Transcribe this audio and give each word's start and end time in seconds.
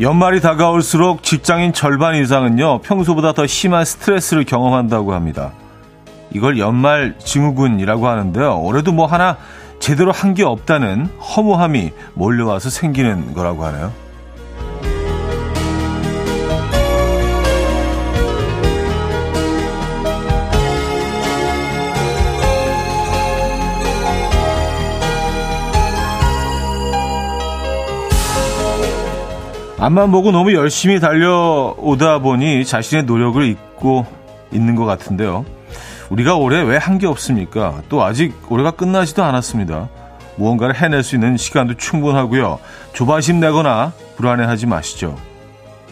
연말이 0.00 0.40
다가올수록 0.40 1.22
직장인 1.22 1.74
절반 1.74 2.14
이상은요, 2.14 2.78
평소보다 2.80 3.32
더 3.32 3.46
심한 3.46 3.84
스트레스를 3.84 4.44
경험한다고 4.44 5.12
합니다. 5.12 5.52
이걸 6.32 6.58
연말 6.58 7.16
증후군이라고 7.18 8.08
하는데요. 8.08 8.60
올해도 8.60 8.92
뭐 8.92 9.06
하나 9.06 9.36
제대로 9.78 10.10
한 10.12 10.32
게 10.34 10.42
없다는 10.44 11.06
허무함이 11.06 11.92
몰려와서 12.14 12.70
생기는 12.70 13.34
거라고 13.34 13.64
하네요. 13.66 13.92
앞만 29.80 30.10
보고 30.10 30.30
너무 30.30 30.52
열심히 30.52 31.00
달려오다 31.00 32.18
보니 32.18 32.64
자신의 32.66 33.04
노력을 33.04 33.42
잊고 33.44 34.04
있는 34.52 34.74
것 34.74 34.84
같은데요. 34.84 35.44
우리가 36.10 36.36
올해 36.36 36.60
왜 36.62 36.76
한 36.78 36.98
게 36.98 37.06
없습니까? 37.06 37.82
또 37.88 38.02
아직 38.04 38.34
올해가 38.50 38.72
끝나지도 38.72 39.22
않았습니다. 39.24 39.88
무언가를 40.36 40.74
해낼 40.74 41.02
수 41.02 41.14
있는 41.16 41.36
시간도 41.36 41.74
충분하고요. 41.74 42.58
조바심 42.92 43.40
내거나 43.40 43.92
불안해하지 44.16 44.66
마시죠. 44.66 45.16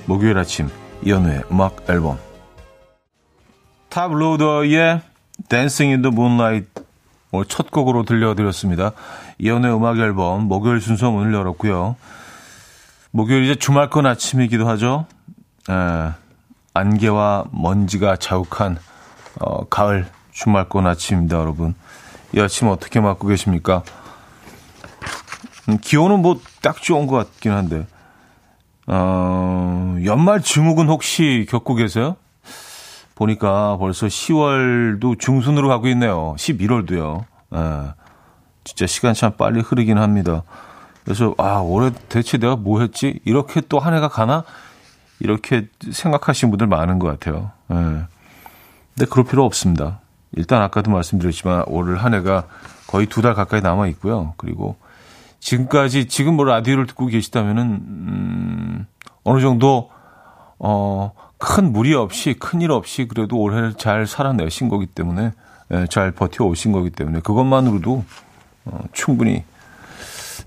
목요일 0.07 0.37
아침 0.39 0.69
이현우의 1.03 1.45
음악 1.51 1.85
앨범 1.89 2.19
Toploader의 3.89 5.01
Dancing 5.49 5.93
in 5.93 6.03
the 6.03 6.13
Moonlight 6.13 6.69
오늘 7.31 7.47
첫 7.47 7.71
곡으로 7.71 8.03
들려드렸습니다. 8.05 8.93
이연우의 9.39 9.75
음악 9.75 9.99
앨범 9.99 10.43
목요일 10.45 10.81
순서 10.81 11.11
문을 11.11 11.33
열었고요. 11.33 11.97
목요일 13.11 13.45
이제 13.45 13.55
주말권 13.55 14.07
아침이기도 14.07 14.69
하죠. 14.69 15.07
에, 15.71 16.13
안개와 16.75 17.47
먼지가 17.53 18.17
자욱한 18.17 18.79
어, 19.41 19.67
가을 19.69 20.07
주말권 20.33 20.87
아침입니다, 20.87 21.39
여러분. 21.39 21.75
이 22.35 22.41
아침 22.41 22.69
어떻게 22.69 23.01
맞고 23.01 23.27
계십니까? 23.29 23.83
음, 25.69 25.79
기온은 25.81 26.21
뭐 26.21 26.41
딱 26.61 26.83
좋은 26.83 27.07
것 27.07 27.17
같긴 27.17 27.53
한데, 27.53 27.87
어, 28.87 29.97
연말 30.05 30.43
증후군 30.43 30.89
혹시 30.89 31.47
겪고 31.49 31.75
계세요? 31.77 32.17
보니까 33.15 33.77
벌써 33.79 34.07
10월도 34.07 35.19
중순으로 35.19 35.69
가고 35.69 35.89
있네요. 35.89 36.35
11월도요. 36.37 37.25
예, 37.55 37.93
진짜 38.65 38.87
시간 38.87 39.15
참 39.15 39.33
빨리 39.37 39.61
흐르긴 39.61 39.99
합니다. 39.99 40.43
그래서 41.09 41.35
아 41.39 41.61
올해 41.61 41.91
대체 42.11 42.37
내가 42.37 42.55
뭐 42.55 42.83
했지? 42.83 43.19
이렇게 43.25 43.63
또 43.63 43.79
한 43.79 43.95
해가 43.95 44.09
가나? 44.09 44.45
이렇게 45.21 45.67
생각하시는 45.91 46.51
분들 46.51 46.67
많은 46.67 46.99
것 46.99 47.07
같아요. 47.09 47.51
예. 47.71 47.75
근데 47.75 49.11
그럴 49.11 49.25
필요 49.25 49.47
없습니다. 49.47 50.01
일단 50.33 50.61
아까도 50.61 50.91
말씀드렸지만 50.91 51.65
올 51.69 51.97
한 51.97 52.13
해가 52.13 52.45
거의 52.89 53.07
두 53.07 53.23
달 53.23 53.33
가까이 53.33 53.63
남아 53.63 53.87
있고요. 53.87 54.35
그리고 54.37 54.77
지금까지 55.41 56.09
지금 56.09 56.35
뭐 56.37 56.45
라디오를 56.45 56.87
듣고 56.87 57.07
계시다면은 57.07 57.63
음, 57.65 58.87
어느 59.25 59.41
정도 59.41 59.91
어, 60.59 61.13
큰 61.39 61.73
무리 61.73 61.95
없이 61.95 62.35
큰 62.35 62.61
일 62.61 62.71
없이 62.71 63.09
그래도 63.09 63.39
올해를 63.39 63.73
잘 63.75 64.07
살아내신 64.07 64.69
거기 64.69 64.85
때문에 64.85 65.33
예, 65.73 65.87
잘 65.89 66.11
버텨 66.11 66.45
오신 66.45 66.73
거기 66.73 66.91
때문에 66.91 67.21
그것만으로도 67.21 68.05
어, 68.67 68.81
충분히 68.93 69.45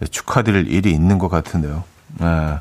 축하드릴 0.09 0.67
일이 0.71 0.91
있는 0.91 1.17
것 1.19 1.29
같은데요. 1.29 1.83
네. 2.19 2.57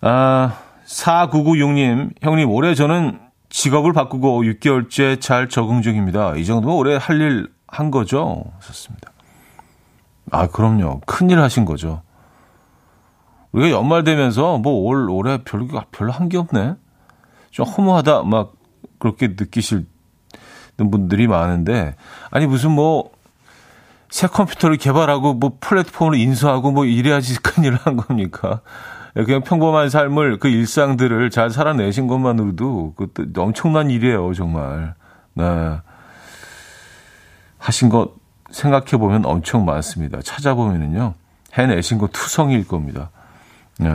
아, 0.00 0.58
4996님, 0.86 2.12
형님, 2.22 2.50
올해 2.50 2.74
저는 2.74 3.18
직업을 3.50 3.92
바꾸고 3.92 4.42
6개월째 4.44 5.20
잘 5.20 5.48
적응 5.48 5.82
중입니다. 5.82 6.36
이 6.36 6.44
정도면 6.44 6.76
올해 6.76 6.96
할 6.96 7.20
일 7.20 7.48
한 7.70 7.90
거죠? 7.90 8.44
좋습니다. 8.62 9.10
아, 10.30 10.46
그럼요. 10.46 11.00
큰일 11.06 11.38
하신 11.40 11.66
거죠. 11.66 12.00
우리가 13.52 13.76
연말 13.76 14.04
되면서 14.04 14.56
뭐 14.58 14.72
올, 14.72 15.10
올해 15.10 15.38
별로, 15.44 15.66
별로 15.92 16.10
한 16.12 16.28
게 16.30 16.38
없네? 16.38 16.74
좀 17.50 17.66
허무하다, 17.66 18.22
막 18.22 18.52
그렇게 18.98 19.28
느끼실 19.28 19.86
분들이 20.78 21.26
많은데, 21.26 21.94
아니, 22.30 22.46
무슨 22.46 22.70
뭐, 22.70 23.10
새 24.10 24.26
컴퓨터를 24.26 24.76
개발하고 24.76 25.34
뭐 25.34 25.58
플랫폼을 25.60 26.18
인수하고 26.18 26.70
뭐 26.70 26.84
이래야지 26.84 27.40
큰일을 27.40 27.76
한 27.76 27.96
겁니까? 27.96 28.60
그냥 29.14 29.42
평범한 29.42 29.90
삶을 29.90 30.38
그 30.38 30.48
일상들을 30.48 31.30
잘 31.30 31.50
살아내신 31.50 32.06
것만으로도 32.06 32.94
그것도 32.94 33.42
엄청난 33.42 33.90
일이에요, 33.90 34.32
정말. 34.34 34.94
네. 35.34 35.44
하신 37.58 37.88
것 37.88 38.12
생각해 38.50 38.92
보면 38.92 39.26
엄청 39.26 39.64
많습니다. 39.64 40.20
찾아보면은요, 40.22 41.14
해내신 41.54 41.98
거 41.98 42.06
투성일 42.06 42.66
겁니다. 42.66 43.10
네. 43.78 43.88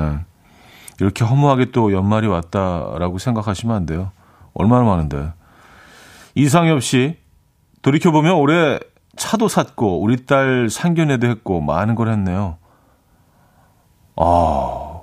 이렇게 0.99 1.23
허무하게 1.23 1.71
또 1.71 1.91
연말이 1.91 2.27
왔다라고 2.27 3.17
생각하시면 3.17 3.75
안 3.75 3.85
돼요. 3.85 4.11
얼마나 4.53 4.83
많은데. 4.83 5.31
이상엽 6.35 6.83
씨, 6.83 7.17
돌이켜 7.81 8.11
보면 8.11 8.33
올해 8.33 8.79
차도 9.15 9.47
샀고 9.47 10.01
우리 10.01 10.25
딸 10.25 10.69
상견례도 10.69 11.27
했고 11.27 11.61
많은 11.61 11.95
걸 11.95 12.09
했네요. 12.09 12.57
아 14.15 15.01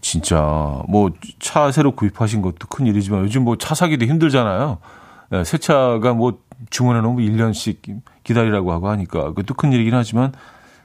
진짜 0.00 0.82
뭐 0.88 1.10
차 1.40 1.70
새로 1.70 1.92
구입하신 1.92 2.42
것도 2.42 2.68
큰 2.68 2.86
일이지만 2.86 3.20
요즘 3.20 3.44
뭐 3.44 3.56
차 3.56 3.74
사기도 3.74 4.04
힘들잖아요. 4.06 4.78
네, 5.30 5.44
새 5.44 5.58
차가 5.58 6.14
뭐 6.14 6.38
주문해 6.70 7.00
놓으면 7.02 7.24
1년씩 7.24 8.00
기다리라고 8.24 8.72
하고 8.72 8.88
하니까 8.88 9.28
그것도 9.28 9.54
큰 9.54 9.72
일이긴 9.72 9.94
하지만 9.94 10.32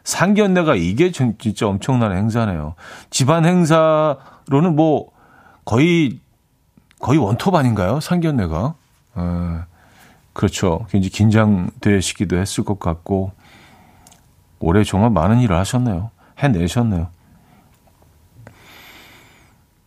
상견례가 0.03 0.75
이게 0.75 1.11
진짜 1.11 1.67
엄청난 1.67 2.11
행사네요. 2.11 2.75
집안 3.09 3.45
행사로는 3.45 4.75
뭐 4.75 5.11
거의 5.65 6.19
거의 6.99 7.19
원톱 7.19 7.55
아닌가요? 7.55 7.99
상견례가. 7.99 8.75
에. 9.17 9.21
그렇죠. 10.33 10.85
굉장히 10.89 11.09
긴장되시기도 11.09 12.37
했을 12.37 12.63
것 12.63 12.79
같고 12.79 13.31
올해 14.59 14.83
정말 14.83 15.09
많은 15.11 15.39
일을 15.39 15.55
하셨네요. 15.57 16.09
해내셨네요. 16.39 17.07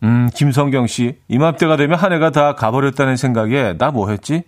음, 0.03 0.29
김성경 0.33 0.87
씨. 0.87 1.19
이맘때가 1.27 1.75
되면 1.75 1.97
한 1.97 2.13
해가 2.13 2.29
다 2.31 2.53
가버렸다는 2.55 3.17
생각에 3.17 3.77
나 3.77 3.91
뭐 3.91 4.09
했지? 4.09 4.43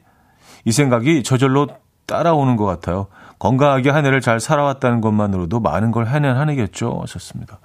이 0.66 0.72
생각이 0.72 1.24
저절로 1.24 1.68
따라오는 2.06 2.56
것 2.56 2.66
같아요. 2.66 3.08
건강하게 3.40 3.90
한 3.90 4.06
해를 4.06 4.22
잘 4.22 4.40
살아왔다는 4.40 5.02
것만으로도 5.02 5.60
많은 5.60 5.92
걸 5.92 6.08
해낸 6.08 6.36
한 6.36 6.50
해겠죠. 6.50 7.00
하셨습니다. 7.02 7.60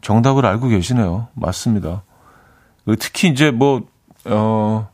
정답을 0.00 0.44
알고 0.46 0.68
계시네요. 0.68 1.28
맞습니다. 1.34 2.02
특히 2.98 3.28
이제 3.28 3.50
뭐, 3.50 3.82
어, 4.26 4.88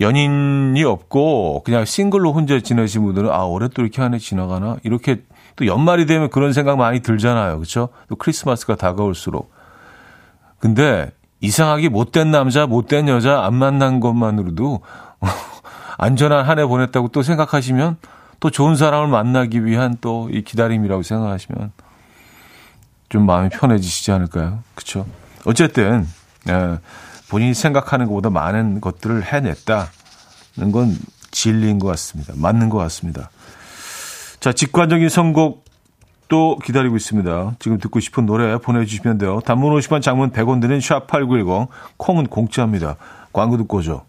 연인이 0.00 0.82
없고 0.84 1.62
그냥 1.64 1.84
싱글로 1.84 2.32
혼자 2.32 2.60
지내신 2.60 3.02
분들은 3.04 3.30
아 3.30 3.44
올해 3.44 3.68
또 3.68 3.82
이렇게 3.82 4.02
한해 4.02 4.18
지나가나 4.18 4.76
이렇게 4.82 5.22
또 5.56 5.66
연말이 5.66 6.04
되면 6.06 6.28
그런 6.28 6.52
생각 6.52 6.76
많이 6.76 7.00
들잖아요, 7.00 7.56
그렇죠? 7.56 7.88
또 8.08 8.16
크리스마스가 8.16 8.76
다가올수록 8.76 9.50
근데 10.58 11.10
이상하게 11.40 11.88
못된 11.88 12.30
남자, 12.30 12.66
못된 12.66 13.08
여자 13.08 13.42
안 13.44 13.54
만난 13.54 14.00
것만으로도 14.00 14.80
안전한 15.98 16.44
한 16.44 16.58
해 16.58 16.66
보냈다고 16.66 17.08
또 17.08 17.22
생각하시면 17.22 17.96
또 18.40 18.50
좋은 18.50 18.76
사람을 18.76 19.08
만나기 19.08 19.64
위한 19.64 19.96
또 20.00 20.28
이 20.30 20.42
기다림이라고 20.42 21.02
생각하시면 21.02 21.72
좀 23.08 23.24
마음이 23.24 23.48
편해지시지 23.50 24.12
않을까요? 24.12 24.58
그렇죠? 24.74 25.06
어쨌든 25.46 26.06
예. 26.48 26.78
본인이 27.28 27.54
생각하는 27.54 28.06
것보다 28.06 28.30
많은 28.30 28.80
것들을 28.80 29.24
해냈다는 29.24 30.72
건 30.72 30.96
진리인 31.30 31.78
것 31.78 31.88
같습니다. 31.88 32.32
맞는 32.36 32.68
것 32.68 32.78
같습니다. 32.78 33.30
자, 34.40 34.52
직관적인 34.52 35.08
선곡 35.08 35.64
또 36.28 36.58
기다리고 36.64 36.96
있습니다. 36.96 37.56
지금 37.58 37.78
듣고 37.78 38.00
싶은 38.00 38.26
노래 38.26 38.58
보내주시면 38.58 39.18
돼요. 39.18 39.40
단문 39.44 39.76
50원, 39.78 40.02
장문 40.02 40.32
100원 40.32 40.60
드는 40.60 40.78
샵8910, 40.78 41.68
콩은 41.96 42.26
공짜입니다. 42.26 42.96
광고 43.32 43.56
듣고 43.56 43.78
오죠. 43.78 44.04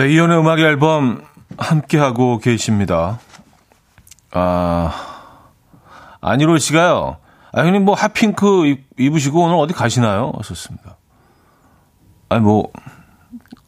네, 0.00 0.08
이연의 0.14 0.38
음악 0.38 0.60
앨범 0.60 1.20
함께하고 1.58 2.38
계십니다. 2.38 3.20
아, 4.32 4.94
안희로 6.22 6.56
씨가요. 6.56 7.18
아, 7.52 7.60
형님 7.60 7.84
뭐 7.84 7.94
핫핑크 7.94 8.76
입으시고 8.98 9.42
오늘 9.42 9.56
어디 9.56 9.74
가시나요? 9.74 10.32
하셨습니다. 10.38 10.96
아니, 12.30 12.40
뭐, 12.40 12.72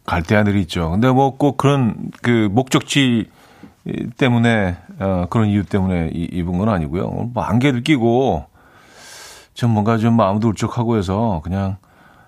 갈 0.07 0.23
때하늘이 0.23 0.63
있죠. 0.63 0.91
근데 0.93 1.11
뭐 1.11 1.37
꼭 1.37 1.59
그런 1.59 2.11
그 2.23 2.49
목적지 2.51 3.29
때문에, 4.17 4.79
어, 5.01 5.27
그런 5.29 5.49
이유 5.49 5.67
때문에 5.67 6.13
입은 6.15 6.57
건 6.57 6.71
아니고요. 6.71 7.29
뭐 7.35 7.43
안개도 7.43 7.81
끼고, 7.81 8.47
좀 9.53 9.73
뭔가 9.73 9.99
좀 9.99 10.17
마음도 10.17 10.49
울적하고 10.49 10.97
해서 10.97 11.43
그냥, 11.45 11.77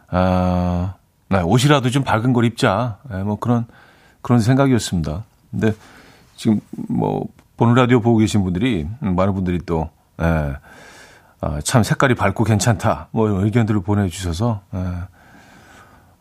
아, 0.08 0.92
네, 1.30 1.40
옷이라도 1.40 1.88
좀 1.88 2.04
밝은 2.04 2.34
걸 2.34 2.44
입자. 2.44 2.98
네, 3.10 3.22
뭐 3.22 3.38
그런, 3.38 3.66
그런 4.24 4.40
생각이었습니다. 4.40 5.22
근데 5.50 5.74
지금 6.34 6.60
뭐, 6.88 7.26
보는 7.58 7.74
라디오 7.74 8.00
보고 8.00 8.16
계신 8.18 8.42
분들이, 8.42 8.88
많은 9.00 9.34
분들이 9.34 9.60
또, 9.66 9.90
예, 10.20 10.54
아, 11.42 11.60
참 11.62 11.82
색깔이 11.82 12.14
밝고 12.14 12.42
괜찮다. 12.42 13.08
뭐 13.10 13.28
의견들을 13.28 13.82
보내주셔서, 13.82 14.62
예, 14.74 14.78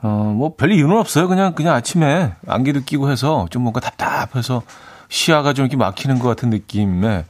어, 0.02 0.34
뭐, 0.36 0.56
별 0.58 0.74
이유는 0.74 0.98
없어요. 0.98 1.30
그냥, 1.30 1.54
그냥 1.54 1.76
아침에 1.76 2.36
안개도 2.46 2.82
끼고 2.82 3.10
해서 3.10 3.48
좀 3.50 3.62
뭔가 3.64 3.80
답답해서 3.80 4.64
시야가 5.08 5.54
좀 5.54 5.64
이렇게 5.64 5.78
막히는 5.78 6.20
것 6.20 6.28
같은 6.28 6.50
느낌에, 6.50 7.24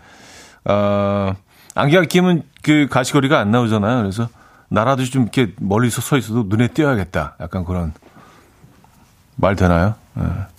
어, 0.66 1.36
안개가 1.76 2.06
끼면 2.06 2.44
그 2.64 2.88
가시거리가 2.90 3.38
안 3.40 3.52
나오잖아요. 3.52 3.98
그래서 3.98 4.28
나라도 4.70 5.06
좀 5.06 5.22
이렇게 5.22 5.54
멀리서 5.60 6.02
서 6.02 6.18
있어도 6.18 6.46
눈에 6.48 6.70
띄어야겠다. 6.70 7.36
약간 7.42 7.64
그런 7.64 7.94
말 9.36 9.56
되나요? 9.56 9.94
예. 10.18 10.53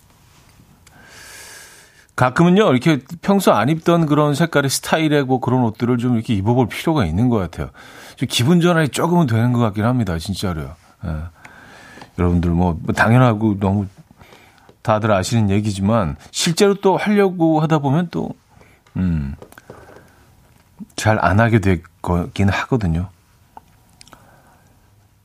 가끔은요, 2.17 2.71
이렇게 2.71 3.01
평소 3.23 3.53
안 3.53 3.69
입던 3.69 4.07
그런 4.07 4.35
색깔의 4.35 4.71
스타일의 4.71 5.25
뭐 5.25 5.41
그런 5.41 5.65
옷들을 5.65 5.99
좀 5.99 6.15
이렇게 6.15 6.35
입어볼 6.35 6.69
필요가 6.69 7.05
있는 7.05 7.29
것 7.29 7.39
같아요. 7.39 7.71
좀 8.17 8.29
기분 8.31 8.61
전환이 8.61 8.89
조금은 8.91 9.27
되는 9.27 9.53
것 9.53 9.59
같긴 9.61 9.85
합니다. 9.85 10.17
진짜로요. 10.19 10.75
예. 11.05 11.11
여러분들 12.19 12.51
뭐, 12.51 12.79
뭐 12.81 12.95
당연하고 12.95 13.59
너무 13.59 13.87
다들 14.83 15.11
아시는 15.11 15.51
얘기지만 15.51 16.17
실제로 16.31 16.75
또 16.75 16.97
하려고 16.97 17.61
하다 17.61 17.79
보면 17.79 18.09
또, 18.13 18.31
음, 18.97 19.35
잘 20.95 21.19
안 21.21 21.41
하게 21.41 21.59
될 21.59 21.83
거긴 22.01 22.49
하거든요. 22.49 23.09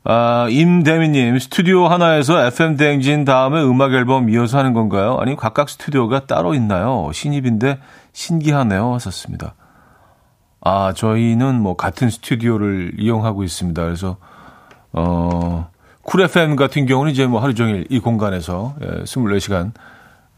아, 0.06 0.48
임대미님, 0.50 1.40
스튜디오 1.40 1.88
하나에서 1.88 2.46
FM 2.46 2.78
대행진 2.78 3.26
다음에 3.26 3.62
음악 3.62 3.94
앨범 3.94 4.30
이어서 4.30 4.58
하는 4.58 4.74
건가요? 4.74 5.18
아니면 5.20 5.36
각각 5.36 5.70
스튜디오가 5.70 6.26
따로 6.26 6.54
있나요? 6.54 7.12
신입인데 7.14 7.80
신기하네요. 8.14 8.94
하셨습니다. 8.94 9.56
아, 10.62 10.94
저희는 10.96 11.62
뭐 11.62 11.76
같은 11.76 12.10
스튜디오를 12.10 12.94
이용하고 12.98 13.44
있습니다. 13.44 13.84
그래서, 13.84 14.16
어, 14.94 15.70
쿨 16.02 16.22
FM 16.22 16.56
같은 16.56 16.86
경우는 16.86 17.12
이제 17.12 17.28
뭐 17.28 17.42
하루 17.42 17.54
종일 17.54 17.86
이 17.90 18.00
공간에서 18.00 18.76
예, 18.82 19.04
24시간, 19.04 19.74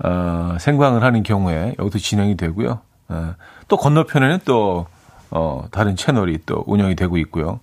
어, 0.04 0.58
생방을 0.60 1.04
하는 1.04 1.22
경우에 1.22 1.76
여기서 1.78 2.00
진행이 2.00 2.36
되고요. 2.36 2.80
예, 3.12 3.16
또 3.68 3.78
건너편에는 3.78 4.40
또, 4.44 4.88
어, 5.30 5.66
다른 5.72 5.96
채널이 5.96 6.40
또 6.48 6.64
운영이 6.66 6.96
되고 6.96 7.18
있고요. 7.18 7.60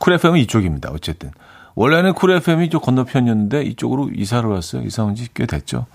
쿨 0.00 0.14
FM은 0.14 0.40
이쪽입니다. 0.40 0.90
어쨌든. 0.90 1.30
원래는 1.76 2.14
쿨 2.14 2.32
FM이 2.32 2.68
좀 2.70 2.80
건너편이었는데 2.80 3.62
이쪽으로 3.62 4.10
이사를 4.14 4.48
왔어요. 4.48 4.82
이사 4.82 5.04
온 5.04 5.14
지 5.14 5.28
꽤 5.32 5.46
됐죠. 5.46 5.86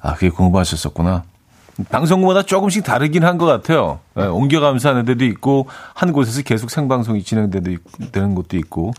아, 0.00 0.14
그게 0.14 0.30
궁금하셨었구나. 0.30 1.24
방송국마다 1.90 2.42
조금씩 2.42 2.84
다르긴 2.84 3.24
한 3.24 3.38
것 3.38 3.46
같아요. 3.46 4.00
네, 4.14 4.24
옮겨가면서 4.24 4.90
하는 4.90 5.04
데도 5.04 5.24
있고, 5.26 5.68
한 5.94 6.12
곳에서 6.12 6.42
계속 6.42 6.70
생방송이 6.70 7.22
진행되는 7.22 8.34
곳도 8.34 8.56
있고. 8.58 8.92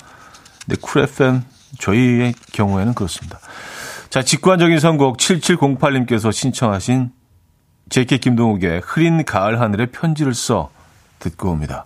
근데 0.66 0.80
쿨 0.82 1.04
FM, 1.04 1.44
저희의 1.80 2.34
경우에는 2.52 2.94
그렇습니다. 2.94 3.40
자, 4.10 4.22
직관적인 4.24 4.80
선곡 4.80 5.18
7708님께서 5.18 6.32
신청하신 6.32 7.12
제키 7.90 8.18
김동욱의 8.20 8.82
흐린 8.84 9.24
가을 9.26 9.60
하늘에 9.60 9.88
편지를 9.88 10.34
써 10.34 10.70
듣고 11.20 11.50
옵니다. 11.52 11.86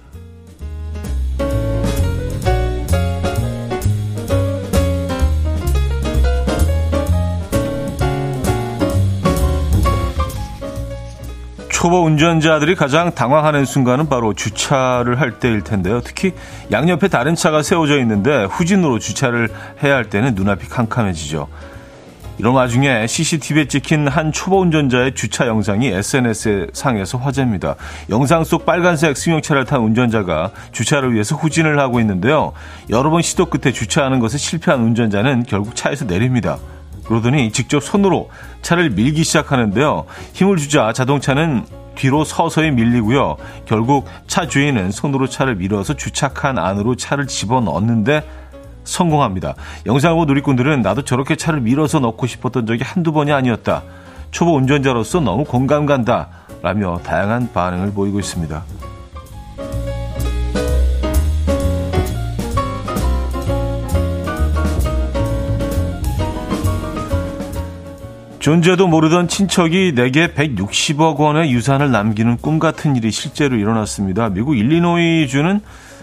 초보 11.81 12.03
운전자들이 12.03 12.75
가장 12.75 13.15
당황하는 13.15 13.65
순간은 13.65 14.07
바로 14.07 14.35
주차를 14.35 15.19
할 15.19 15.39
때일 15.39 15.63
텐데요. 15.63 15.99
특히 15.99 16.31
양옆에 16.71 17.07
다른 17.07 17.33
차가 17.33 17.63
세워져 17.63 17.97
있는데 18.01 18.43
후진으로 18.43 18.99
주차를 18.99 19.49
해야 19.81 19.95
할 19.95 20.07
때는 20.07 20.35
눈앞이 20.35 20.67
캄캄해지죠. 20.69 21.47
이런 22.37 22.53
와중에 22.53 23.07
CCTV에 23.07 23.67
찍힌 23.67 24.07
한 24.07 24.31
초보 24.31 24.61
운전자의 24.61 25.15
주차 25.15 25.47
영상이 25.47 25.87
SNS 25.87 26.67
상에서 26.73 27.17
화제입니다. 27.17 27.77
영상 28.11 28.43
속 28.43 28.63
빨간색 28.63 29.17
승용차를 29.17 29.65
탄 29.65 29.81
운전자가 29.81 30.51
주차를 30.71 31.15
위해서 31.15 31.35
후진을 31.35 31.79
하고 31.79 31.99
있는데요. 31.99 32.53
여러 32.91 33.09
번 33.09 33.23
시도 33.23 33.47
끝에 33.47 33.73
주차하는 33.73 34.19
것에 34.19 34.37
실패한 34.37 34.83
운전자는 34.83 35.45
결국 35.47 35.75
차에서 35.75 36.05
내립니다. 36.05 36.59
그러더니 37.11 37.51
직접 37.51 37.83
손으로 37.83 38.29
차를 38.61 38.91
밀기 38.91 39.25
시작하는데요. 39.25 40.05
힘을 40.33 40.55
주자 40.55 40.93
자동차는 40.93 41.65
뒤로 41.95 42.23
서서히 42.23 42.71
밀리고요. 42.71 43.37
결국 43.65 44.05
차 44.27 44.47
주인은 44.47 44.91
손으로 44.91 45.27
차를 45.27 45.55
밀어서 45.55 45.95
주차칸 45.95 46.57
안으로 46.57 46.95
차를 46.95 47.27
집어넣는데 47.27 48.23
성공합니다. 48.83 49.55
영상을 49.85 50.15
본 50.15 50.27
누리꾼들은 50.27 50.81
나도 50.81 51.03
저렇게 51.03 51.35
차를 51.35 51.61
밀어서 51.61 51.99
넣고 51.99 52.27
싶었던 52.27 52.65
적이 52.65 52.83
한두 52.83 53.11
번이 53.11 53.31
아니었다. 53.31 53.83
초보 54.31 54.55
운전자로서 54.55 55.19
너무 55.19 55.43
공감 55.43 55.85
간다. 55.85 56.29
라며 56.61 56.99
다양한 57.03 57.51
반응을 57.53 57.93
보이고 57.93 58.19
있습니다. 58.19 58.63
존재도 68.41 68.87
모르던 68.87 69.27
친척이 69.27 69.93
내게 69.93 70.33
160억 70.33 71.17
원의 71.17 71.51
유산을 71.51 71.91
남기는 71.91 72.37
꿈 72.37 72.57
같은 72.57 72.95
일이 72.95 73.11
실제로 73.11 73.55
일어났습니다. 73.55 74.29
미국 74.29 74.57
일리노이주는 74.57 75.61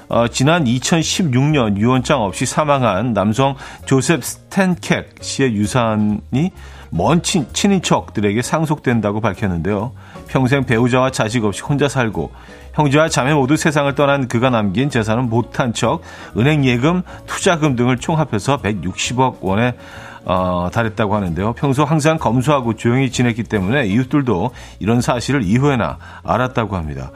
어, 0.08 0.28
지난 0.28 0.64
2016년 0.64 1.78
유언장 1.78 2.22
없이 2.22 2.46
사망한 2.46 3.12
남성 3.12 3.56
조셉 3.86 4.22
스탠켑 4.22 5.06
씨의 5.20 5.56
유산이 5.56 6.52
먼 6.90 7.22
친, 7.24 7.46
친인척들에게 7.52 8.40
상속된다고 8.40 9.20
밝혔는데요. 9.20 9.92
평생 10.28 10.64
배우자와 10.64 11.10
자식 11.10 11.44
없이 11.44 11.62
혼자 11.62 11.88
살고 11.88 12.30
형제와 12.74 13.08
자매 13.08 13.34
모두 13.34 13.56
세상을 13.56 13.92
떠난 13.96 14.28
그가 14.28 14.50
남긴 14.50 14.90
재산은 14.90 15.28
못한 15.28 15.72
척 15.72 16.02
은행 16.36 16.64
예금, 16.64 17.02
투자금 17.26 17.74
등을 17.74 17.98
총합해서 17.98 18.58
160억 18.58 19.40
원에 19.40 19.74
어, 20.28 20.68
달했다고 20.70 21.16
하는데요. 21.16 21.54
평소 21.54 21.84
항상 21.84 22.18
검소하고 22.18 22.76
조용히 22.76 23.10
지냈기 23.10 23.44
때문에 23.44 23.86
이웃들도 23.86 24.50
이런 24.78 25.00
사실을 25.00 25.42
이후에나 25.42 25.96
알았다고 26.22 26.76
합니다. 26.76 27.10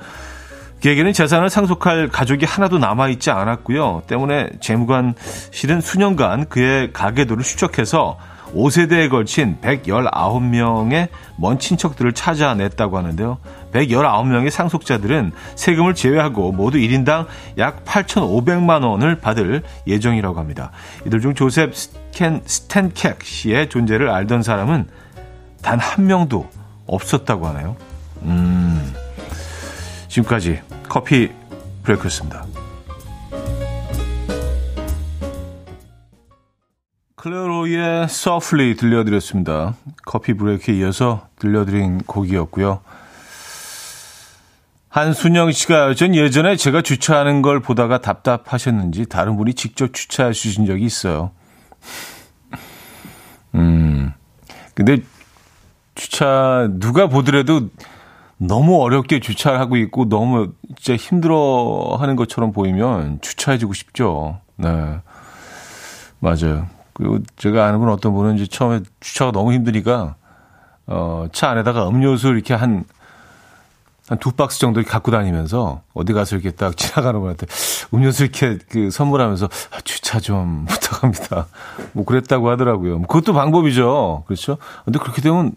그에게는 0.83 1.13
재산을 1.13 1.51
상속할 1.51 2.09
가족이 2.09 2.47
하나도 2.47 2.79
남아있지 2.79 3.31
않았고요. 3.31 4.05
때문에 4.07 4.49
재무관실은 4.61 5.83
수년간 5.83 6.49
그의 6.49 6.93
가계도를 6.95 7.45
추적해서 7.45 8.17
5세대에 8.55 9.09
걸친 9.11 9.59
119명의 9.61 11.09
먼 11.37 11.59
친척들을 11.59 12.13
찾아냈다고 12.13 12.99
하는데요. 12.99 13.39
119명의 13.73 14.51
상속자들은 14.51 15.33
세금을 15.57 15.95
제외하고 15.95 16.53
모두 16.53 16.79
1인당 16.79 17.27
약 17.59 17.85
8,500만 17.85 18.85
원을 18.85 19.17
받을 19.21 19.63
예정이라고 19.87 20.39
합니다. 20.39 20.71
이들 21.07 21.21
중 21.21 21.35
조셉 21.35 21.75
스탠, 21.75 22.43
스탠켑 22.45 23.19
씨의 23.23 23.69
존재를 23.69 24.11
알던 24.11 24.43
사람은 24.43 24.89
단 25.63 25.79
한 25.79 26.07
명도 26.07 26.49
없었다고 26.87 27.47
하네요. 27.49 27.77
음, 28.23 28.93
지금까지 30.09 30.61
커피 30.89 31.31
브레이크였습니다. 31.85 32.45
클레로의 37.23 38.05
Softly 38.05 38.75
들려드렸습니다. 38.75 39.77
커피 40.05 40.35
브레이크에 40.35 40.75
이어서 40.79 41.29
들려드린 41.39 41.99
곡이었고요. 41.99 42.81
한순영 44.89 45.53
씨가 45.53 45.95
전 45.95 46.17
예전에 46.17 46.57
제가 46.57 46.83
주차하는 46.83 47.41
걸 47.41 47.61
보다가 47.61 48.01
답답하셨는지 48.01 49.07
다른 49.07 49.37
분이 49.37 49.55
직접 49.55 49.95
주차해 49.95 50.33
주신 50.33 50.67
적이 50.67 50.85
있어요. 50.85 51.31
음. 53.55 54.13
근데 54.75 54.99
주차 55.95 56.69
누가 56.73 57.07
보더라도 57.07 57.69
너무 58.37 58.83
어렵게 58.83 59.21
주차를 59.21 59.61
하고 59.61 59.77
있고 59.77 60.09
너무 60.09 60.55
진짜 60.77 60.97
힘들어 60.97 61.97
하는 62.01 62.17
것처럼 62.17 62.51
보이면 62.51 63.21
주차해 63.21 63.59
주고 63.59 63.75
싶죠. 63.75 64.41
네. 64.57 64.99
맞아요. 66.19 66.82
그리고 67.03 67.19
제가 67.37 67.67
아는 67.67 67.79
분 67.81 67.89
어떤 67.89 68.13
분은 68.15 68.37
이제 68.37 68.47
처음에 68.47 68.81
주차가 69.01 69.33
너무 69.33 69.53
힘드니까 69.53 70.15
어, 70.87 71.27
차 71.33 71.51
안에다가 71.51 71.89
음료수 71.89 72.29
이렇게 72.29 72.55
한 72.55 72.85
한 74.09 74.19
두 74.19 74.33
박스 74.33 74.59
정도 74.59 74.83
갖고 74.83 75.11
다니면서 75.11 75.83
어디 75.95 76.13
가서 76.13 76.37
이렇게 76.37 76.51
딱 76.51 76.77
지나가는 76.77 77.19
분한테 77.21 77.47
음료수 77.95 78.25
이렇게 78.25 78.59
그 78.69 78.91
선물하면서 78.91 79.47
아, 79.47 79.81
주차 79.85 80.21
좀 80.21 80.67
부탁합니다. 80.69 81.47
뭐 81.93 82.05
그랬다고 82.05 82.51
하더라고요. 82.51 82.99
뭐 82.99 83.07
그것도 83.07 83.33
방법이죠. 83.33 84.25
그렇죠? 84.27 84.59
근데 84.85 84.99
그렇게 84.99 85.23
되면 85.23 85.53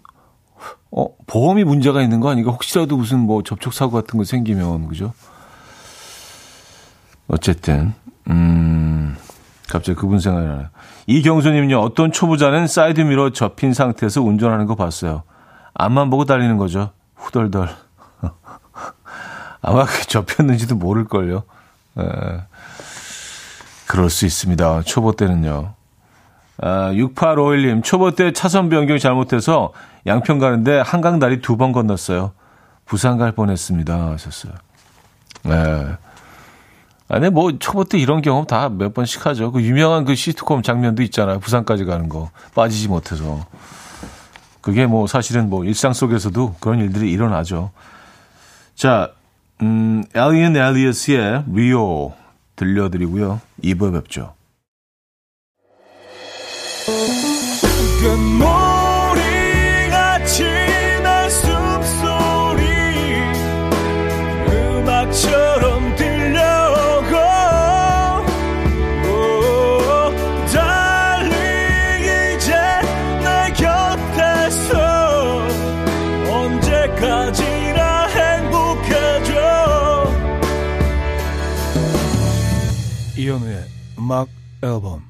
어, 0.92 1.08
보험이 1.28 1.64
문제가 1.64 2.02
있는 2.02 2.20
거 2.22 2.30
아닌가? 2.30 2.52
혹시라도 2.52 2.96
무슨 2.96 3.20
뭐 3.20 3.44
접촉사고 3.44 3.92
같은 3.92 4.18
거 4.18 4.24
생기면, 4.24 4.88
그죠? 4.88 5.12
어쨌든, 7.28 7.94
음, 8.30 9.18
갑자기 9.70 9.98
그분 9.98 10.20
생각이 10.20 10.46
나요. 10.48 10.68
이경수님은요, 11.08 11.80
어떤 11.80 12.12
초보자는 12.12 12.68
사이드미러 12.68 13.32
접힌 13.32 13.74
상태에서 13.74 14.22
운전하는 14.22 14.66
거 14.66 14.76
봤어요. 14.76 15.24
앞만 15.74 16.10
보고 16.10 16.26
달리는 16.26 16.58
거죠. 16.58 16.92
후덜덜. 17.16 17.70
아마 19.62 19.86
그 19.86 20.06
접혔는지도 20.08 20.76
모를걸요. 20.76 21.44
에, 21.98 22.04
그럴 23.88 24.10
수 24.10 24.26
있습니다. 24.26 24.82
초보 24.84 25.14
때는요. 25.14 25.74
아, 26.62 26.92
6851님, 26.94 27.84
초보 27.84 28.12
때 28.12 28.32
차선 28.32 28.70
변경이 28.70 29.00
잘못해서 29.00 29.74
양평 30.08 30.40
가는데 30.40 30.80
한강 30.80 31.20
다리 31.20 31.42
두 31.42 31.58
번 31.58 31.72
건넜어요. 31.72 32.32
부산 32.86 33.18
갈 33.18 33.32
뻔했습니다. 33.32 34.12
하셨어요. 34.12 34.54
네. 35.44 35.96
아니, 37.08 37.30
뭐, 37.30 37.52
초보 37.60 37.84
때 37.84 38.00
이런 38.00 38.22
경험 38.22 38.46
다 38.48 38.68
몇 38.70 38.94
번씩 38.94 39.26
하죠. 39.28 39.52
그 39.52 39.62
유명한 39.62 40.06
그 40.06 40.16
시트콤 40.16 40.64
장면도 40.64 41.04
있잖아요. 41.04 41.40
부산까지 41.40 41.86
가는 41.86 42.10
거. 42.10 42.32
빠지지 42.56 42.88
못해서. 42.88 43.46
그게 44.62 44.88
뭐 44.88 45.06
사실은 45.06 45.50
뭐 45.50 45.64
일상 45.64 45.94
속에서도 45.94 46.56
그런 46.60 46.80
일들이 46.80 47.12
일어나죠. 47.12 47.70
자, 48.74 49.12
음, 49.62 50.04
엘리언 50.16 50.56
엘리어스의 50.58 51.44
리오 51.54 52.14
들려드리고요. 52.56 53.40
2부에 53.64 53.94
뵙죠. 53.94 54.34
음악 84.06 84.28
앨범 84.62 85.02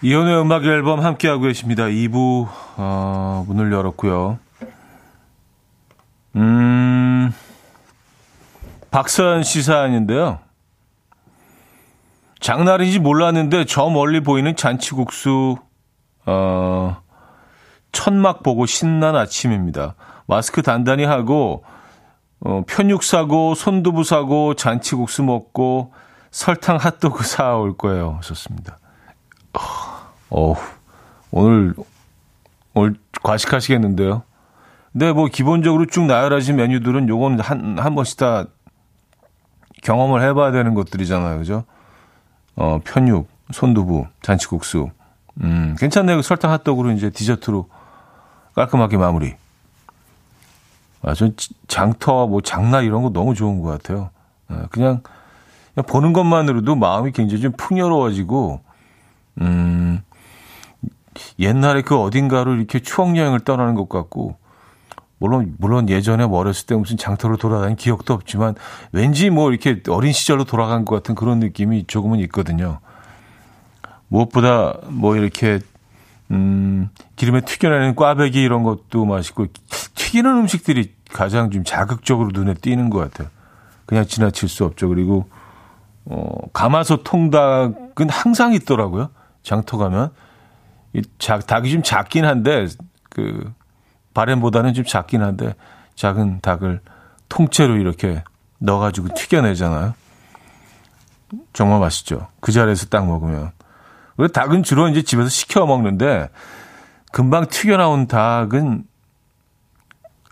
이현우의 0.00 0.40
음악 0.40 0.64
앨범 0.64 1.00
함께하고 1.00 1.42
계십니다. 1.42 1.84
2부 1.84 2.48
어, 2.78 3.44
문을 3.46 3.70
열었고요. 3.70 4.38
음, 6.36 7.30
박서연 8.90 9.42
시사인데요. 9.42 10.38
장날인지 12.40 12.98
몰랐는데 12.98 13.66
저 13.66 13.90
멀리 13.90 14.20
보이는 14.20 14.56
잔치국수 14.56 15.56
어, 16.24 17.02
천막 17.92 18.42
보고 18.42 18.64
신난 18.64 19.14
아침입니다. 19.14 19.94
마스크 20.26 20.62
단단히 20.62 21.04
하고 21.04 21.64
어, 22.40 22.62
편육 22.66 23.02
사고, 23.02 23.54
손두부 23.54 24.04
사고, 24.04 24.54
잔치국수 24.54 25.22
먹고, 25.22 25.92
설탕 26.30 26.76
핫도그 26.76 27.24
사올 27.24 27.76
거예요. 27.76 28.20
좋습니다. 28.22 28.78
어, 30.30 30.54
오늘, 31.30 31.74
오늘 32.74 32.96
과식하시겠는데요? 33.22 34.22
근데 34.92 35.12
뭐 35.12 35.26
기본적으로 35.26 35.86
쭉 35.86 36.06
나열하신 36.06 36.56
메뉴들은 36.56 37.08
요거는 37.08 37.40
한, 37.40 37.78
한 37.78 37.94
번씩 37.94 38.18
다 38.18 38.46
경험을 39.82 40.22
해봐야 40.22 40.52
되는 40.52 40.74
것들이잖아요. 40.74 41.38
그죠? 41.38 41.64
어, 42.54 42.80
편육, 42.84 43.28
손두부, 43.52 44.06
잔치국수. 44.22 44.90
음, 45.42 45.76
괜찮네요. 45.78 46.22
설탕 46.22 46.50
핫도그로 46.50 46.92
이제 46.92 47.10
디저트로 47.10 47.68
깔끔하게 48.54 48.96
마무리. 48.96 49.34
아, 51.02 51.14
전 51.14 51.34
장터, 51.68 52.26
뭐 52.26 52.40
장날 52.40 52.84
이런 52.84 53.02
거 53.02 53.10
너무 53.10 53.34
좋은 53.34 53.60
것 53.60 53.68
같아요. 53.68 54.10
예, 54.50 54.56
그냥, 54.70 55.02
그냥 55.74 55.86
보는 55.86 56.12
것만으로도 56.12 56.74
마음이 56.76 57.12
굉장히 57.12 57.42
좀 57.42 57.52
풍요로워지고, 57.56 58.60
음, 59.40 60.02
옛날에 61.38 61.82
그 61.82 61.96
어딘가로 61.96 62.54
이렇게 62.54 62.80
추억여행을 62.80 63.40
떠나는 63.40 63.74
것 63.74 63.88
같고, 63.88 64.36
물론, 65.18 65.54
물론 65.58 65.88
예전에 65.88 66.26
뭐 66.26 66.40
어렸을 66.40 66.66
때 66.66 66.74
무슨 66.74 66.96
장터로 66.96 67.36
돌아다닌 67.36 67.76
기억도 67.76 68.12
없지만, 68.12 68.54
왠지 68.92 69.30
뭐 69.30 69.50
이렇게 69.50 69.80
어린 69.88 70.12
시절로 70.12 70.44
돌아간 70.44 70.84
것 70.84 70.94
같은 70.96 71.14
그런 71.14 71.40
느낌이 71.40 71.84
조금은 71.86 72.18
있거든요. 72.20 72.80
무엇보다 74.08 74.78
뭐 74.88 75.16
이렇게, 75.16 75.60
음, 76.30 76.90
기름에 77.14 77.42
튀겨내는 77.42 77.94
꽈배기 77.94 78.42
이런 78.42 78.62
것도 78.62 79.04
맛있고, 79.04 79.46
튀기는 79.94 80.30
음식들이 80.30 80.94
가장 81.12 81.50
좀 81.50 81.64
자극적으로 81.64 82.30
눈에 82.32 82.54
띄는 82.54 82.90
것 82.90 82.98
같아요. 82.98 83.28
그냥 83.86 84.04
지나칠 84.04 84.48
수 84.48 84.64
없죠. 84.64 84.88
그리고 84.88 85.28
어, 86.04 86.48
가마솥 86.52 87.02
통닭은 87.04 88.08
항상 88.08 88.52
있더라고요. 88.52 89.10
장터 89.42 89.78
가면 89.78 90.10
이 90.92 91.02
작, 91.18 91.46
닭이 91.46 91.70
좀 91.70 91.82
작긴 91.82 92.24
한데 92.24 92.66
그 93.10 93.52
바램보다는 94.14 94.74
좀 94.74 94.84
작긴 94.84 95.22
한데 95.22 95.54
작은 95.94 96.40
닭을 96.42 96.80
통째로 97.28 97.76
이렇게 97.76 98.22
넣어가지고 98.58 99.08
튀겨내잖아요. 99.14 99.94
정말 101.52 101.80
맛있죠. 101.80 102.28
그 102.40 102.52
자리에서 102.52 102.86
딱 102.86 103.06
먹으면. 103.06 103.50
왜 104.18 104.28
닭은 104.28 104.62
주로 104.62 104.88
이제 104.88 105.02
집에서 105.02 105.28
시켜 105.28 105.66
먹는데 105.66 106.30
금방 107.12 107.46
튀겨 107.46 107.76
나온 107.76 108.06
닭은 108.06 108.84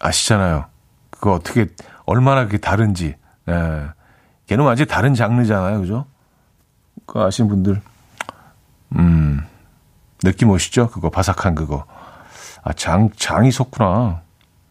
아시잖아요. 0.00 0.66
그 1.10 1.32
어떻게 1.32 1.68
얼마나 2.06 2.44
그게 2.44 2.58
다른지. 2.58 3.16
예. 3.48 3.86
걔는 4.46 4.64
완전히 4.64 4.88
다른 4.88 5.14
장르잖아요. 5.14 5.80
그죠? 5.80 6.06
그 7.06 7.20
아시는 7.20 7.48
분들 7.48 7.80
음. 8.96 9.46
느낌 10.22 10.50
오시죠? 10.50 10.90
그거 10.90 11.10
바삭한 11.10 11.54
그거. 11.54 11.84
아, 12.62 12.72
장 12.72 13.10
장이 13.16 13.50
섰구나. 13.50 14.22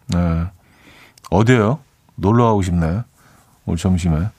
네. 0.07 0.45
어디에요? 1.29 1.79
놀러 2.15 2.45
가고 2.45 2.61
싶나요? 2.61 3.03
오늘 3.65 3.77
점심에. 3.77 4.29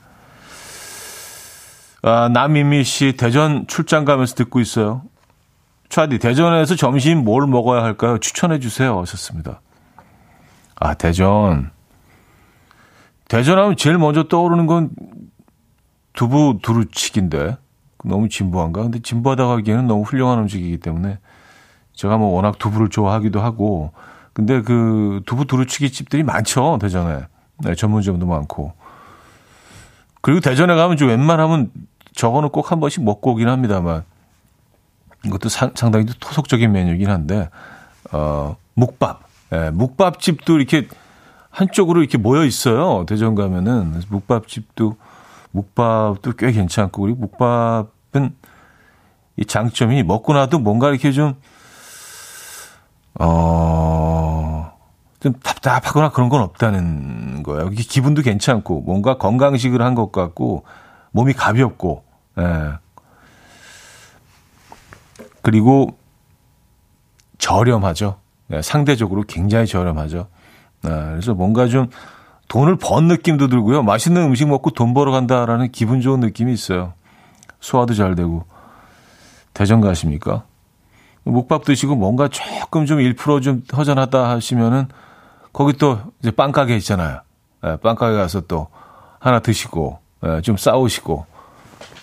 아, 2.07 2.29
남미미 2.29 2.85
씨 2.85 3.15
대전 3.17 3.67
출장 3.67 4.05
가면서 4.05 4.35
듣고 4.35 4.61
있어요. 4.61 5.01
차디 5.89 6.19
대전에서 6.19 6.77
점심 6.77 7.25
뭘 7.25 7.47
먹어야 7.47 7.83
할까요? 7.83 8.19
추천해 8.19 8.59
주세요. 8.59 9.01
하셨습니다. 9.01 9.63
아, 10.77 10.93
대전. 10.93 11.71
대전하면 13.29 13.77
제일 13.77 13.97
먼저 13.97 14.25
떠오르는 14.25 14.67
건 14.67 14.91
두부 16.13 16.59
두루치기인데. 16.63 17.57
너무 18.05 18.29
진부한가? 18.29 18.83
근데 18.83 18.99
진부하다 18.99 19.47
가기에는 19.47 19.87
너무 19.87 20.03
훌륭한 20.03 20.41
음식이기 20.41 20.77
때문에 20.77 21.19
제가 21.95 22.19
뭐 22.19 22.35
워낙 22.35 22.59
두부를 22.59 22.91
좋아하기도 22.91 23.41
하고 23.41 23.93
근데 24.35 24.61
그 24.61 25.23
두부 25.25 25.47
두루치기 25.47 25.91
집들이 25.91 26.23
많죠 26.23 26.77
대전에 26.83 27.23
네, 27.65 27.75
전문점도 27.75 28.27
많고 28.27 28.75
그리고 30.21 30.41
대전에 30.41 30.75
가면 30.75 30.99
좀 30.99 31.09
웬만하면 31.09 31.71
저거는 32.15 32.49
꼭 32.51 32.71
한 32.71 32.81
번씩 32.81 33.03
먹고 33.05 33.33
오긴 33.33 33.49
합니다만 33.49 34.05
이것도 35.25 35.49
상, 35.49 35.73
당히 35.75 36.07
토속적인 36.21 36.71
메뉴이긴 36.73 37.11
한데 37.11 37.49
어 38.13 38.57
묵밥. 38.75 39.23
예, 39.53 39.71
묵밥집도 39.71 40.57
이렇게 40.57 40.89
한쪽으로 41.51 42.01
이렇게 42.01 42.19
모여 42.19 42.45
있어요. 42.45 43.05
대전 43.07 43.35
가면은. 43.35 44.03
묵밥집도 44.09 44.97
묵밥도 45.53 46.33
꽤 46.39 46.51
괜찮고 46.53 47.03
그리고 47.03 47.21
묵밥은 47.21 48.35
이 49.37 49.45
장점이 49.45 50.03
먹고 50.03 50.33
나도 50.33 50.59
뭔가 50.59 50.91
이렇게 50.91 51.13
좀 51.13 51.35
어, 53.21 54.73
좀 55.21 55.35
답답하거나 55.43 56.11
그런 56.11 56.29
건 56.29 56.43
없다는 56.43 57.43
거예요. 57.45 57.71
기분도 57.71 58.23
괜찮고, 58.23 58.81
뭔가 58.83 59.19
건강식을 59.19 59.81
한 59.83 59.95
것 59.95 60.11
같고, 60.11 60.65
몸이 61.15 61.33
가볍고, 61.33 62.03
예. 62.39 62.73
그리고 65.43 65.97
저렴하죠. 67.39 68.19
예, 68.51 68.63
상대적으로 68.63 69.23
굉장히 69.23 69.67
저렴하죠. 69.67 70.27
예, 70.87 70.89
그래서 70.89 71.35
뭔가 71.35 71.69
좀 71.69 71.89
돈을 72.49 72.77
번 72.77 73.07
느낌도 73.07 73.47
들고요. 73.47 73.85
맛있는 73.85 74.23
음식 74.23 74.49
먹고 74.49 74.71
돈 74.71 74.93
벌어 74.93 75.13
간다라는 75.13 75.71
기분 75.71 76.01
좋은 76.01 76.19
느낌이 76.19 76.53
있어요. 76.53 76.95
소화도 77.61 77.95
잘 77.95 78.17
되고. 78.17 78.45
대전 79.55 79.81
가십니까? 79.81 80.45
묵밥 81.23 81.65
드시고 81.65 81.95
뭔가 81.95 82.27
조금 82.27 82.87
좀 82.87 82.99
1%좀 82.99 83.63
허전하다 83.75 84.31
하시면은 84.31 84.89
거기 85.53 85.75
또 85.75 86.01
이제 86.19 86.33
빵가게 86.33 86.77
있잖아요. 86.79 87.21
예, 87.65 87.77
빵가게 87.77 88.17
가서 88.17 88.41
또 88.43 88.67
하나 89.21 89.39
드시고 89.39 90.01
예, 90.01 90.04
좀 90.43 90.57
싸우시고 90.57 91.27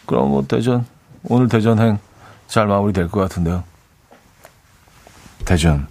그럼 0.05 0.29
뭐 0.29 0.45
대전 0.47 0.85
오늘 1.23 1.47
대전행 1.47 1.99
잘 2.47 2.67
마무리될 2.67 3.09
것 3.09 3.19
같은데요. 3.21 3.63
대전. 5.45 5.87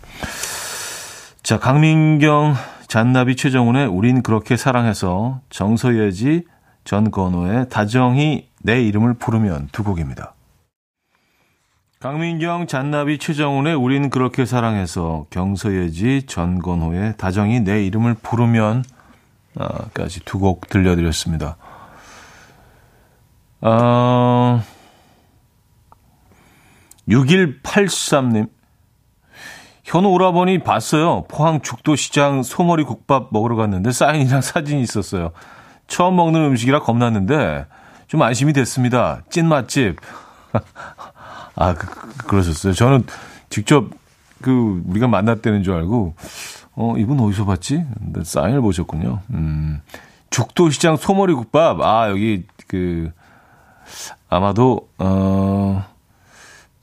자 1.43 1.59
강민경 1.59 2.55
잔나비 2.87 3.37
최정훈의 3.37 3.87
우린 3.87 4.23
그렇게 4.23 4.57
사랑해서 4.57 5.41
정서예지 5.51 6.45
전건호의 6.85 7.69
다정히 7.69 8.49
내 8.63 8.83
이름을 8.83 9.15
부르면 9.15 9.69
두 9.73 9.85
곡입니다. 9.85 10.35
강민경, 12.01 12.67
잔나비, 12.67 13.19
최정훈의 13.19 13.75
우린 13.75 14.09
그렇게 14.09 14.47
사랑해서 14.47 15.27
경서예지, 15.29 16.23
전건호의 16.27 17.19
다정이 17.19 17.61
내 17.61 17.85
이름을 17.85 18.15
부르면 18.15 18.85
아, 19.59 19.69
까지 19.93 20.21
두 20.25 20.39
곡 20.39 20.69
들려드렸습니다. 20.71 21.57
어, 23.62 24.62
6183님. 27.09 28.49
현우 29.85 30.09
오라버니 30.09 30.61
봤어요. 30.61 31.25
포항 31.29 31.61
죽도시장 31.62 32.42
소머리 32.42 32.85
국밥 32.85 33.29
먹으러 33.33 33.57
갔는데 33.57 33.90
사인이랑 33.90 34.40
사진이 34.40 34.83
있었어요. 34.83 35.33
처음 35.88 36.16
먹는 36.16 36.40
음식이라 36.44 36.81
겁났는데 36.81 37.66
좀 38.07 38.23
안심이 38.23 38.53
됐습니다. 38.53 39.23
찐 39.31 39.46
맛집. 39.49 39.96
아, 41.57 41.75
그, 41.75 41.87
그, 41.87 42.27
그러셨어요. 42.27 42.73
저는 42.73 43.05
직접 43.49 43.90
그 44.40 44.83
우리가 44.87 45.09
만났다는 45.09 45.64
줄 45.64 45.75
알고 45.75 46.14
어, 46.77 46.94
이분 46.96 47.18
어디서 47.18 47.44
봤지? 47.44 47.85
근데 47.99 48.23
사인을 48.23 48.61
보셨군요. 48.61 49.20
음. 49.31 49.81
죽도시장 50.31 50.96
소머리 50.96 51.35
국밥. 51.35 51.81
아, 51.81 52.09
여기 52.11 52.46
그 52.68 53.11
아마도 54.29 54.88
어 54.98 55.85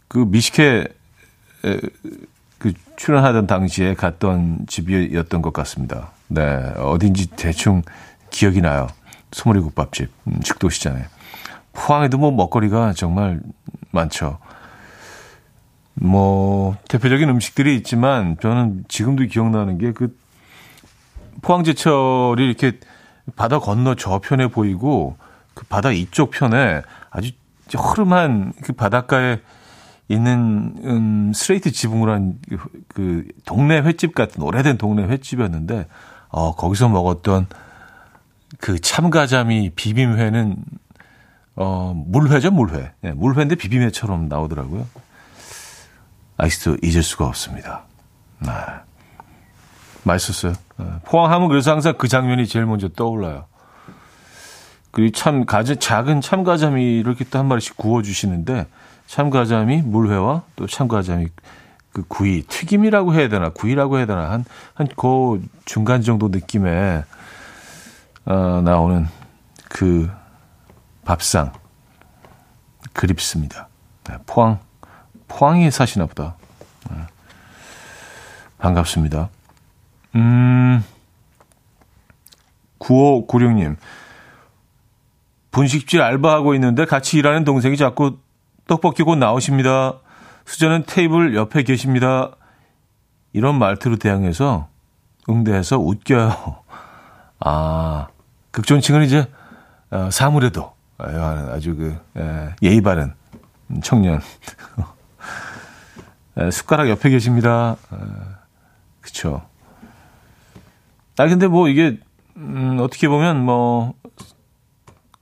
그 0.08 0.20
미식회 0.20 0.88
에, 1.66 1.80
그 2.58 2.74
출연하던 2.96 3.48
당시에 3.48 3.94
갔던 3.94 4.66
집이었던 4.68 5.42
것 5.42 5.54
같습니다. 5.54 6.12
네, 6.28 6.42
어딘지 6.78 7.28
대충 7.28 7.84
기억이 8.30 8.62
나요. 8.62 8.88
소머리 9.32 9.60
국밥집 9.60 10.10
음, 10.28 10.40
죽도시장에. 10.42 11.04
포항에도 11.74 12.18
뭐 12.18 12.32
먹거리가 12.32 12.94
정말 12.94 13.42
많죠. 13.92 14.40
뭐 15.94 16.76
대표적인 16.88 17.28
음식들이 17.30 17.76
있지만 17.76 18.38
저는 18.42 18.86
지금도 18.88 19.26
기억나는 19.26 19.78
게 19.78 19.92
그 19.92 20.18
포항제철이 21.42 22.44
이렇게 22.44 22.80
바다 23.36 23.60
건너 23.60 23.94
저편에 23.96 24.48
보이고 24.48 25.18
그 25.54 25.66
바다 25.66 25.92
이쪽 25.92 26.32
편에 26.32 26.82
아주 27.18 27.32
흐름한 27.76 28.54
그 28.62 28.74
바닷가에 28.74 29.40
있는 30.10 30.76
음, 30.86 31.34
스트레이트 31.34 31.72
지붕으로 31.72 32.14
한 32.14 32.40
그 32.98 33.28
동네 33.46 33.80
횟집 33.80 34.16
같은 34.16 34.42
오래된 34.42 34.80
동네 34.80 35.04
횟집이었는데 35.04 35.86
어 36.30 36.56
거기서 36.56 36.90
먹었던 36.90 37.46
그 38.60 38.80
참가자미 38.80 39.70
비빔회는 39.76 40.56
어 41.58 41.94
물회죠 41.96 42.50
물회 42.50 42.94
네, 43.02 43.12
물회인데 43.12 43.54
비빔회처럼 43.54 44.30
나오더라고요. 44.30 44.88
아직도 46.38 46.78
잊을 46.82 47.04
수가 47.04 47.28
없습니다. 47.28 47.84
네. 48.40 48.50
맛있었어요. 50.04 50.54
네. 50.78 50.86
포항하면 51.06 51.50
그래서 51.50 51.72
항상 51.72 51.94
그 52.00 52.08
장면이 52.08 52.48
제일 52.48 52.66
먼저 52.66 52.88
떠올라요. 52.88 53.46
그리고 54.92 55.12
참 55.12 55.46
가자, 55.46 55.76
작은 55.76 56.22
참가자미 56.22 56.98
이렇게 57.00 57.24
또 57.26 57.40
한 57.40 57.48
마리씩 57.48 57.78
구워 57.78 58.02
주시는데 58.02 58.68
참가자미 59.08 59.82
물회와 59.84 60.44
또 60.56 60.68
참가자미 60.68 61.28
그 61.94 62.04
구이 62.08 62.44
튀김이라고 62.44 63.14
해야 63.14 63.28
되나 63.30 63.50
구이라고 63.50 63.98
해야 63.98 64.06
되나 64.06 64.30
한 64.32 64.46
한 64.76 64.88
그 64.96 65.44
중간 65.66 66.02
정도 66.02 66.28
느낌의 66.30 67.04
어, 68.26 68.62
나오는 68.64 69.08
그 69.70 70.10
밥상 71.06 71.52
그립습니다. 72.94 73.68
네, 74.10 74.16
포항 74.26 74.60
포항에 75.28 75.70
사시나 75.72 76.06
보다. 76.06 76.36
네. 76.90 76.98
반갑습니다. 78.60 79.30
음, 80.16 80.84
9596님. 82.80 83.76
분식집 85.58 86.00
알바하고 86.00 86.54
있는데 86.54 86.86
같이 86.86 87.18
일하는 87.18 87.44
동생이 87.44 87.78
자꾸 87.78 88.20
떡볶이 88.68 89.02
곧 89.02 89.16
나오십니다. 89.16 89.98
수저는 90.46 90.84
테이블 90.86 91.36
옆에 91.36 91.64
계십니다. 91.64 92.36
이런 93.34 93.58
말투로 93.58 93.96
대항해서 93.96 94.68
응대해서 95.28 95.80
웃겨요. 95.80 96.62
아, 97.40 98.08
극존칭은 98.52 99.04
이제 99.04 99.26
어, 99.90 100.10
사물에도 100.12 100.74
아주 101.00 101.76
그 101.76 102.00
예, 102.18 102.54
예의 102.62 102.82
바른 102.82 103.14
청년. 103.82 104.22
에, 106.38 106.50
숟가락 106.52 106.88
옆에 106.88 107.10
계십니다. 107.10 107.78
에, 107.92 107.98
그쵸. 109.02 109.42
아, 111.18 111.28
근데 111.28 111.48
뭐 111.48 111.68
이게, 111.68 112.00
음, 112.36 112.78
어떻게 112.80 113.08
보면 113.08 113.44
뭐, 113.44 113.96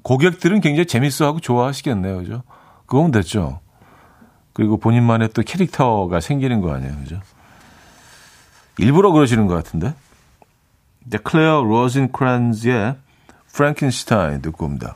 고객들은 0.06 0.62
굉장히 0.62 0.86
재밌어 0.86 1.26
하고 1.26 1.40
좋아하시겠네요. 1.40 2.18
그죠? 2.18 2.44
그거면 2.86 3.10
됐죠. 3.10 3.60
그리고 4.54 4.78
본인만의 4.78 5.30
또 5.34 5.42
캐릭터가 5.42 6.20
생기는 6.20 6.62
거 6.62 6.72
아니에요. 6.76 6.96
그죠? 6.98 7.20
일부러 8.78 9.12
그러시는 9.12 9.48
것 9.48 9.56
같은데. 9.56 9.96
네, 11.06 11.18
클레어 11.18 11.64
로진크란즈의 11.64 12.98
프랭켄슈타인 13.52 14.44
듣고 14.44 14.66
옵니다. 14.66 14.96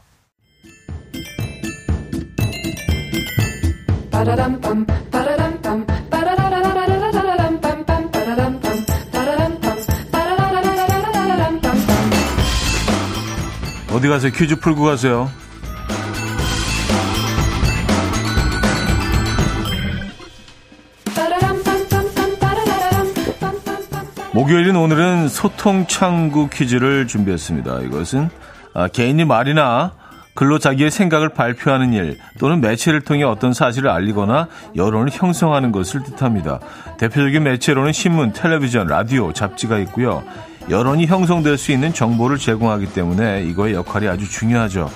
어디 14.00 14.08
가세요? 14.08 14.32
퀴즈 14.34 14.56
풀고 14.56 14.84
가세요. 14.84 15.30
목요일인 24.32 24.78
오늘은 24.78 25.28
소통 25.28 25.86
창구 25.86 26.48
퀴즈를 26.48 27.08
준비했습니다. 27.08 27.82
이것은 27.82 28.30
아, 28.74 28.88
개인이 28.88 29.26
말이나 29.26 29.92
글로 30.34 30.60
자기의 30.60 30.92
생각을 30.92 31.28
발표하는 31.28 31.92
일 31.92 32.20
또는 32.40 32.62
매체를 32.62 33.02
통해 33.02 33.24
어떤 33.26 33.52
사실을 33.52 33.90
알리거나 33.90 34.48
여론을 34.78 35.10
형성하는 35.12 35.74
것을 35.74 36.04
뜻합니다. 36.04 36.62
대표적인 36.98 37.44
매체로는 37.44 37.92
신문, 37.92 38.32
텔레비전, 38.32 38.88
라디오, 38.88 39.34
잡지가 39.34 39.78
있고요. 39.80 40.24
여론이 40.70 41.06
형성될 41.08 41.58
수 41.58 41.72
있는 41.72 41.94
정보를 41.94 42.38
제공하기 42.38 42.94
때문에 42.94 43.44
이거의 43.44 43.74
역할이 43.74 44.08
아주 44.08 44.30
중요하죠. 44.30 44.90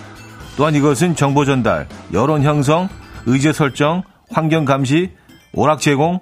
또한 0.55 0.75
이것은 0.75 1.15
정보 1.15 1.45
전달, 1.45 1.87
여론 2.13 2.43
형성, 2.43 2.89
의제 3.25 3.53
설정, 3.53 4.03
환경 4.29 4.65
감시, 4.65 5.11
오락 5.53 5.79
제공, 5.79 6.19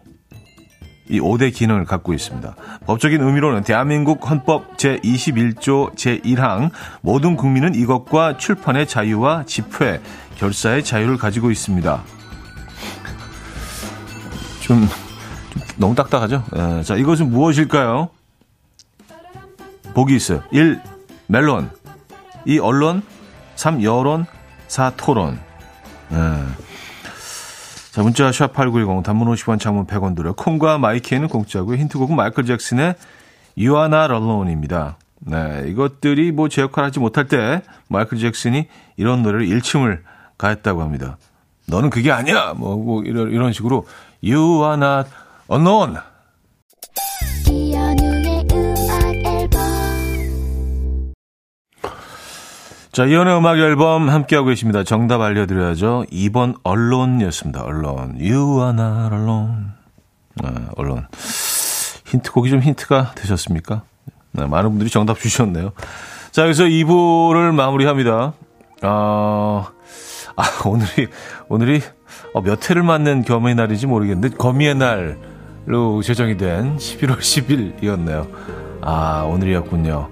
이 1.10 1.20
5대 1.20 1.54
기능을 1.54 1.84
갖고 1.84 2.14
있습니다. 2.14 2.56
법적인 2.86 3.22
의미로는 3.22 3.64
대한민국 3.64 4.30
헌법 4.30 4.78
제21조 4.78 5.94
제1항 5.96 6.72
모든 7.02 7.36
국민은 7.36 7.76
이것과 7.76 8.38
출판의 8.38 8.88
자유와 8.88 9.44
집회, 9.46 10.00
결사의 10.38 10.86
자유를 10.86 11.18
가지고 11.18 11.52
있습니다. 11.52 12.02
좀, 14.62 14.88
좀 14.88 14.90
너무 15.76 15.96
딱딱하죠? 15.96 16.44
에, 16.56 16.84
자, 16.84 16.96
이것은 16.96 17.30
무엇일까요? 17.30 18.10
보기 19.94 20.16
있어요. 20.16 20.44
1. 20.52 20.80
멜론 21.28 21.70
2. 22.46 22.60
언론 22.60 23.02
3. 23.56 23.84
여론 23.84 24.26
4. 24.68 24.92
토론 24.98 25.40
에. 26.12 26.16
자, 27.92 28.02
문자 28.04 28.30
샵8910 28.30 29.04
단문 29.04 29.28
50원 29.34 29.60
장문 29.60 29.86
100원 29.86 30.16
들어 30.16 30.34
콩과 30.34 30.78
마이키에는 30.78 31.28
공짜고요. 31.28 31.78
힌트곡은 31.78 32.16
마이클 32.16 32.46
잭슨의 32.46 32.96
You 33.58 33.76
Are 33.76 33.86
Not 33.94 34.14
Alone입니다. 34.14 34.98
네, 35.20 35.66
이것들이 35.68 36.32
뭐 36.32 36.48
제 36.48 36.62
역할 36.62 36.86
하지 36.86 37.00
못할 37.00 37.28
때 37.28 37.62
마이클 37.90 38.18
잭슨이 38.18 38.68
이런 38.96 39.24
노래를 39.24 39.46
일침을 39.46 40.04
가했다고 40.38 40.82
합니다. 40.82 41.18
너는 41.68 41.90
그게 41.90 42.12
아니야! 42.12 42.54
뭐, 42.56 42.78
뭐 42.78 43.04
이런, 43.04 43.30
이런 43.30 43.52
식으로 43.54 43.86
You 44.24 44.64
Are 44.64 44.76
Not 44.82 45.10
Alone 45.52 45.98
자, 52.92 53.06
이연의 53.06 53.38
음악 53.38 53.58
앨범 53.58 54.10
함께하고 54.10 54.50
계십니다. 54.50 54.84
정답 54.84 55.22
알려드려야죠. 55.22 56.08
2번 56.12 56.56
언론이었습니다. 56.64 57.64
언론. 57.64 58.18
You 58.20 58.60
are 58.60 58.74
not 58.74 59.16
alone. 59.16 59.68
네, 60.44 60.50
언론. 60.76 61.08
힌트곡이 62.08 62.50
좀 62.50 62.60
힌트가 62.60 63.14
되셨습니까? 63.16 63.84
네, 64.34 64.46
많은 64.46 64.72
분들이 64.72 64.90
정답 64.90 65.20
주셨네요. 65.20 65.72
자, 66.32 66.44
여기서 66.44 66.66
2부를 66.66 67.54
마무리합니다. 67.54 68.34
아, 68.82 69.72
아 70.36 70.44
오늘이, 70.66 71.08
오늘이 71.48 71.82
어, 72.34 72.42
몇 72.42 72.70
회를 72.70 72.84
맞는 72.84 73.22
겸의 73.22 73.56
날인지 73.56 73.88
모르겠는데, 73.88 74.36
거미의 74.36 74.76
날로 74.76 76.02
제정이 76.04 76.36
된 76.36 76.76
11월 76.76 77.20
10일이었네요. 77.20 78.28
아, 78.82 79.26
오늘이었군요. 79.30 80.10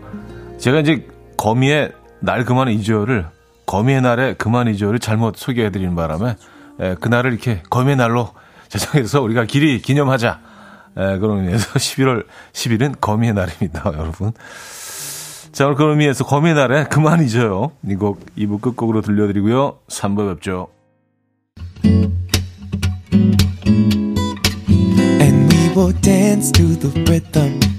제가 0.59 0.79
이제 0.79 1.05
거미의 1.35 1.98
날 2.19 2.45
그만 2.45 2.69
이주요를 2.69 3.25
거미의 3.65 4.01
날에 4.01 4.33
그만 4.33 4.67
이주요를 4.67 4.99
잘못 4.99 5.37
소개해드리는 5.37 5.95
바람에 5.95 6.35
에, 6.79 6.95
그날을 6.95 7.31
이렇게 7.33 7.61
거미의 7.69 7.97
날로 7.97 8.33
제정해서 8.69 9.21
우리가 9.21 9.45
길이 9.45 9.81
기념하자. 9.81 10.39
에, 10.97 11.17
그런 11.19 11.39
의미에서 11.39 11.73
11월 11.79 12.25
10일은 12.53 12.99
거미의 12.99 13.33
날입니다, 13.33 13.83
여러분. 13.95 14.31
자, 15.51 15.73
그런 15.73 15.91
의미에서 15.91 16.25
거미의 16.25 16.55
날에 16.55 16.83
그만 16.85 17.23
잊어요. 17.23 17.71
이 17.87 17.95
곡 17.95 18.23
2부 18.37 18.61
끝곡으로 18.61 19.01
들려드리고요. 19.01 19.79
3부 19.87 20.33
뵙죠. 20.35 20.67
will 25.79 25.93
dance 26.01 26.51
to 26.51 26.75
the 26.75 26.89
rhythm 27.05 27.68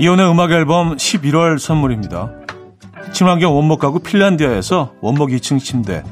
이현우의 0.00 0.30
음악 0.30 0.50
앨범 0.50 0.96
11월 0.96 1.58
선물입니다. 1.58 2.30
친환경 3.12 3.54
원목 3.54 3.80
가구 3.80 3.98
핀란디아에서 3.98 4.94
원목 5.02 5.28
2층 5.28 5.60
침대. 5.60 6.02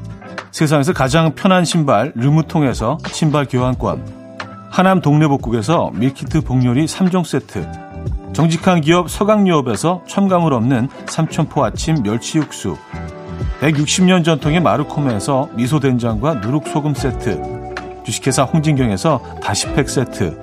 세상에서 0.51 0.93
가장 0.93 1.35
편한 1.35 1.65
신발 1.65 2.13
르무통에서 2.15 2.99
신발 3.07 3.47
교환권. 3.47 4.37
하남 4.69 5.01
동네복국에서 5.01 5.93
밀키트 5.95 6.43
복요리 6.43 6.85
3종 6.85 7.25
세트. 7.25 7.67
정직한 8.35 8.83
기업 8.83 9.11
서강유업에서 9.11 10.03
첨가물 10.07 10.53
없는 10.53 10.91
삼천포 11.07 11.65
아침 11.65 12.03
멸치 12.03 12.37
육수. 12.37 12.77
160년 13.63 14.23
전통의 14.23 14.61
마르코메에서 14.61 15.49
미소된장과 15.55 16.35
누룩소금 16.35 16.93
세트. 16.93 17.41
주식회사 18.05 18.43
홍진경에서 18.43 19.23
다시팩 19.43 19.89
세트 19.89 20.43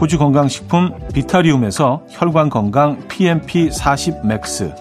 호주 0.00 0.16
건강식품 0.16 0.92
비타리움에서 1.12 2.00
혈관건강 2.08 3.06
PMP40 3.08 4.26
맥스. 4.26 4.72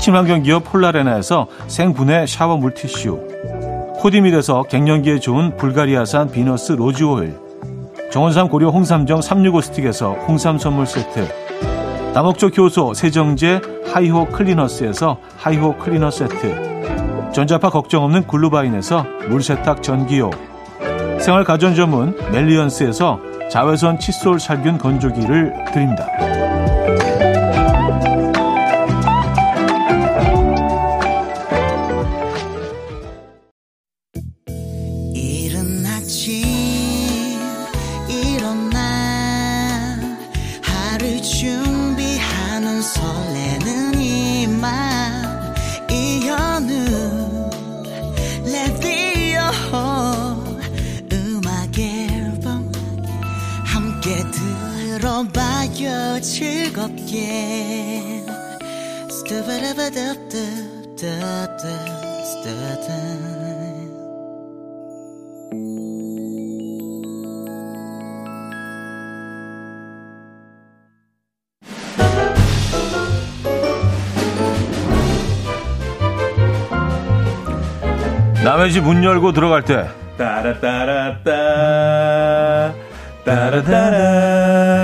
친환경 0.00 0.42
기업 0.42 0.64
폴라레나에서 0.64 1.48
생분해 1.66 2.26
샤워 2.26 2.56
물티슈. 2.56 3.28
코디밀에서 4.00 4.62
갱년기에 4.62 5.18
좋은 5.18 5.54
불가리아산 5.58 6.30
비너스 6.30 6.72
로즈오일. 6.72 7.36
정원삼 8.10 8.48
고려 8.48 8.70
홍삼정 8.70 9.20
365 9.20 9.60
스틱에서 9.60 10.12
홍삼 10.26 10.56
선물 10.56 10.86
세트. 10.86 11.28
다목적 12.14 12.56
효소 12.56 12.94
세정제 12.94 13.60
하이호 13.92 14.28
클리너스에서 14.28 15.18
하이호 15.36 15.76
클리너 15.76 16.10
세트. 16.10 17.32
전자파 17.34 17.68
걱정 17.68 18.04
없는 18.04 18.26
글루바인에서 18.26 19.04
물세탁 19.28 19.82
전기요. 19.82 20.30
생활 21.20 21.44
가전 21.44 21.74
전문 21.74 22.16
멜리언스에서 22.32 23.27
자외선 23.50 23.98
칫솔 23.98 24.38
살균 24.38 24.76
건조기를 24.76 25.54
드립니다. 25.72 26.17
들어봐요 54.30 56.20
즐겁게. 56.20 58.24
남의 78.44 78.72
집 78.72 78.80
문 78.82 79.02
열고 79.04 79.32
들어갈 79.32 79.62
때. 79.64 79.88
따라따라따. 80.16 81.28
따라따라. 83.24 84.78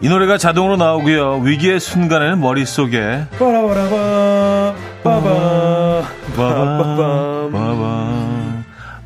이 0.00 0.08
노래가 0.08 0.38
자동으로 0.38 0.76
나오고요. 0.76 1.40
위기의 1.44 1.80
순간에는 1.80 2.40
머릿속에 2.40 3.26
빠라바라바 3.38 4.74
빠바 5.02 6.02
빠바 6.36 7.48
빠바 7.52 8.24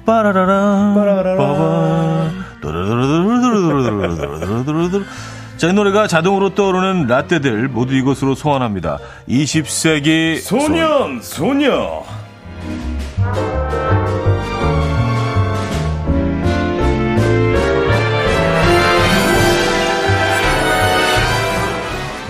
빠라라라 0.05 0.93
빠라라라 0.95 1.37
빠바 1.37 2.31
자, 5.59 5.69
이 5.69 5.73
노래가 5.73 6.07
자동으로 6.07 6.55
떠오르는 6.55 7.07
라떼들 7.09 7.69
모두 7.69 7.95
이곳으로 7.95 8.35
소환합니다. 8.37 8.99
20세기 9.29 10.41
소년, 10.41 11.21
소... 11.21 11.47
소녀. 11.47 12.05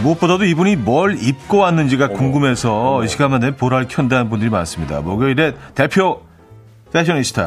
무엇보다도 0.08 0.44
이분이 0.44 0.76
뭘 0.76 1.18
입고 1.20 1.58
왔는지가 1.58 2.08
궁금해서 2.08 3.04
이 3.04 3.08
시간만에 3.08 3.56
보라를 3.56 3.88
켠다는 3.88 4.30
분들이 4.30 4.48
많습니다. 4.48 5.00
목요일에 5.00 5.54
대표 5.74 6.22
패셔니스타 6.92 7.46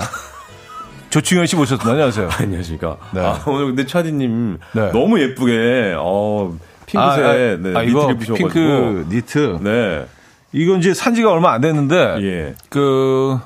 조충현 1.10 1.48
씨 1.48 1.56
모셨습니다. 1.56 1.92
안녕하세요. 1.92 2.30
안녕하십니까. 2.40 2.98
네. 3.14 3.22
아, 3.22 3.42
오늘 3.48 3.68
근데 3.68 3.86
차디님 3.86 4.60
네. 4.74 4.92
너무 4.92 5.20
예쁘게 5.20 5.96
어 5.98 6.56
핑크색 6.86 7.26
아, 7.26 7.30
아, 7.30 7.34
네, 7.34 7.74
아, 7.76 7.82
니트 7.82 7.90
입으셔가지고 7.92 8.34
핑크 8.36 9.08
니트. 9.10 9.58
네. 9.62 10.06
이건 10.54 10.80
이제 10.80 10.94
산지가 10.94 11.32
얼마 11.32 11.54
안 11.54 11.62
됐는데 11.62 12.18
예. 12.22 12.56
그이 12.70 13.40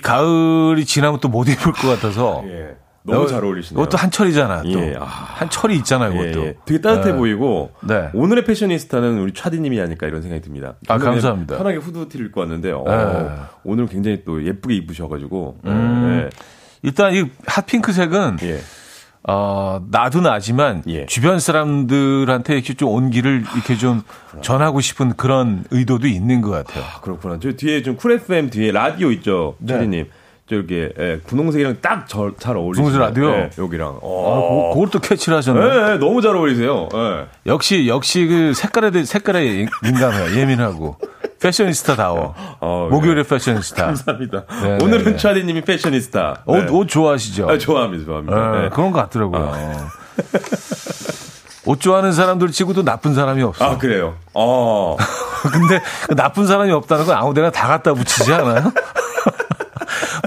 가을이 0.00 0.84
지나면 0.86 1.20
또 1.20 1.28
못 1.28 1.48
입을 1.48 1.72
것 1.72 1.88
같아서 1.88 2.42
예. 2.46 2.76
너무 3.02 3.22
어, 3.22 3.26
잘 3.26 3.44
어울리시네요. 3.44 3.82
이것도 3.82 3.96
한철이잖아. 3.96 4.62
또 4.62 4.68
예, 4.68 4.96
아. 4.98 5.04
한철이 5.04 5.76
있잖아요. 5.76 6.12
예, 6.20 6.30
이것도. 6.30 6.46
예. 6.46 6.56
되게 6.66 6.80
따뜻해 6.80 7.12
네. 7.12 7.16
보이고 7.16 7.70
네. 7.82 8.10
오늘의 8.12 8.44
패셔니스타는 8.44 9.18
우리 9.18 9.32
차디님이 9.32 9.80
아닐까 9.80 10.06
이런 10.06 10.20
생각이 10.22 10.42
듭니다. 10.42 10.74
아, 10.88 10.98
감사합니다. 10.98 11.56
편하게 11.56 11.78
후드티를 11.78 12.26
입고 12.26 12.40
왔는데 12.40 12.72
어, 12.72 12.84
네. 12.86 13.42
오늘 13.64 13.86
굉장히 13.86 14.22
또 14.24 14.44
예쁘게 14.44 14.74
입으셔가지고 14.76 15.60
음. 15.64 16.28
일단 16.82 17.14
이 17.14 17.24
핫핑크색은 17.46 18.38
예. 18.42 18.50
예. 18.50 18.60
어, 19.22 19.82
나도 19.90 20.22
나지만 20.22 20.82
예. 20.88 21.06
주변 21.06 21.38
사람들한테 21.40 22.54
이렇게 22.54 22.74
좀 22.74 22.88
온기를 22.88 23.44
이렇게 23.54 23.76
좀 23.76 24.02
전하고 24.40 24.80
싶은 24.80 25.14
그런 25.16 25.64
의도도 25.70 26.06
있는 26.06 26.40
것 26.40 26.50
같아요. 26.50 26.84
아, 26.84 27.00
그렇구나. 27.00 27.38
저 27.40 27.52
뒤에 27.52 27.82
좀쿨 27.82 28.12
FM 28.12 28.50
뒤에 28.50 28.72
라디오 28.72 29.10
있죠, 29.12 29.56
네. 29.58 29.74
차디님. 29.74 30.06
저기 30.50 30.88
예, 30.98 31.20
분홍색이랑 31.26 31.76
딱 31.80 32.08
잘 32.08 32.56
어울리시네요. 32.56 32.72
분홍색 32.74 33.00
라디오? 33.00 33.30
예, 33.30 33.50
여기랑. 33.56 33.88
아, 33.88 33.98
어. 34.02 34.70
그, 34.70 34.80
그걸 34.80 34.90
또 34.90 34.98
캐치를 34.98 35.38
하셨네. 35.38 35.60
예, 35.60 35.92
예, 35.92 35.96
너무 35.98 36.20
잘 36.20 36.34
어울리세요. 36.34 36.88
예. 36.92 37.26
역시 37.46 37.86
역시 37.86 38.26
그 38.26 38.52
색깔에 38.54 38.90
대해 38.90 39.04
색깔에 39.04 39.66
민감해요. 39.82 40.38
예민하고 40.40 40.96
패셔니스타다워. 41.40 42.34
어, 42.60 42.88
목요일에 42.90 43.22
패셔니스타. 43.22 43.86
감사합니다. 43.86 44.44
네, 44.62 44.78
오늘은 44.82 45.04
네, 45.04 45.10
네. 45.12 45.16
차디님이 45.16 45.60
패셔니스타. 45.62 46.42
옷, 46.46 46.56
네. 46.64 46.70
옷 46.70 46.88
좋아하시죠? 46.88 47.48
아, 47.48 47.56
좋아합니다, 47.56 48.04
좋아합니다. 48.04 48.50
네, 48.52 48.62
네. 48.62 48.68
그런 48.70 48.90
것 48.90 48.98
같더라고요. 49.02 49.52
옷 51.66 51.80
좋아하는 51.80 52.12
사람들 52.12 52.50
치고도 52.50 52.82
나쁜 52.84 53.14
사람이 53.14 53.42
없어. 53.42 53.64
아, 53.64 53.78
그래요. 53.78 54.16
어. 54.34 54.96
근데 55.52 55.80
그 56.08 56.16
나쁜 56.16 56.46
사람이 56.46 56.72
없다는 56.72 57.06
건 57.06 57.16
아무데나 57.16 57.50
다 57.50 57.68
갖다 57.68 57.94
붙이지 57.94 58.32
않아요? 58.34 58.72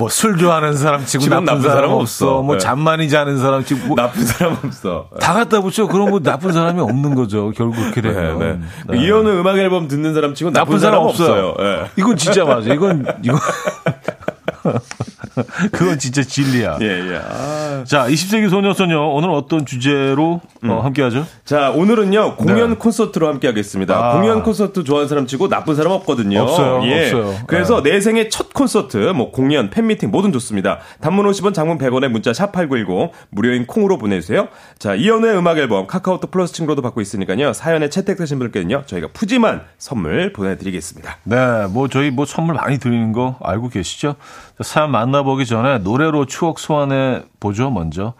뭐 0.04 0.10
술 0.10 0.38
좋아하는 0.38 0.74
사람 0.74 1.06
치고 1.06 1.26
나쁜, 1.28 1.46
나쁜 1.46 1.62
사람 1.62 1.76
사람은 1.78 1.96
없어. 1.96 2.42
뭐 2.42 2.56
네. 2.56 2.60
잠 2.60 2.80
많이 2.80 3.10
자는 3.10 3.38
사람 3.38 3.64
치고 3.64 3.88
뭐 3.88 3.96
나쁜 3.96 4.26
사람 4.26 4.58
없어. 4.64 5.08
다 5.20 5.34
갖다 5.34 5.62
붙여. 5.62 5.88
그럼 5.88 6.10
뭐 6.10 6.20
나쁜 6.20 6.52
사람이 6.52 6.82
없는 6.82 7.16
거죠. 7.16 7.52
결국 7.56 7.78
그렇게 7.94 8.02
네, 8.02 8.14
되면. 8.14 8.64
네. 8.90 8.98
이현우 8.98 9.30
음악 9.40 9.58
앨범 9.58 9.88
듣는 9.88 10.14
사람 10.14 10.34
치고 10.34 10.52
나쁜, 10.52 10.66
나쁜 10.74 10.80
사람 10.80 10.94
사람 10.94 11.08
없어요. 11.08 11.56
예. 11.60 11.90
이건 11.96 12.18
진짜 12.18 12.44
맞아. 12.44 12.74
이건 12.74 13.06
이건 13.24 13.40
그건 15.72 16.00
진짜 16.00 16.24
진리야. 16.24 16.78
예, 16.82 16.86
예. 16.86 17.22
아. 17.24 17.84
자, 17.86 18.08
20세기 18.08 18.50
소녀 18.50 18.74
소녀 18.74 19.02
오늘 19.02 19.30
어떤 19.32 19.66
주제로 19.66 20.42
어, 20.64 20.80
함께하죠? 20.84 21.26
자, 21.46 21.72
오늘은요, 21.72 22.38
공연 22.38 22.72
네. 22.72 22.76
콘서트로 22.78 23.28
함께 23.28 23.48
하겠습니다. 23.48 23.96
아. 23.96 24.14
공연 24.14 24.44
콘서트 24.44 24.84
좋아하는 24.84 25.08
사람 25.08 25.28
치고 25.28 25.50
나쁜 25.50 25.76
사람 25.76 25.92
없거든요. 25.94 26.42
없어요, 26.42 26.82
예. 26.86 27.12
없어요. 27.12 27.36
그래서 27.48 27.84
내 27.84 28.00
생애 28.00 28.30
첫 28.30 28.54
콘서트, 28.54 28.98
뭐 28.98 29.32
공연, 29.32 29.70
팬미팅 29.70 30.12
뭐든 30.12 30.32
좋습니다. 30.34 30.80
단문 31.02 31.26
50원, 31.30 31.54
장문 31.54 31.78
100원에 31.78 32.08
문자 32.08 32.34
샵 32.34 32.52
8910 32.52 33.12
무료인 33.30 33.66
콩으로 33.66 33.98
보내주세요. 33.98 34.48
자, 34.80 34.96
이연우의 34.96 35.38
음악 35.38 35.58
앨범 35.58 35.88
카카오톡 35.88 36.32
플러스 36.32 36.54
친구로도 36.54 36.82
받고 36.82 37.02
있으니까요. 37.02 37.54
사연에 37.54 37.90
채택되신 37.90 38.40
분들께는요, 38.40 38.84
저희가 38.86 39.10
푸짐한 39.14 39.62
선물 39.78 40.32
보내드리겠습니다. 40.34 41.18
네, 41.24 41.68
뭐 41.70 41.88
저희 41.88 42.12
뭐 42.12 42.26
선물 42.26 42.56
많이 42.56 42.80
드리는 42.80 43.12
거 43.12 43.38
알고 43.42 43.70
계시죠? 43.70 44.16
자, 44.58 44.64
사연 44.64 44.92
만나보기 44.92 45.46
전에 45.46 45.80
노래로 45.80 46.26
추억 46.26 46.60
소환해 46.60 47.24
보죠, 47.40 47.70
먼저. 47.70 48.14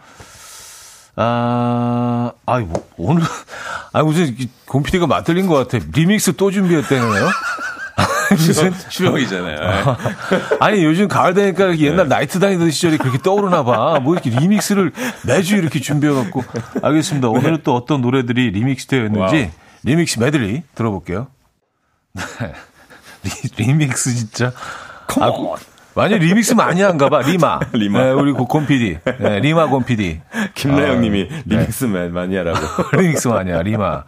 아, 1.16 2.32
아이, 2.44 2.64
뭐, 2.64 2.84
오늘, 2.96 3.22
아, 3.92 4.02
무슨, 4.02 4.36
곰피디가 4.66 5.06
맛들린 5.06 5.46
것 5.46 5.54
같아. 5.54 5.84
리믹스 5.94 6.34
또 6.36 6.50
준비했다네요? 6.50 7.28
무슨, 8.32 8.72
추억이잖아요. 8.90 9.96
아니, 10.58 10.82
요즘 10.84 11.06
가을 11.06 11.34
되니까 11.34 11.78
옛날 11.78 12.08
나이트 12.08 12.40
다니던 12.40 12.72
시절이 12.72 12.98
그렇게 12.98 13.18
떠오르나 13.18 13.62
봐. 13.62 14.00
뭐 14.00 14.14
이렇게 14.14 14.30
리믹스를 14.30 14.90
매주 15.24 15.56
이렇게 15.56 15.78
준비해갖고. 15.78 16.42
알겠습니다. 16.82 17.28
오늘은 17.28 17.60
또 17.62 17.76
어떤 17.76 18.00
노래들이 18.00 18.50
리믹스 18.50 18.88
되어 18.88 19.04
있는지 19.04 19.36
와우. 19.36 19.50
리믹스 19.84 20.18
메들리 20.18 20.64
들어볼게요. 20.74 21.28
네. 22.14 22.22
리, 23.22 23.64
리믹스 23.64 24.14
진짜. 24.16 24.52
아, 25.20 25.30
완전 25.94 26.18
리믹스 26.18 26.54
많이 26.54 26.82
한가 26.82 27.08
봐. 27.08 27.20
리마. 27.22 27.60
리마. 27.72 28.02
네, 28.04 28.10
우리 28.10 28.32
곰 28.32 28.66
PD. 28.66 28.98
네, 29.18 29.40
리마 29.40 29.66
곰 29.68 29.84
PD. 29.84 30.20
김나영 30.54 31.00
님이 31.00 31.28
네. 31.28 31.42
리믹스 31.58 31.84
맨 31.84 32.12
많이 32.12 32.36
하라고. 32.36 32.58
리믹스 32.96 33.28
마니아 33.28 33.62
리마. 33.62 34.04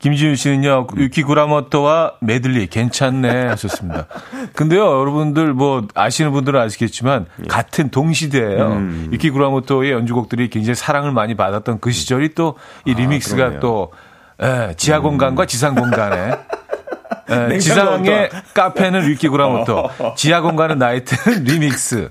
김지윤 0.00 0.36
씨는요, 0.36 0.86
유키 0.96 1.24
구라모토와 1.24 2.12
메들리 2.20 2.68
괜찮네 2.68 3.46
하셨습니다. 3.48 4.06
근데요, 4.54 4.80
여러분들 5.00 5.52
뭐 5.54 5.88
아시는 5.92 6.30
분들은 6.30 6.60
아시겠지만 6.60 7.26
같은 7.48 7.90
동시대예요. 7.90 8.80
유키 9.10 9.30
구라모토의 9.30 9.90
연주곡들이 9.90 10.50
굉장히 10.50 10.76
사랑을 10.76 11.10
많이 11.10 11.34
받았던 11.34 11.80
그 11.80 11.90
시절이 11.90 12.34
또 12.34 12.54
이 12.84 12.94
리믹스가 12.94 13.36
그러네요. 13.36 13.60
또 13.60 13.92
예, 14.40 14.72
지하 14.76 15.00
공간과 15.00 15.46
지상 15.46 15.74
공간에 15.74 16.30
예, 17.30 17.34
냉장고 17.48 17.58
지상의 17.60 18.30
카페는 18.54 19.04
유키 19.08 19.28
구라모토, 19.28 19.90
지하 20.16 20.40
공간은 20.40 20.78
나이트는 20.78 21.44
리믹스. 21.44 22.08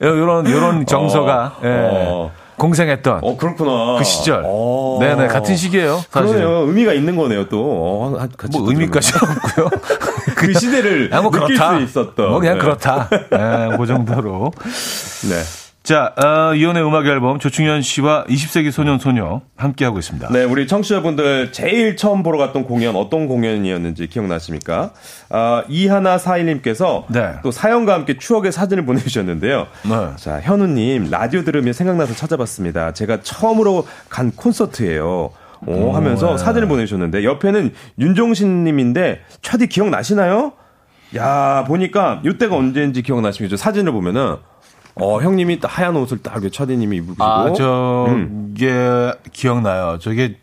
이런 0.00 0.46
이런 0.46 0.84
정서가 0.84 1.58
예, 1.62 1.68
어. 1.68 2.32
공생했던 2.56 3.20
어, 3.22 3.36
그렇구나. 3.36 3.96
그 3.98 4.04
시절. 4.04 4.42
어. 4.44 4.98
네네, 5.00 5.28
같은 5.28 5.54
시기예요 5.56 6.00
사실. 6.10 6.36
그러네요. 6.36 6.66
의미가 6.66 6.92
있는 6.92 7.14
거네요, 7.16 7.48
또. 7.48 7.60
어, 7.62 8.26
뭐또 8.50 8.70
의미까지. 8.70 9.12
없고요. 9.14 9.70
그 10.34 10.52
시대를 10.52 11.08
그냥 11.10 11.22
뭐 11.22 11.30
느낄 11.30 11.56
그렇다. 11.56 11.76
수 11.78 11.82
있었던. 11.84 12.30
뭐 12.30 12.40
그냥 12.40 12.54
네. 12.58 12.60
그렇다. 12.60 13.08
네, 13.10 13.76
그 13.76 13.86
정도로. 13.86 14.50
네. 15.28 15.61
자, 15.82 16.14
어, 16.16 16.54
이혼의 16.54 16.86
음악 16.86 17.06
앨범 17.06 17.40
조충현 17.40 17.82
씨와 17.82 18.24
20세기 18.28 18.70
소년 18.70 19.00
소녀 19.00 19.40
함께 19.56 19.84
하고 19.84 19.98
있습니다. 19.98 20.28
네, 20.30 20.44
우리 20.44 20.68
청취자분들 20.68 21.50
제일 21.50 21.96
처음 21.96 22.22
보러 22.22 22.38
갔던 22.38 22.64
공연 22.64 22.94
어떤 22.94 23.26
공연이었는지 23.26 24.06
기억나십니까? 24.06 24.92
아, 25.30 25.64
이하나 25.68 26.18
사일님께서 26.18 27.06
네. 27.08 27.32
또 27.42 27.50
사연과 27.50 27.94
함께 27.94 28.16
추억의 28.16 28.52
사진을 28.52 28.84
보내주셨는데요. 28.84 29.66
네. 29.82 30.16
자, 30.16 30.40
현우님 30.40 31.10
라디오 31.10 31.42
들으며 31.42 31.72
생각나서 31.72 32.14
찾아봤습니다. 32.14 32.92
제가 32.92 33.22
처음으로 33.22 33.84
간 34.08 34.30
콘서트예요. 34.30 35.30
오, 35.66 35.92
하면서 35.92 36.36
네. 36.36 36.38
사진을 36.38 36.68
보내주셨는데 36.68 37.24
옆에는 37.24 37.72
윤종신님인데 37.98 39.20
차디 39.42 39.66
기억나시나요? 39.66 40.52
야 41.16 41.64
보니까 41.66 42.20
이때가 42.24 42.56
언제인지 42.56 43.02
기억나시겠죠? 43.02 43.56
사진을 43.56 43.92
보면은 43.92 44.36
어 44.94 45.20
형님이 45.20 45.60
딱 45.60 45.78
하얀 45.78 45.96
옷을 45.96 46.18
딱 46.22 46.42
차디님이 46.52 46.96
입으시고 46.98 47.24
아, 47.24 47.52
저, 47.54 48.06
음. 48.08 48.54
게 48.56 49.12
기억나요. 49.32 49.98
저게 50.00 50.36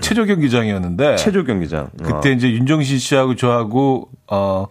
체조 0.00 0.24
경기장이었는데. 0.24 1.16
체조 1.16 1.44
경기장 1.44 1.90
그때 2.02 2.32
이제 2.32 2.50
윤종신 2.50 2.98
씨하고 2.98 3.36
저하고, 3.36 4.08
어, 4.28 4.66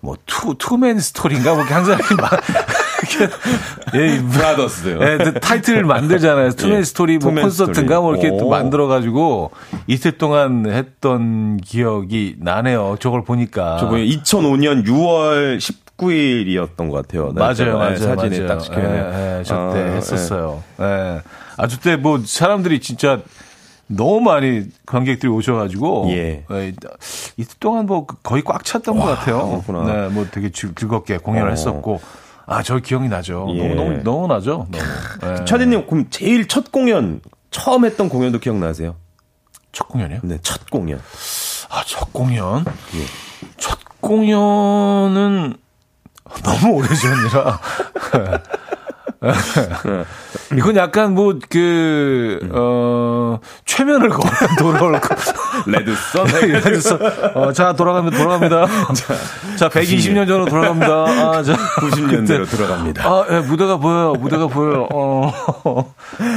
뭐, 0.00 0.16
two, 0.26 0.54
two 0.58 0.78
man 0.78 0.98
story인가? 0.98 1.54
뭐, 1.54 1.60
이렇게 1.60 1.74
항상 1.74 1.98
예, 3.94 4.20
brothers 4.32 4.98
예, 5.00 5.18
그 5.18 5.34
타이틀을 5.34 5.84
만들잖아요. 5.84 6.50
two 6.56 6.67
man 6.67 6.78
예, 6.78 6.82
스토리 6.82 7.18
뭐 7.18 7.30
two 7.30 7.37
man 7.37 7.44
콘서트인가 7.44 8.00
뭐 8.00 8.14
이렇게. 8.14 8.36
또 8.36 8.46
오. 8.46 8.50
만들어 8.50 8.86
가지고 8.86 9.50
이틀 9.86 10.18
동안 10.18 10.66
했던 10.66 11.58
기억이 11.58 12.36
나네요. 12.38 12.96
저걸 13.00 13.24
보니까. 13.24 13.76
저번에 13.78 14.04
2005년 14.06 14.86
6월 14.86 15.60
19일이었던 15.96 16.90
것 16.90 17.06
같아요. 17.06 17.32
맞아요, 17.32 17.78
맞아요. 17.78 17.96
사진에 17.96 18.38
맞아요. 18.40 18.46
딱 18.48 18.58
찍혀있네요. 18.60 19.04
예, 19.14 19.38
예, 19.38 19.42
저때 19.44 19.80
아, 19.82 19.92
했었어요. 19.94 20.62
예. 20.80 21.22
아, 21.56 21.66
저때 21.66 21.96
뭐 21.96 22.20
사람들이 22.24 22.80
진짜 22.80 23.20
너무 23.88 24.20
많이 24.20 24.64
관객들이 24.84 25.30
오셔가지고 25.30 26.06
예. 26.10 26.44
예, 26.50 26.72
이틀 27.36 27.56
동안 27.60 27.86
뭐 27.86 28.06
거의 28.06 28.42
꽉 28.42 28.64
찼던 28.64 28.98
것 28.98 29.04
같아요. 29.04 29.62
그렇구나. 29.64 29.84
네, 29.92 30.08
뭐 30.08 30.26
되게 30.30 30.50
즐- 30.50 30.74
즐겁게 30.74 31.18
공연을 31.18 31.48
어. 31.48 31.50
했었고. 31.52 32.00
아, 32.48 32.62
저 32.62 32.78
기억이 32.78 33.08
나죠. 33.08 33.46
예. 33.54 33.68
너무, 33.68 33.74
너무, 33.74 34.02
너무 34.04 34.26
나죠. 34.28 34.68
너무. 34.70 34.84
예. 35.40 35.44
차디님 35.44 35.86
그럼 35.88 36.06
제일 36.10 36.46
첫 36.46 36.70
공연 36.70 37.20
처음 37.50 37.84
했던 37.84 38.08
공연도 38.08 38.38
기억나세요? 38.38 38.94
첫 39.72 39.88
공연이요? 39.88 40.20
네, 40.22 40.38
첫 40.42 40.70
공연. 40.70 41.00
아, 41.70 41.82
첫 41.86 42.12
공연? 42.12 42.64
예. 42.94 43.04
첫 43.56 43.78
공연은 44.00 45.54
너무 46.42 46.74
오래 46.74 46.88
전이라. 46.94 47.60
이건 50.54 50.76
약간 50.76 51.14
뭐, 51.14 51.34
그, 51.48 52.38
어, 52.52 53.38
최면을 53.64 54.08
걸어 54.10 54.30
돌아올 54.58 55.00
거. 55.00 55.14
레드썬. 55.66 56.26
그래서, 56.62 56.98
어, 57.34 57.52
자, 57.52 57.72
돌아갑니다, 57.72 58.16
돌아갑니다. 58.16 58.66
자, 59.56 59.68
120년 59.68 60.28
전으로 60.28 60.44
돌아갑니다. 60.46 60.92
아, 60.92 61.42
자. 61.42 61.54
90년대로 61.80 62.44
그때. 62.44 62.56
들어갑니다. 62.56 63.04
아, 63.08 63.26
예, 63.30 63.40
무대가 63.40 63.76
보여요, 63.78 64.12
무대가 64.14 64.46
보여요. 64.46 64.86
어. 64.92 65.32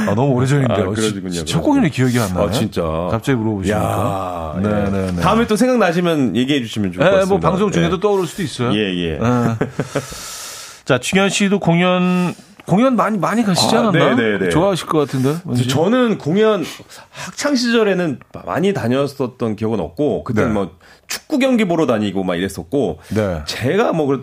아, 0.08 0.14
너무 0.14 0.32
오래전인데 0.34 0.74
요. 0.74 0.86
아, 0.90 0.94
그러시군요. 0.94 1.44
첫 1.44 1.60
공연이 1.60 1.90
기억이 1.90 2.18
안 2.18 2.32
나요. 2.34 2.46
아, 2.48 2.50
진짜. 2.50 2.82
갑자기 3.10 3.36
물어보시니까. 3.36 3.80
야, 3.80 4.60
네 4.60 4.68
네네. 4.90 5.14
예. 5.18 5.20
다음에 5.20 5.46
또 5.46 5.54
생각나시면 5.56 6.34
얘기해 6.36 6.60
주시면 6.62 6.92
좋을 6.92 7.04
것 7.04 7.06
예, 7.06 7.16
같습니다. 7.20 7.28
뭐 7.28 7.38
방송 7.50 7.70
중에도 7.70 7.96
예. 7.96 8.00
떠오를 8.00 8.26
수도 8.26 8.42
있어요. 8.42 8.72
예, 8.72 8.78
예. 8.78 9.10
예. 9.12 9.18
자, 10.84 10.98
충현 10.98 11.28
씨도 11.28 11.60
공연 11.60 12.34
공연 12.66 12.96
많이 12.96 13.18
많이 13.18 13.42
가시지 13.42 13.74
아, 13.76 13.80
않았나? 13.80 14.14
네네네. 14.14 14.50
좋아하실 14.50 14.86
것 14.86 14.98
같은데. 14.98 15.36
왠지? 15.44 15.68
저는 15.68 16.18
공연 16.18 16.64
학창 17.10 17.54
시절에는 17.54 18.20
많이 18.44 18.72
다녔었던 18.72 19.56
기억은 19.56 19.80
없고 19.80 20.24
그때 20.24 20.42
네. 20.42 20.48
는뭐 20.48 20.76
축구 21.06 21.38
경기 21.38 21.64
보러 21.64 21.86
다니고 21.86 22.22
막 22.22 22.36
이랬었고 22.36 23.00
네. 23.14 23.42
제가 23.46 23.92
뭐 23.92 24.22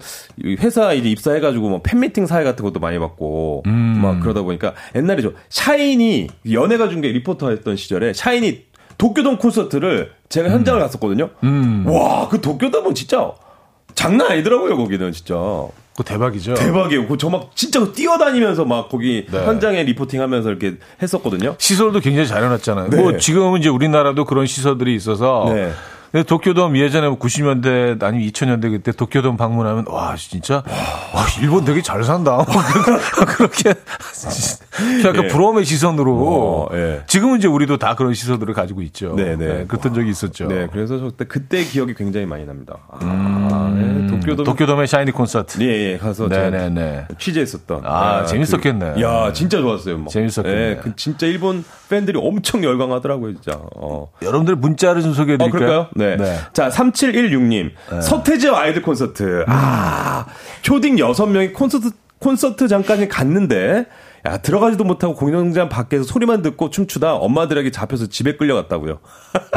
회사 0.60 0.93
이제 0.93 1.10
입사해가지고 1.10 1.69
뭐 1.69 1.82
팬미팅 1.84 2.26
사회 2.26 2.43
같은 2.43 2.63
것도 2.63 2.80
많이 2.80 2.97
받고 2.97 3.63
음. 3.67 4.00
막 4.02 4.19
그러다 4.21 4.41
보니까 4.41 4.73
옛날에 4.95 5.21
저 5.21 5.34
샤이니 5.50 6.28
연예가 6.52 6.89
중계 6.89 7.10
리포터 7.10 7.50
했던 7.50 7.76
시절에 7.76 8.13
샤이니 8.13 8.67
도쿄돔 8.97 9.38
콘서트를 9.38 10.12
제가 10.30 10.50
현장을 10.50 10.80
갔었거든요. 10.80 11.30
음. 11.43 11.86
와그 11.86 12.41
도쿄돔은 12.41 12.95
진짜 12.95 13.32
장난 13.95 14.32
아니더라고요 14.32 14.78
거기는 14.78 15.12
진짜. 15.12 15.36
그 15.98 16.04
대박이죠. 16.04 16.54
대박이에요. 16.54 17.18
저막 17.18 17.56
진짜 17.56 17.92
뛰어다니면서 17.92 18.66
막 18.66 18.88
거기 18.88 19.26
네. 19.32 19.46
현장에 19.46 19.82
리포팅하면서 19.82 20.48
이렇게 20.48 20.76
했었거든요. 21.02 21.56
시설도 21.58 22.02
굉장히 22.02 22.28
잘 22.28 22.44
해놨잖아요. 22.44 22.90
네. 22.92 22.98
뭐 22.98 23.18
지금은 23.18 23.60
이제 23.60 23.70
우리나라도 23.70 24.24
그런 24.26 24.46
시설들이 24.46 24.94
있어서. 24.96 25.52
네. 25.52 25.72
근데 26.12 26.24
도쿄돔 26.24 26.78
예전에 26.78 27.08
90년대 27.10 28.02
아니면 28.04 28.28
2000년대 28.30 28.72
그때 28.72 28.91
도쿄돔 28.91 29.38
방문하면 29.38 29.86
와 29.88 30.15
진짜 30.15 30.63
와 31.13 31.26
일본 31.41 31.65
되게 31.65 31.82
잘 31.82 32.04
산다 32.04 32.46
그렇게 33.38 33.74
약간 35.06 35.26
예. 35.26 35.28
부러움의 35.28 35.65
시선으로 35.65 36.15
어, 36.17 36.76
예. 36.76 37.02
지금은 37.08 37.39
이제 37.39 37.48
우리도 37.48 37.78
다 37.78 37.96
그런 37.96 38.13
시선들을 38.13 38.54
가지고 38.54 38.82
있죠. 38.84 39.15
네, 39.15 39.36
네. 39.36 39.65
그랬던 39.67 39.93
적이 39.93 40.10
있었죠. 40.10 40.48
네, 40.48 40.67
그래서 40.72 41.00
저 41.00 41.06
그때 41.08 41.26
그때 41.26 41.63
기억이 41.63 41.93
굉장히 41.93 42.26
많이 42.26 42.46
납니다. 42.46 42.78
아, 42.89 43.00
음, 43.02 44.08
네, 44.08 44.08
도쿄돔 44.08 44.46
도쿄돔의 44.46 44.88
샤이니 44.88 45.12
콘서트. 45.12 45.62
예, 45.62 45.93
예, 45.93 45.98
가서 45.98 46.28
네네네. 46.28 47.08
취재했었던. 47.17 47.82
아, 47.86 48.26
재밌었겠네. 48.26 48.93
그, 48.96 49.02
야, 49.02 49.32
진짜 49.34 49.60
좋았어요. 49.60 49.98
막. 49.98 50.10
재밌었겠네. 50.10 50.58
예, 50.58 50.80
그 50.82 50.96
진짜 50.96 51.26
일본 51.26 51.63
팬들이 51.89 52.20
엄청 52.22 52.63
열광하더라고요, 52.63 53.34
진짜. 53.34 53.60
어. 53.76 54.10
여러분들 54.22 54.56
문자를 54.56 55.02
좀 55.02 55.13
소개해 55.13 55.36
어, 55.39 55.50
드릴까요? 55.50 55.88
그 55.93 55.97
럴까요? 55.98 56.18
네. 56.18 56.40
자, 56.54 56.70
3716님. 56.70 57.72
서태지와 58.02 58.60
아이들 58.62 58.82
콘서트. 58.82 59.44
아, 59.48 60.26
초딩 60.62 60.98
6명이 60.98 61.54
콘서트, 61.54 61.92
콘서트 62.20 62.68
잠깐 62.68 63.08
갔는데, 63.08 63.86
야, 64.26 64.38
들어가지도 64.38 64.84
못하고 64.84 65.14
공연장 65.16 65.70
밖에서 65.70 66.04
소리만 66.04 66.42
듣고 66.42 66.70
춤추다 66.70 67.14
엄마들에게 67.16 67.72
잡혀서 67.72 68.08
집에 68.08 68.36
끌려갔다고요. 68.36 69.00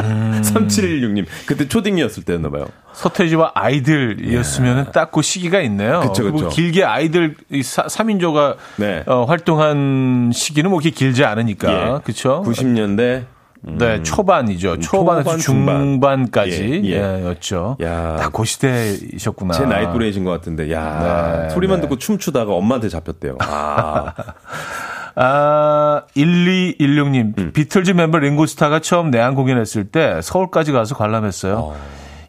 음. 0.01 0.41
3716님. 0.45 1.25
그때 1.45 1.67
초딩이었을 1.67 2.23
때였나봐요. 2.23 2.67
서태지와 2.93 3.51
아이들이었으면 3.55 4.91
딱그 4.91 5.21
시기가 5.23 5.59
있네요. 5.61 6.01
그쵸, 6.01 6.23
그쵸. 6.23 6.31
그리고 6.35 6.49
길게 6.49 6.83
아이들 6.83 7.35
이 7.49 7.63
사, 7.63 7.83
3인조가 7.83 8.55
네. 8.77 9.03
어, 9.07 9.25
활동한 9.25 10.31
시기는 10.33 10.69
뭐 10.69 10.79
그렇게 10.79 10.95
길지 10.95 11.25
않으니까. 11.25 12.01
그렇죠? 12.03 12.43
90년대. 12.45 13.25
네, 13.63 14.01
초반이죠. 14.01 14.79
초반에서 14.79 15.31
음. 15.31 15.37
초반, 15.37 15.39
중반. 15.39 15.79
중반 15.79 16.31
까지 16.31 16.81
예, 16.83 16.89
예. 16.89 17.19
예, 17.21 17.25
였죠. 17.27 17.77
야. 17.81 18.15
딱그 18.17 18.43
시대이셨구나. 18.43 19.53
제 19.53 19.65
나이 19.65 19.85
또래이신 19.91 20.23
것 20.23 20.31
같은데, 20.31 20.71
야 20.71 21.43
네, 21.43 21.49
소리만 21.49 21.77
네. 21.77 21.81
듣고 21.83 21.97
춤추다가 21.97 22.53
엄마한테 22.53 22.89
잡혔대요. 22.89 23.37
아, 23.41 24.13
아, 25.15 26.03
1216님. 26.15 27.37
음. 27.37 27.51
비틀즈 27.53 27.91
멤버 27.91 28.17
링고스타가 28.17 28.79
처음 28.79 29.11
내한 29.11 29.35
공연했을 29.35 29.85
때 29.85 30.19
서울까지 30.23 30.71
가서 30.71 30.95
관람했어요. 30.95 31.57
어. 31.57 31.75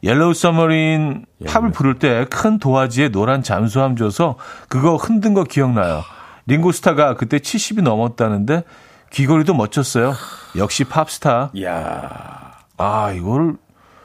Yellow 0.04 0.34
Submarine 0.34 1.24
팝을 1.46 1.70
부를 1.70 1.98
때 2.00 2.26
큰 2.28 2.58
도화지에 2.58 3.10
노란 3.10 3.42
잠수함 3.44 3.94
줘서 3.94 4.34
그거 4.68 4.96
흔든 4.96 5.32
거 5.32 5.44
기억나요. 5.44 6.02
링고스타가 6.46 7.14
그때 7.14 7.38
70이 7.38 7.82
넘었다는데 7.82 8.64
귀걸이도 9.10 9.54
멋졌어요. 9.54 10.12
역시 10.56 10.84
팝스타. 10.84 11.52
야 11.62 12.52
아, 12.76 13.12
이거를 13.12 13.56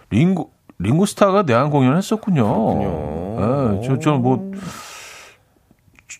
링고 0.09 0.51
링고스타가 0.79 1.43
내한 1.43 1.69
공연을 1.69 1.97
했었군요. 1.97 2.43
그렇군요. 2.43 3.81
예, 3.81 3.87
저 3.87 3.99
저는 3.99 4.21
뭐 4.21 4.51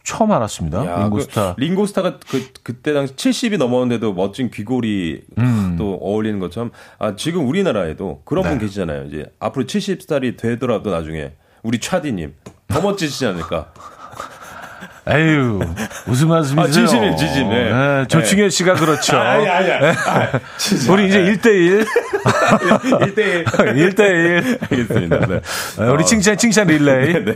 처음 0.03 0.31
알았습니다. 0.31 0.85
야, 0.85 1.03
링고스타. 1.03 1.55
그, 1.55 1.61
링고스타가 1.61 2.19
그 2.29 2.47
그때 2.63 2.93
당시 2.93 3.13
70이 3.15 3.57
넘었는데도 3.57 4.13
멋진 4.13 4.49
귀걸이 4.49 5.21
음. 5.37 5.75
또 5.77 5.95
어울리는 6.01 6.39
것처럼 6.39 6.71
아 6.97 7.15
지금 7.15 7.47
우리나라에도 7.47 8.21
그런 8.25 8.43
분 8.43 8.53
네. 8.53 8.59
계시잖아요. 8.59 9.03
계시잖아요. 9.03 9.23
이제 9.23 9.31
앞으로 9.39 9.65
70살이 9.65 10.37
되더라도 10.37 10.91
나중에 10.91 11.33
우리 11.61 11.79
차디님 11.79 12.33
더 12.67 12.81
멋지시지 12.81 13.25
않을까? 13.25 13.71
에휴, 15.09 15.59
무슨 16.05 16.27
말씀이세요? 16.27 16.65
아, 16.65 16.67
진심이에요, 16.69 17.15
진심. 17.15 17.49
네. 17.49 17.71
네, 17.71 18.05
조충현 18.07 18.49
씨가 18.49 18.73
그렇죠. 18.75 19.17
아니 19.17 19.47
아니야. 19.47 19.93
아, 20.07 20.39
진짜. 20.57 20.91
우리 20.93 21.07
이제 21.07 21.23
1대1. 21.23 21.85
1대1 22.25 23.45
1대1. 23.45 24.61
알겠습니다. 24.71 25.19
네. 25.27 25.41
우리 25.89 26.05
칭찬, 26.05 26.37
칭찬 26.37 26.67
릴레이. 26.67 27.25
네. 27.25 27.33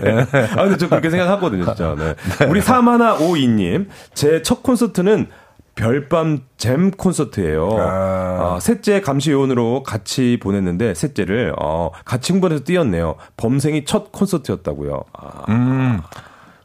아, 0.55 0.63
근데 0.63 0.77
저 0.77 0.89
그렇게 0.89 1.09
생각하거든요, 1.09 1.65
진짜. 1.65 1.95
네. 1.97 2.45
우리 2.47 2.59
3152님. 2.61 3.87
제 4.13 4.41
첫 4.43 4.63
콘서트는 4.63 5.27
별밤 5.75 6.39
잼 6.57 6.91
콘서트예요. 6.91 7.77
아. 7.79 8.55
아, 8.55 8.59
셋째 8.59 8.99
감시 9.01 9.31
요원으로 9.31 9.83
같이 9.83 10.37
보냈는데 10.41 10.93
셋째를 10.93 11.53
어, 11.59 11.91
같이 12.03 12.33
흥분해서 12.33 12.63
뛰었네요. 12.63 13.15
범생이 13.37 13.85
첫 13.85 14.11
콘서트였다고요. 14.11 15.03
아, 15.13 15.45
음, 15.49 16.01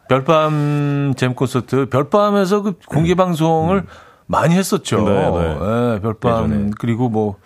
별밤 0.09 1.15
잼 1.17 1.35
콘서트. 1.35 1.87
별밤에서 1.89 2.63
그 2.63 2.75
공개 2.87 3.15
방송을 3.15 3.85
많이 4.27 4.55
했었죠. 4.55 4.99
음. 5.01 5.05
네, 5.07 5.31
네. 5.31 5.95
예, 5.95 6.01
별밤. 6.01 6.45
예전에. 6.53 6.71
그리고 6.79 7.09
뭐, 7.09 7.37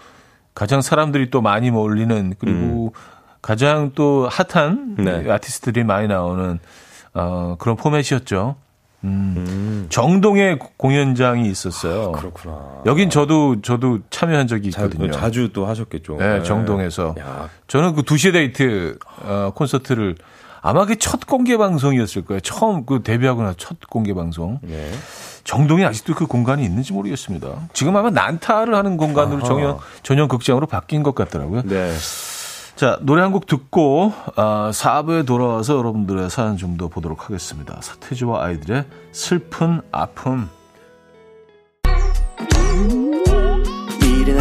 가장 0.55 0.81
사람들이 0.83 1.31
또 1.31 1.41
많이 1.41 1.71
몰리는, 1.71 2.35
그리고 2.39 2.93
가장 3.43 3.93
또 3.95 4.29
핫한 4.31 4.97
음. 4.99 5.05
네. 5.05 5.31
아티스트들이 5.31 5.85
많이 5.85 6.09
나오는, 6.09 6.59
어, 7.15 7.57
그런 7.59 7.77
포맷이었죠. 7.77 8.57
음. 9.03 9.87
정동에 9.89 10.59
공연장이 10.77 11.49
있었어요. 11.49 12.13
그렇구나. 12.13 12.83
여긴 12.85 13.09
저도 13.09 13.63
저도 13.63 14.01
참여한 14.11 14.47
적이 14.47 14.71
자, 14.71 14.85
있거든요. 14.85 15.11
자 15.11 15.31
주 15.31 15.49
또 15.55 15.65
하셨겠죠. 15.65 16.17
네, 16.19 16.43
정동에서. 16.43 17.15
야, 17.19 17.49
저는 17.67 17.95
그 17.95 18.03
두시 18.03 18.31
데이트 18.31 18.99
어, 19.23 19.53
콘서트를 19.55 20.17
아마 20.63 20.81
그게 20.83 20.97
첫 20.97 21.27
공개 21.27 21.57
방송이었을 21.57 22.25
거예요. 22.25 22.41
처음 22.41 22.85
그 22.87 23.03
데뷔하고 23.03 23.43
나서 23.43 23.55
첫 23.57 23.79
공개 23.89 24.13
방송. 24.15 24.59
네. 24.63 24.91
정동에 25.45 25.85
아직도 25.85 26.15
그 26.15 26.27
공간이 26.27 26.65
있는지 26.65 26.93
모르겠습니다. 26.93 27.49
지금 27.73 27.97
아마 27.97 28.11
난타를 28.11 28.75
하는 28.75 28.97
공간으로 28.97 29.39
아하. 29.39 29.47
전용 29.49 29.79
전용 30.03 30.29
극장으로 30.29 30.67
바뀐 30.67 31.03
것 31.03 31.15
같더라고요. 31.15 31.63
네. 31.65 31.93
자, 32.77 32.99
노래 33.03 33.21
한 33.23 33.33
곡 33.33 33.47
듣고 33.47 34.13
어, 34.37 34.71
4부에 34.73 35.27
돌아와서 35.27 35.77
여러분들의 35.77 36.31
사연 36.31 36.57
좀 36.57 36.77
더 36.77 36.89
보도록 36.89 37.25
하겠습니다. 37.27 37.79
서태지와 37.83 38.45
아이들의 38.45 38.85
슬픈 39.13 39.81
아픔. 39.93 40.49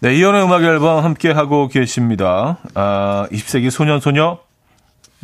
네, 0.00 0.14
이연의 0.14 0.44
음악 0.44 0.62
앨범 0.62 1.02
함께 1.02 1.32
하고 1.32 1.66
계십니다. 1.66 2.58
아, 2.74 3.26
20세기 3.32 3.68
소년 3.70 3.98
소녀 3.98 4.38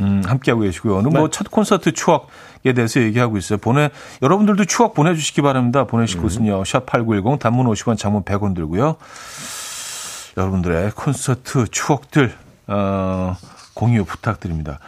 음, 0.00 0.22
함께 0.26 0.50
하고 0.50 0.62
계시고요. 0.62 0.96
오늘 0.96 1.12
뭐첫 1.12 1.52
콘서트 1.52 1.92
추억에 1.92 2.72
대해서 2.74 3.00
얘기하고 3.00 3.36
있어요. 3.36 3.58
보내 3.58 3.90
여러분들도 4.20 4.64
추억 4.64 4.94
보내 4.94 5.14
주시기 5.14 5.42
바랍니다. 5.42 5.84
보내실 5.84 6.20
곳은요. 6.20 6.64
샵8910 6.64 7.38
단문 7.38 7.66
50원, 7.66 7.96
장문 7.96 8.24
100원 8.24 8.56
들고요. 8.56 8.96
여러분들의 10.36 10.90
콘서트 10.96 11.68
추억들 11.68 12.34
어, 12.66 13.36
공유 13.74 14.04
부탁드립니다. 14.04 14.80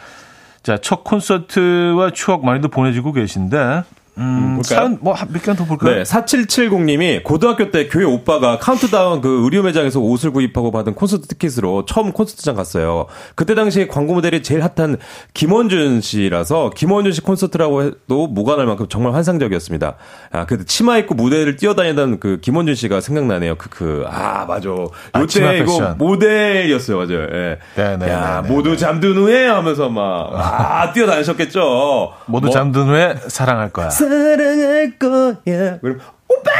자, 0.63 0.77
첫 0.77 1.05
콘서트와 1.05 2.11
추억 2.11 2.43
많이들 2.43 2.69
보내주고 2.69 3.13
계신데 3.13 3.83
음, 4.17 4.55
볼까요? 4.55 4.63
사연 4.63 4.97
뭐몇 5.01 5.43
개만 5.43 5.55
더 5.55 5.65
볼까요? 5.65 5.95
네, 5.95 6.03
4770님이 6.03 7.23
고등학교 7.23 7.71
때 7.71 7.87
교회 7.87 8.03
오빠가 8.03 8.57
카운트다운 8.57 9.21
그 9.21 9.43
의류 9.43 9.63
매장에서 9.63 9.99
옷을 9.99 10.31
구입하고 10.31 10.71
받은 10.71 10.95
콘서트 10.95 11.27
티켓으로 11.27 11.85
처음 11.85 12.11
콘서트장 12.11 12.55
갔어요. 12.55 13.05
그때 13.35 13.53
당시에 13.55 13.87
광고 13.87 14.13
모델이 14.13 14.41
제일 14.43 14.61
핫한 14.63 14.97
김원준 15.33 16.01
씨라서 16.01 16.71
김원준 16.75 17.13
씨 17.13 17.21
콘서트라고 17.21 17.83
해도 17.83 18.27
무관할 18.27 18.65
만큼 18.65 18.87
정말 18.89 19.13
환상적이었습니다. 19.13 19.95
아, 20.31 20.45
그 20.45 20.65
치마 20.65 20.97
입고 20.97 21.15
무대를 21.15 21.55
뛰어다니던 21.57 22.19
그 22.19 22.39
김원준 22.41 22.75
씨가 22.75 23.01
생각나네요. 23.01 23.55
그, 23.55 23.69
그, 23.69 24.05
아, 24.07 24.45
맞아. 24.47 24.69
아, 25.13 25.19
요때 25.21 25.57
이거 25.57 25.65
패션. 25.65 25.97
모델이었어요. 25.97 26.97
맞아요. 26.97 27.21
예. 27.31 27.57
네 27.75 27.97
네, 27.97 28.09
야, 28.09 28.41
네네. 28.41 28.53
모두 28.53 28.75
잠든 28.77 29.15
후에 29.15 29.47
하면서 29.47 29.89
막, 29.89 30.31
아, 30.33 30.91
뛰어다니셨겠죠. 30.93 32.13
모두 32.25 32.47
뭐, 32.47 32.53
잠든 32.53 32.83
후에 32.87 33.15
사랑할 33.27 33.69
거야. 33.69 33.89
사랑할 34.09 34.93
거야. 34.99 35.79
그럼 35.79 35.99
오빠! 36.27 36.51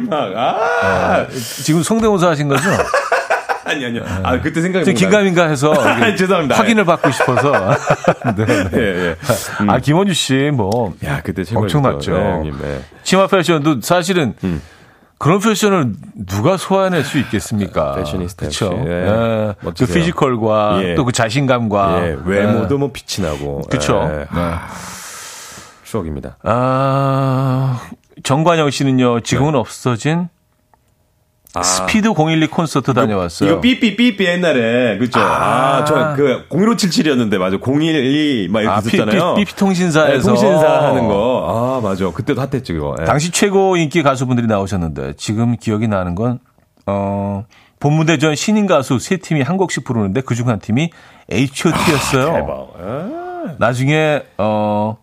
막, 0.00 0.36
아! 0.36 1.26
지금 1.64 1.82
성대모사 1.82 2.28
하신 2.30 2.48
거죠? 2.48 2.62
아니, 3.64 3.84
아니요. 3.84 4.02
아, 4.22 4.40
그때 4.40 4.62
생각이 4.62 4.84
좀 4.86 4.94
긴가민가 4.94 5.46
해서 5.48 5.74
죄송합니다. 6.16 6.56
확인을 6.56 6.84
받고 6.86 7.10
싶어서. 7.10 7.52
네, 8.36 8.46
네. 8.46 8.68
예, 8.72 8.78
예. 8.78 9.16
음. 9.60 9.68
아 9.70 9.78
김원주 9.78 10.14
씨 10.14 10.50
뭐 10.54 10.94
야, 11.04 11.20
그때 11.22 11.42
엄청났죠. 11.54 12.12
네, 12.16 12.18
형님. 12.18 12.58
네. 12.62 12.80
치마 13.02 13.26
패션도 13.26 13.82
사실은 13.82 14.34
음. 14.42 14.62
그런 15.18 15.40
패션을 15.40 15.92
누가 16.26 16.56
소화해낼 16.56 17.04
수 17.04 17.18
있겠습니까? 17.18 17.96
패셔니스타. 17.96 18.46
그렇죠. 18.46 18.72
예. 18.86 18.90
예. 18.90 19.54
그. 19.60 19.72
피지컬과 19.86 20.78
예. 20.84 20.94
또그 20.94 21.12
자신감과 21.12 22.06
예, 22.06 22.16
외모도 22.24 22.78
뭐 22.78 22.90
빛이 22.92 23.26
나고. 23.26 23.62
그렇죠. 23.68 24.08
예. 24.12 24.18
네. 24.34 24.50
추억입니다. 25.88 26.36
아 26.42 27.80
정관영 28.22 28.70
씨는요 28.70 29.20
지금은 29.20 29.54
없어진 29.54 30.28
아. 31.54 31.62
스피드 31.62 32.12
012 32.14 32.46
콘서트 32.48 32.92
다녀왔어요. 32.92 33.50
이거 33.50 33.60
삐삐 33.60 33.96
삐삐 33.96 34.24
옛날에 34.26 34.98
그죠? 34.98 35.18
아, 35.18 35.82
저그 35.84 36.48
01577이었는데 36.50 37.38
맞아. 37.38 37.56
012 37.56 38.48
막 38.50 38.60
이렇게 38.60 38.74
아, 38.74 38.78
있었잖아요. 38.80 39.34
삐삐 39.36 39.56
통신사에서 39.56 40.18
네, 40.18 40.40
통신사 40.40 40.82
하는 40.88 41.08
거. 41.08 41.78
아, 41.78 41.80
맞아. 41.80 42.10
그때도 42.10 42.40
핫했지 42.40 42.74
그거. 42.74 42.94
예. 43.00 43.04
당시 43.06 43.30
최고 43.30 43.76
인기 43.76 44.02
가수분들이 44.02 44.46
나오셨는데 44.46 45.14
지금 45.16 45.56
기억이 45.56 45.88
나는 45.88 46.14
건 46.14 46.38
어, 46.86 47.44
본무대전 47.80 48.34
신인 48.34 48.66
가수 48.66 48.98
세 48.98 49.16
팀이 49.16 49.40
한 49.40 49.56
곡씩 49.56 49.84
부르는데 49.84 50.20
그중 50.20 50.48
한 50.48 50.58
팀이 50.58 50.90
H.O.T.였어요. 51.30 52.32
대박. 52.34 52.68
예. 52.78 53.54
나중에 53.58 54.22
어 54.36 54.98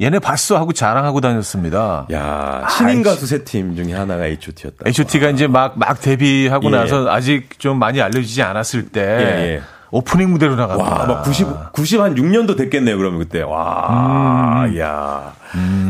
얘네 0.00 0.20
봤어 0.20 0.56
하고 0.56 0.72
자랑하고 0.72 1.20
다녔습니다. 1.20 2.06
야, 2.12 2.66
신인 2.70 3.02
가수 3.02 3.26
세 3.26 3.42
팀 3.44 3.74
중에 3.74 3.94
하나가 3.94 4.26
H.O.T.였다. 4.26 4.84
H.O.T.가 4.86 5.30
이제 5.30 5.46
막 5.48 5.76
막 5.76 6.00
데뷔하고 6.00 6.66
예. 6.68 6.70
나서 6.70 7.08
아직 7.10 7.58
좀 7.58 7.78
많이 7.80 8.00
알려지지 8.00 8.42
않았을 8.42 8.88
때 8.90 9.00
예, 9.02 9.54
예. 9.56 9.60
오프닝 9.90 10.30
무대로 10.30 10.54
나갑니다. 10.54 10.90
와, 11.00 11.06
막 11.06 11.22
90, 11.24 11.72
90, 11.72 12.00
한 12.00 12.14
6년도 12.14 12.56
됐겠네요, 12.56 12.96
그러면 12.98 13.18
그때. 13.20 13.40
와, 13.42 14.68
야 14.78 15.32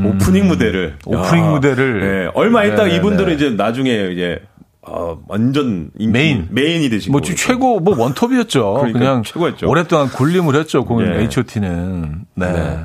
오프닝 0.04 0.46
무대를. 0.48 0.96
음. 1.06 1.14
오프닝 1.14 1.44
야. 1.44 1.50
무대를. 1.50 2.00
네, 2.00 2.30
얼마 2.34 2.64
있다가 2.64 2.84
네, 2.84 2.96
이분들은 2.96 3.28
네. 3.28 3.34
이제 3.34 3.50
나중에 3.50 3.90
이제, 4.12 4.40
어, 4.82 5.18
완전 5.28 5.90
인기, 5.98 6.12
메인. 6.12 6.46
메인이 6.50 6.88
되시고. 6.88 7.12
뭐 7.12 7.20
최고 7.20 7.80
뭐 7.80 7.98
원톱이었죠. 7.98 8.74
그러니까 8.74 8.98
그냥 9.00 9.22
최고였죠. 9.24 9.68
오랫동안 9.68 10.08
군림을 10.08 10.54
했죠. 10.54 10.84
공연 10.84 11.14
예. 11.16 11.24
H.O.T.는. 11.24 12.24
네. 12.36 12.52
네. 12.52 12.78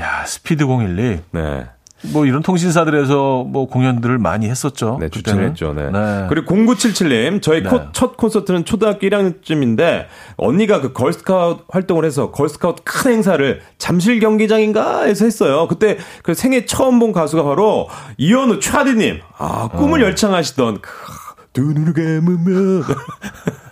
야 0.00 0.24
스피드 0.26 0.64
012. 0.64 1.20
네. 1.32 1.66
뭐 2.12 2.26
이런 2.26 2.42
통신사들에서 2.42 3.44
뭐 3.44 3.66
공연들을 3.66 4.18
많이 4.18 4.50
했었죠. 4.50 4.98
네. 5.00 5.08
추천했죠. 5.08 5.72
네. 5.72 5.90
네. 5.90 6.26
그리고 6.28 6.54
0977님, 6.54 7.40
저희 7.40 7.62
네. 7.62 7.70
코- 7.70 7.92
첫 7.92 8.18
콘서트는 8.18 8.66
초등학교 8.66 9.06
1학년쯤인데, 9.06 10.06
언니가 10.36 10.82
그 10.82 10.92
걸스카우트 10.92 11.62
활동을 11.70 12.04
해서 12.04 12.30
걸스카우트 12.30 12.82
큰 12.84 13.12
행사를 13.12 13.62
잠실 13.78 14.20
경기장인가 14.20 15.04
해서 15.04 15.24
했어요. 15.24 15.66
그때 15.66 15.96
그 16.22 16.34
생애 16.34 16.66
처음 16.66 16.98
본 16.98 17.12
가수가 17.12 17.42
바로 17.42 17.88
이현우 18.18 18.60
차디님. 18.60 19.20
아, 19.38 19.68
꿈을 19.68 20.02
어. 20.02 20.06
열창하시던, 20.06 20.82
크, 20.82 20.90
두 21.54 21.62
눈을 21.62 21.94
감으면. 21.94 22.82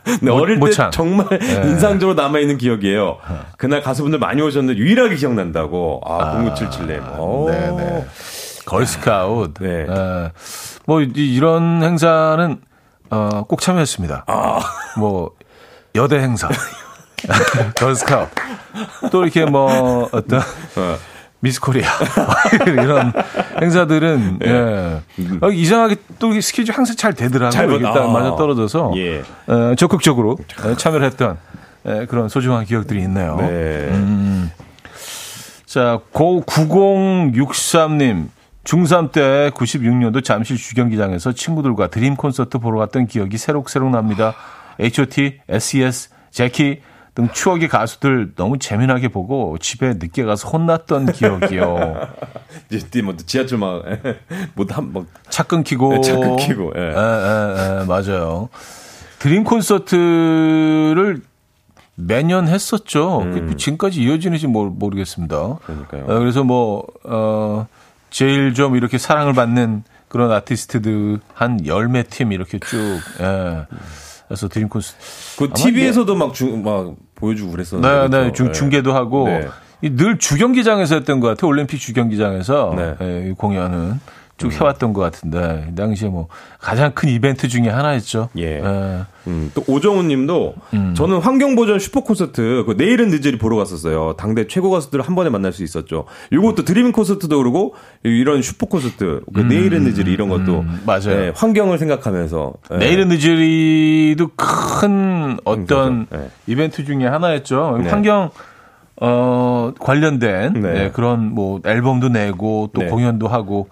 네, 0.05 0.31
모- 0.31 0.35
어릴 0.41 0.57
때 0.57 0.61
모창. 0.61 0.91
정말 0.91 1.27
인상적으로 1.43 2.15
남아있는 2.21 2.59
기억이에요. 2.59 3.19
그날 3.57 3.83
가수분들 3.83 4.19
많이 4.19 4.43
오셨는데 4.43 4.79
유일하게 4.79 5.17
기억난다고. 5.17 6.01
아, 6.05 6.43
0977님. 6.45 7.19
오. 7.19 7.49
네네. 7.51 8.07
걸스카우트. 8.65 9.63
네. 9.63 9.85
네. 9.87 10.33
뭐 10.87 11.03
이- 11.03 11.11
이런 11.15 11.83
행사는 11.83 12.61
어, 13.11 13.45
꼭 13.47 13.61
참여했습니다. 13.61 14.25
아. 14.27 14.61
뭐 14.99 15.31
여대 15.95 16.19
행사. 16.19 16.49
걸스카우트. 17.79 18.31
또 19.11 19.23
이렇게 19.25 19.45
뭐 19.45 20.09
어떤 20.13 20.41
어. 20.41 20.97
미스 21.43 21.61
코리아 21.61 21.91
이런 22.67 23.13
행사들은 23.61 24.39
예. 24.45 25.03
어, 25.41 25.51
이상하게 25.51 25.97
또 26.21 26.41
스케줄 26.41 26.73
항상 26.73 26.95
잘 26.95 27.15
되더라고요. 27.15 27.51
잘 27.51 27.99
아. 27.99 28.07
맞아 28.07 28.37
떨어져서 28.37 28.93
예. 28.97 29.23
어, 29.49 29.75
적극적으로 29.77 30.39
예, 30.69 30.77
참여를 30.77 31.05
했던 31.05 31.39
예, 31.87 32.07
그런 32.09 32.29
소중한 32.29 32.65
기억들이 32.65 33.03
있네요. 33.03 33.37
네. 33.41 33.91
자, 35.67 36.01
고 36.13 36.43
9063님. 36.47 38.29
중3 38.63 39.11
때 39.11 39.51
96년도 39.55 40.23
잠실 40.23 40.57
주경기장에서 40.57 41.33
친구들과 41.33 41.89
드림 41.89 42.15
콘서트 42.15 42.59
보러 42.59 42.79
갔던 42.79 43.09
기억이 43.09 43.37
새록새록 43.37 43.91
납니다. 43.91 44.35
H.O.T, 44.79 45.41
S.E.S, 45.49 46.11
제키 46.31 46.81
등 47.15 47.29
추억의 47.31 47.69
가수들 47.69 48.33
너무 48.37 48.59
재미나게 48.59 49.09
보고 49.09 49.59
집에 49.59 49.95
늦게 49.95 50.25
가서 50.25 50.49
혼났던 50.49 51.13
기억이요. 51.13 52.09
이제 52.73 53.03
뭐 53.03 53.15
지하철 53.17 53.59
막, 53.59 53.85
뭐한 54.55 54.93
뭐, 54.93 55.07
차 55.29 55.43
끊기고. 55.43 55.93
네, 55.95 56.01
차 56.01 56.17
끊기고, 56.17 56.73
예. 56.75 56.81
에, 56.81 56.85
에, 56.85 57.83
에, 57.83 57.85
맞아요. 57.87 58.49
드림 59.19 59.45
콘서트를 59.45 61.21
매년 61.95 62.49
했었죠. 62.49 63.21
그 63.33 63.57
지금까지 63.57 64.03
이어지는지 64.03 64.47
모르, 64.47 64.71
모르겠습니다. 64.71 65.47
음. 65.47 65.57
그러니까요. 65.65 66.05
어, 66.05 66.19
그래서 66.19 66.45
뭐, 66.45 66.87
어, 67.05 67.67
제일 68.09 68.55
좀 68.55 68.75
이렇게 68.75 68.97
사랑을 68.97 69.35
받는 69.35 69.85
그런 70.09 70.33
아티스트들 70.33 71.21
한 71.35 71.67
열매 71.67 72.03
팀 72.05 72.33
이렇게 72.33 72.59
쭉, 72.59 73.01
예. 73.21 73.67
그래서 74.33 74.49
드림 74.49 74.69
콘서트. 74.71 74.97
그 75.37 75.51
TV에서도 75.53 76.15
막 76.15 76.33
주, 76.33 76.47
막 76.57 76.95
보여주고 77.15 77.53
그랬었는데. 77.53 77.89
네, 77.89 78.09
네, 78.09 78.09
그렇죠? 78.09 78.33
중, 78.33 78.47
네. 78.47 78.53
중계도 78.53 78.95
하고. 78.95 79.29
네. 79.29 79.47
이늘 79.83 80.19
주경기장에서 80.19 80.95
했던 80.95 81.21
것 81.21 81.29
같아요. 81.29 81.49
올림픽 81.49 81.79
주경기장에서. 81.79 82.75
네. 82.75 82.95
예, 83.03 83.29
이 83.29 83.33
공연은 83.33 84.01
쭉 84.51 84.61
해왔던 84.61 84.93
것 84.93 85.01
같은데. 85.01 85.69
이 85.71 85.75
당시에 85.75 86.09
뭐 86.09 86.29
가장 86.59 86.93
큰 86.93 87.09
이벤트 87.09 87.49
중에 87.49 87.69
하나였죠. 87.69 88.29
예. 88.39 88.61
예. 88.63 89.05
음, 89.27 89.51
또 89.55 89.63
오정훈 89.67 90.09
님도 90.09 90.55
음. 90.75 90.95
저는 90.95 91.21
환경보전 91.21 91.79
슈퍼 91.79 92.03
콘서트 92.03 92.65
그 92.67 92.75
내일은 92.77 93.11
늦으리 93.11 93.39
보러 93.39 93.57
갔었어요. 93.57 94.15
당대 94.19 94.47
최고 94.47 94.71
가수들을 94.71 95.07
한 95.07 95.15
번에 95.15 95.31
만날 95.31 95.53
수 95.53 95.63
있었죠. 95.63 96.07
요것도 96.33 96.65
드림 96.65 96.93
콘서트도 96.93 97.39
그러고 97.39 97.75
이런 98.03 98.43
슈퍼 98.43 98.67
콘서트 98.67 99.21
그 99.33 99.41
내일은 99.41 99.85
늦으리 99.85 100.13
이런 100.13 100.29
것도 100.29 100.61
음, 100.61 100.83
맞아요. 100.85 101.11
예, 101.11 101.33
환경을 101.35 101.79
생각하면서 101.79 102.53
예. 102.73 102.77
내일은 102.79 103.09
늦으리도 103.09 104.31
큰 104.37 105.39
어떤. 105.45 106.07
네. 106.11 106.31
이벤트 106.47 106.85
중에 106.85 107.07
하나였죠. 107.07 107.81
네. 107.83 107.91
환경 107.91 108.31
어, 109.01 109.73
관련된 109.81 110.53
네. 110.55 110.85
예, 110.85 110.91
그런 110.91 111.35
뭐 111.35 111.61
앨범도 111.65 112.11
내고 112.11 112.71
또 112.73 112.83
네. 112.83 112.87
공연도 112.89 113.27
하고 113.27 113.69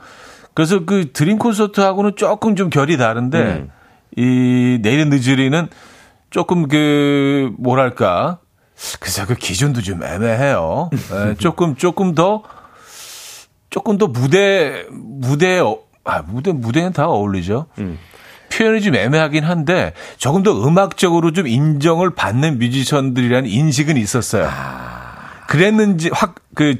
그래서 0.54 0.84
그 0.84 1.12
드림 1.12 1.38
콘서트하고는 1.38 2.12
조금 2.16 2.56
좀 2.56 2.70
결이 2.70 2.96
다른데 2.96 3.38
음. 3.38 3.70
이 4.16 4.78
내일은 4.82 5.10
늦으리는 5.10 5.68
조금 6.30 6.68
그 6.68 7.52
뭐랄까 7.58 8.38
그래서 8.98 9.26
그 9.26 9.34
기준도 9.34 9.82
좀 9.82 10.02
애매해요. 10.02 10.90
예, 10.92 11.34
조금 11.38 11.76
조금 11.76 12.14
더 12.14 12.42
조금 13.68 13.98
더 13.98 14.06
무대 14.06 14.86
무대 14.90 15.58
어, 15.58 15.78
아 16.04 16.22
무대 16.22 16.52
무대는 16.52 16.92
다 16.92 17.06
어울리죠. 17.06 17.66
음. 17.78 17.98
표현이 18.52 18.80
좀 18.80 18.96
애매하긴 18.96 19.44
한데 19.44 19.92
조금 20.16 20.42
더 20.42 20.52
음악적으로 20.66 21.32
좀 21.32 21.46
인정을 21.46 22.10
받는 22.10 22.58
뮤지션들이라는 22.58 23.48
인식은 23.48 23.96
있었어요. 23.96 24.48
그랬는지 25.50 26.10
확그 26.12 26.76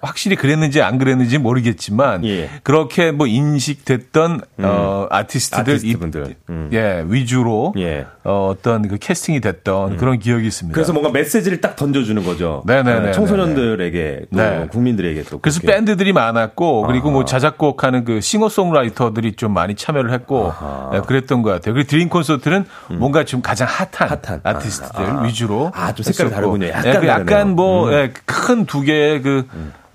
확실히 0.00 0.36
그랬는지 0.36 0.80
안 0.80 0.96
그랬는지 0.96 1.38
모르겠지만 1.38 2.24
예. 2.24 2.50
그렇게 2.62 3.10
뭐 3.10 3.26
인식됐던 3.26 4.42
어 4.62 5.08
아티스트들 5.10 5.74
아티스트분들. 5.74 6.36
음. 6.48 6.70
예 6.72 7.04
위주로 7.08 7.74
예. 7.78 8.06
어, 8.22 8.48
어떤 8.52 8.86
그 8.86 8.98
캐스팅이 8.98 9.40
됐던 9.40 9.96
그런 9.96 10.20
기억이 10.20 10.46
있습니다. 10.46 10.72
그래서 10.72 10.92
뭔가 10.92 11.10
메시지를 11.10 11.60
딱 11.60 11.74
던져주는 11.74 12.22
거죠. 12.24 12.62
네네네. 12.64 13.10
청소년들에게 13.10 14.26
또 14.32 14.36
네. 14.36 14.68
국민들에게 14.70 15.24
또. 15.24 15.40
그래서 15.40 15.60
그렇게. 15.60 15.74
밴드들이 15.74 16.12
많았고 16.12 16.82
그리고 16.86 17.10
뭐 17.10 17.24
자작곡 17.24 17.82
하는 17.82 18.04
그 18.04 18.20
싱어송라이터들이 18.20 19.32
좀 19.32 19.52
많이 19.52 19.74
참여를 19.74 20.12
했고 20.12 20.52
예, 20.94 21.00
그랬던 21.00 21.42
것 21.42 21.50
같아요. 21.50 21.74
그리고 21.74 21.88
드림 21.88 22.08
콘서트는 22.08 22.66
뭔가 22.92 23.24
좀 23.24 23.42
가장 23.42 23.66
핫한, 23.66 24.20
핫한. 24.24 24.40
아티스트들 24.44 25.04
아, 25.04 25.18
아. 25.18 25.22
위주로 25.24 25.72
아, 25.74 25.92
좀 25.92 26.04
색깔이. 26.04 26.30
다르군요. 26.30 26.68
약간 26.68 26.86
예, 26.94 27.00
그 27.00 27.08
약간 27.08 27.56
다르 27.56 28.11
큰 28.24 28.66
두 28.66 28.80
개의 28.82 29.22
그 29.22 29.46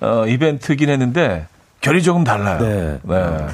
어, 0.02 0.26
이벤트긴 0.28 0.90
했는데 0.90 1.48
결이 1.82 2.02
조금 2.04 2.24
달라요. 2.24 3.00
네. 3.04 3.48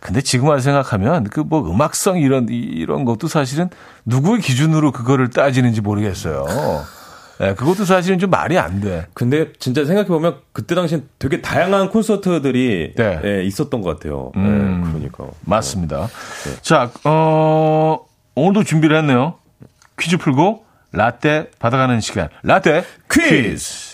근데 0.00 0.20
지금 0.20 0.48
와서 0.48 0.62
생각하면 0.62 1.24
그 1.24 1.40
뭐 1.42 1.68
음악성 1.70 2.18
이런 2.18 2.48
이- 2.50 2.54
이런 2.54 3.04
것도 3.04 3.26
사실은 3.28 3.68
누구의 4.04 4.40
기준으로 4.40 4.92
그거를 4.92 5.30
따지는지 5.30 5.80
모르겠어요. 5.80 6.46
예, 7.40 7.54
그것도 7.54 7.84
사실은 7.84 8.18
좀 8.18 8.30
말이 8.30 8.58
안 8.58 8.80
돼. 8.80 9.06
근데 9.14 9.52
진짜 9.60 9.84
생각해 9.84 10.08
보면 10.08 10.36
그때 10.52 10.74
당시엔 10.74 11.08
되게 11.20 11.40
다양한 11.40 11.90
콘서트들이 11.90 12.94
네. 12.96 13.20
예, 13.24 13.42
있었던 13.44 13.80
것 13.80 13.96
같아요. 13.96 14.32
음. 14.36 14.82
예, 14.86 14.92
그러니까. 15.08 15.24
맞습니다. 15.44 16.08
자, 16.62 16.90
어, 17.04 17.98
오늘도 18.34 18.64
준비를 18.64 18.96
했네요. 18.98 19.34
퀴즈 19.98 20.16
풀고 20.16 20.64
라떼 20.92 21.50
받아가는 21.60 22.00
시간. 22.00 22.28
라떼 22.42 22.84
퀴즈. 23.10 23.87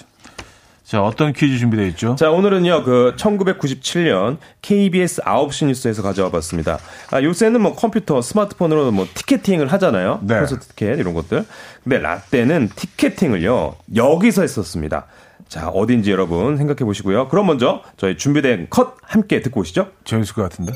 자, 0.84 1.02
어떤 1.02 1.32
퀴즈 1.32 1.58
준비되어 1.58 1.86
있죠? 1.88 2.14
자, 2.16 2.30
오늘은요, 2.30 2.84
그, 2.84 3.14
1997년 3.16 4.36
KBS 4.60 5.22
9시 5.22 5.66
뉴스에서 5.66 6.02
가져와 6.02 6.30
봤습니다. 6.30 6.78
아, 7.10 7.22
요새는 7.22 7.62
뭐 7.62 7.74
컴퓨터, 7.74 8.20
스마트폰으로 8.20 8.90
뭐 8.92 9.06
티켓팅을 9.14 9.72
하잖아요. 9.72 10.20
네. 10.22 10.38
콘서트 10.40 10.68
티켓, 10.68 10.98
이런 10.98 11.14
것들. 11.14 11.46
근데 11.82 11.98
라떼는 11.98 12.68
티켓팅을요, 12.76 13.76
여기서 13.96 14.42
했었습니다. 14.42 15.06
자, 15.48 15.68
어딘지 15.68 16.10
여러분 16.10 16.58
생각해 16.58 16.84
보시고요. 16.84 17.28
그럼 17.28 17.46
먼저 17.46 17.82
저희 17.96 18.18
준비된 18.18 18.66
컷 18.68 18.96
함께 19.02 19.40
듣고 19.40 19.60
오시죠. 19.60 19.88
재밌을 20.04 20.34
것 20.34 20.42
같은데. 20.42 20.74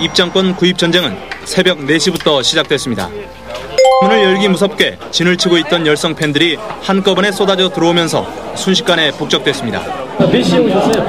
입장권 0.00 0.56
구입 0.56 0.78
전쟁은 0.78 1.16
새벽 1.44 1.78
4시부터 1.78 2.42
시작됐습니다. 2.42 3.08
문을 4.02 4.22
열기 4.22 4.48
무섭게 4.48 4.98
진을 5.10 5.36
치고 5.36 5.58
있던 5.58 5.86
열성 5.86 6.14
팬들이 6.14 6.56
한꺼번에 6.82 7.32
쏟아져 7.32 7.68
들어오면서 7.68 8.26
순식간에 8.54 9.10
북적됐습니다. 9.12 9.82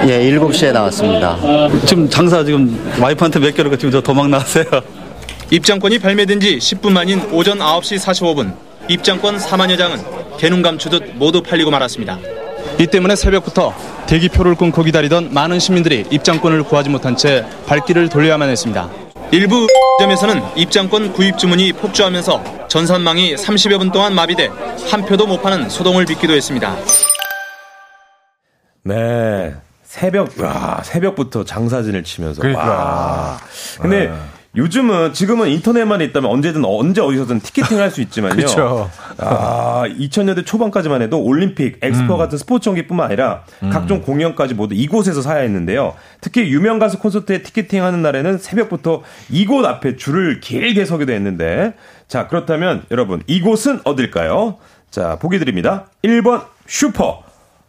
예, 0.07 0.31
7시에 0.31 0.71
나왔습니다. 0.71 1.37
지금 1.85 2.09
장사 2.09 2.43
지금 2.43 2.93
와이프한테 2.99 3.39
몇 3.39 3.53
개월가 3.55 3.77
지금 3.77 3.91
저 3.91 4.01
도망 4.01 4.29
나왔어요. 4.31 4.65
입장권이 5.51 5.99
발매된 5.99 6.39
지 6.39 6.57
10분 6.57 6.91
만인 6.91 7.21
오전 7.31 7.59
9시 7.59 7.99
45분 7.99 8.53
입장권 8.89 9.37
4만여 9.37 9.77
장은 9.77 9.99
개눈 10.37 10.61
감추듯 10.61 11.13
모두 11.15 11.41
팔리고 11.41 11.71
말았습니다. 11.71 12.17
이 12.79 12.87
때문에 12.87 13.15
새벽부터 13.15 13.73
대기표를 14.07 14.55
끊고 14.55 14.83
기다리던 14.83 15.33
많은 15.33 15.59
시민들이 15.59 16.03
입장권을 16.09 16.63
구하지 16.63 16.89
못한 16.89 17.15
채 17.15 17.45
발길을 17.67 18.09
돌려야만 18.09 18.49
했습니다. 18.49 19.04
일부 19.31 19.67
점에서는 19.99 20.41
입장권 20.55 21.13
구입 21.13 21.37
주문이 21.37 21.73
폭주하면서 21.73 22.67
전산망이 22.67 23.35
30여 23.35 23.77
분 23.77 23.91
동안 23.91 24.13
마비돼 24.13 24.49
한 24.89 25.05
표도 25.05 25.27
못 25.27 25.41
파는 25.41 25.69
소동을 25.69 26.05
빚기도 26.05 26.33
했습니다. 26.33 26.75
네. 28.83 29.55
새벽, 29.83 30.39
와, 30.39 30.81
새벽부터 30.83 31.45
장사진을 31.45 32.03
치면서. 32.03 32.41
그러니까. 32.41 32.65
와. 32.67 33.39
근데 33.81 34.11
요즘은, 34.57 35.13
지금은 35.13 35.49
인터넷만 35.49 36.01
있다면 36.01 36.29
언제든, 36.31 36.63
언제 36.65 37.01
어디서든 37.01 37.39
티켓팅을 37.41 37.81
할 37.81 37.91
수 37.91 38.01
있지만요. 38.01 38.35
그쵸. 38.45 38.89
아, 39.17 39.83
2000년대 39.87 40.45
초반까지만 40.45 41.01
해도 41.01 41.21
올림픽, 41.21 41.77
엑스포 41.81 42.17
같은 42.17 42.37
스포츠 42.37 42.65
경기뿐만 42.69 43.07
아니라 43.07 43.43
각종 43.71 44.01
공연까지 44.01 44.53
모두 44.53 44.75
이곳에서 44.75 45.21
사야 45.21 45.41
했는데요. 45.41 45.93
특히 46.21 46.49
유명 46.49 46.79
가수 46.79 46.99
콘서트에 46.99 47.41
티켓팅 47.43 47.83
하는 47.83 48.01
날에는 48.01 48.37
새벽부터 48.37 49.03
이곳 49.29 49.65
앞에 49.65 49.95
줄을 49.97 50.39
길게 50.39 50.85
서기도 50.85 51.13
했는데, 51.13 51.73
자, 52.07 52.27
그렇다면 52.27 52.83
여러분, 52.91 53.21
이곳은 53.27 53.81
어딜까요? 53.83 54.57
자, 54.91 55.17
보기 55.19 55.39
드립니다. 55.39 55.87
1번 56.03 56.45
슈퍼. 56.67 57.23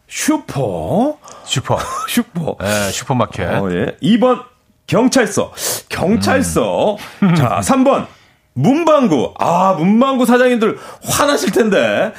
슈퍼? 0.07 1.17
슈퍼. 1.45 1.77
슈퍼. 2.07 2.55
예, 2.63 2.91
슈퍼마켓. 2.91 3.49
어, 3.61 3.71
예. 3.71 3.97
2번 4.01 4.43
경찰서. 4.87 5.51
경찰서. 5.89 6.97
자, 7.37 7.59
3번 7.61 8.07
문방구. 8.53 9.35
아, 9.37 9.75
문방구 9.77 10.25
사장님들 10.25 10.77
화나실 11.03 11.51
텐데. 11.51 12.13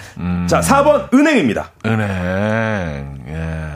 자, 0.48 0.60
4번 0.60 1.12
은행입니다. 1.12 1.72
은행. 1.86 3.24
예. 3.28 3.68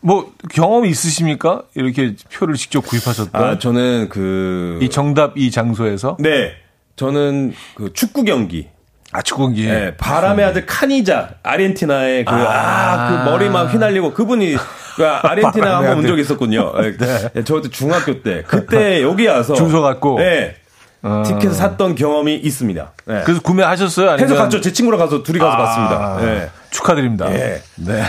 뭐 0.00 0.32
경험이 0.50 0.88
있으십니까? 0.88 1.62
이렇게 1.74 2.16
표를 2.32 2.54
직접 2.56 2.80
구입하셨던 2.80 3.40
아, 3.40 3.58
저는 3.58 4.08
그 4.08 4.78
이 4.82 4.88
정답 4.90 5.36
이 5.38 5.50
장소에서 5.52 6.16
네. 6.18 6.52
저는 6.96 7.52
그 7.76 7.92
축구 7.92 8.24
경기. 8.24 8.68
아 9.12 9.20
축구기 9.20 9.66
네, 9.66 9.94
바람의 9.96 10.44
아들 10.44 10.64
카니자 10.64 11.30
아르헨티나의 11.42 12.24
그아그 12.24 13.30
머리 13.30 13.50
막 13.50 13.72
휘날리고 13.72 14.14
그분이 14.14 14.56
그 14.96 15.04
아르헨티나 15.06 15.76
한번 15.76 15.98
온. 15.98 16.06
적이 16.06 16.22
있었군요. 16.22 16.72
네. 16.98 17.44
저도 17.44 17.68
중학교 17.68 18.22
때 18.22 18.42
그때 18.46 19.02
여기 19.04 19.26
와서 19.26 19.54
줄 19.54 19.70
서갖고? 19.70 20.18
네. 20.18 20.56
티켓을 21.02 21.52
샀던 21.52 21.96
경험이 21.96 22.36
있습니다. 22.36 22.92
네. 23.06 23.22
그래서 23.24 23.42
구매하셨어요? 23.42 24.10
아니면 24.10 24.30
해서 24.30 24.40
갔죠. 24.40 24.60
제 24.60 24.72
친구랑 24.72 25.00
가서 25.00 25.24
둘이 25.24 25.40
가서 25.40 25.52
아, 25.52 25.56
봤습니다. 25.56 26.16
네. 26.20 26.48
축하드립니다. 26.70 27.34
예. 27.34 27.60
네. 27.74 28.02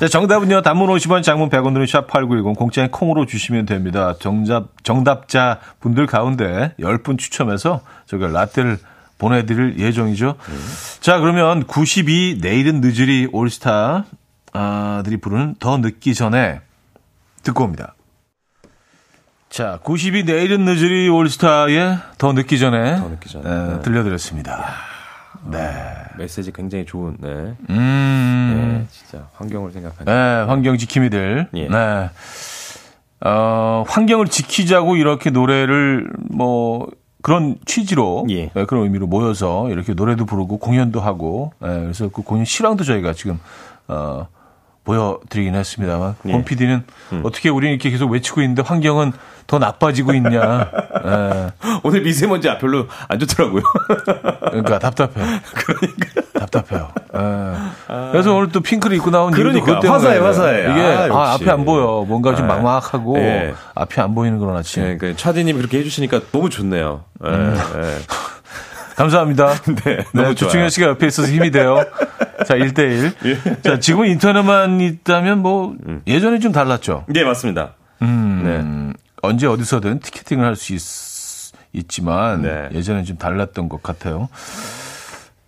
자, 0.00 0.08
정답은요. 0.08 0.62
단문 0.62 0.88
50원, 0.88 1.22
장문 1.22 1.50
100원으로 1.50 1.84
샵8910 1.84 2.56
공짜인 2.56 2.90
콩으로 2.90 3.26
주시면 3.26 3.66
됩니다. 3.66 4.14
정답 4.18 4.68
정답자 4.82 5.58
분들 5.80 6.06
가운데 6.06 6.72
10분 6.80 7.18
추첨해서 7.18 7.82
저기 8.06 8.26
라떼를 8.32 8.78
보내드릴 9.24 9.78
예정이죠. 9.78 10.36
자, 11.00 11.18
그러면 11.18 11.64
92 11.64 12.40
내일은 12.42 12.82
늦으리 12.82 13.26
올스타들이 13.32 15.16
부르는 15.22 15.54
더 15.58 15.78
늦기 15.78 16.14
전에 16.14 16.60
듣고 17.42 17.64
옵니다. 17.64 17.94
자, 19.48 19.78
92 19.82 20.24
내일은 20.24 20.66
늦으리 20.66 21.08
올스타의 21.08 21.98
더 22.18 22.32
늦기 22.34 22.58
전에, 22.58 22.96
더 22.98 23.08
늦기 23.08 23.30
전에. 23.30 23.48
에, 23.48 23.80
들려드렸습니다. 23.80 24.74
네. 25.50 25.70
메시지 26.18 26.52
굉장히 26.52 26.84
좋은. 26.84 27.16
네. 27.18 27.54
음. 27.70 28.84
네, 28.84 28.86
진짜 28.90 29.26
환경을 29.34 29.72
생각하는. 29.72 30.04
네, 30.04 30.44
환경 30.46 30.76
지킴이들. 30.76 31.48
예. 31.54 31.68
네. 31.68 32.10
어, 33.24 33.84
환경을 33.88 34.28
지키자고 34.28 34.96
이렇게 34.96 35.30
노래를 35.30 36.10
뭐 36.30 36.88
그런 37.24 37.56
취지로 37.64 38.26
예. 38.28 38.50
네, 38.52 38.64
그런 38.66 38.82
의미로 38.84 39.06
모여서 39.06 39.70
이렇게 39.70 39.94
노래도 39.94 40.26
부르고 40.26 40.58
공연도 40.58 41.00
하고 41.00 41.54
네, 41.58 41.68
그래서 41.68 42.10
그 42.10 42.20
공연 42.20 42.44
실황도 42.44 42.84
저희가 42.84 43.14
지금 43.14 43.40
어 43.88 44.26
보여드리긴 44.84 45.54
했습니다만 45.54 46.16
예. 46.26 46.32
권 46.32 46.44
PD는 46.44 46.84
음. 47.12 47.22
어떻게 47.24 47.48
우리는 47.48 47.72
이렇게 47.72 47.88
계속 47.88 48.10
외치고 48.10 48.42
있는데 48.42 48.60
환경은 48.60 49.12
더 49.46 49.58
나빠지고 49.58 50.12
있냐. 50.12 50.70
예. 51.06 51.52
오늘 51.82 52.02
미세먼지 52.02 52.50
아, 52.50 52.58
별로 52.58 52.88
안 53.08 53.18
좋더라고요. 53.18 53.62
그러니까 54.50 54.78
답답해요. 54.78 55.24
그러니까 55.54 56.22
답답해요. 56.34 56.90
예. 57.14 57.53
그래서 58.12 58.34
오늘 58.34 58.48
또 58.50 58.60
핑크를 58.60 58.96
입고 58.96 59.10
나온 59.10 59.32
이유도 59.34 59.42
그러니까. 59.50 59.80
때문에 59.80 59.88
화사해. 59.88 60.18
화사해. 60.18 60.60
이게 60.70 60.80
아, 60.80 61.08
아. 61.12 61.32
앞에 61.34 61.50
안 61.50 61.64
보여. 61.64 62.04
뭔가 62.06 62.34
좀 62.34 62.50
아, 62.50 62.56
막막하고 62.56 63.18
예. 63.18 63.54
앞이 63.74 64.00
안 64.00 64.14
보이는 64.14 64.38
그런 64.38 64.56
아침. 64.56 64.82
네, 64.82 64.96
그러니까 64.96 65.20
차디님이 65.20 65.58
그렇게 65.58 65.78
해주시니까 65.78 66.20
너무 66.32 66.50
좋네요. 66.50 67.04
네, 67.20 67.30
네. 67.30 67.98
감사합니다. 68.96 69.48
네, 69.84 69.96
너무 70.12 70.34
좋아요. 70.34 70.34
조충현 70.34 70.70
씨가 70.70 70.86
옆에 70.88 71.06
있어서 71.08 71.28
힘이 71.28 71.50
돼요. 71.50 71.84
자, 72.46 72.54
1대1. 72.54 73.62
자, 73.64 73.80
지금 73.80 74.04
인터넷만 74.04 74.80
있다면 74.80 75.40
뭐, 75.40 75.74
예전에 76.06 76.38
좀 76.38 76.52
달랐죠. 76.52 77.04
네, 77.08 77.24
맞습니다. 77.24 77.74
음, 78.02 78.92
언제 79.22 79.46
어디서든 79.48 79.98
티켓팅을 80.00 80.44
할 80.44 80.54
수 80.54 80.74
있지만, 81.72 82.42
네. 82.42 82.68
예전에 82.72 83.02
좀 83.02 83.18
달랐던 83.18 83.68
것 83.68 83.82
같아요. 83.82 84.28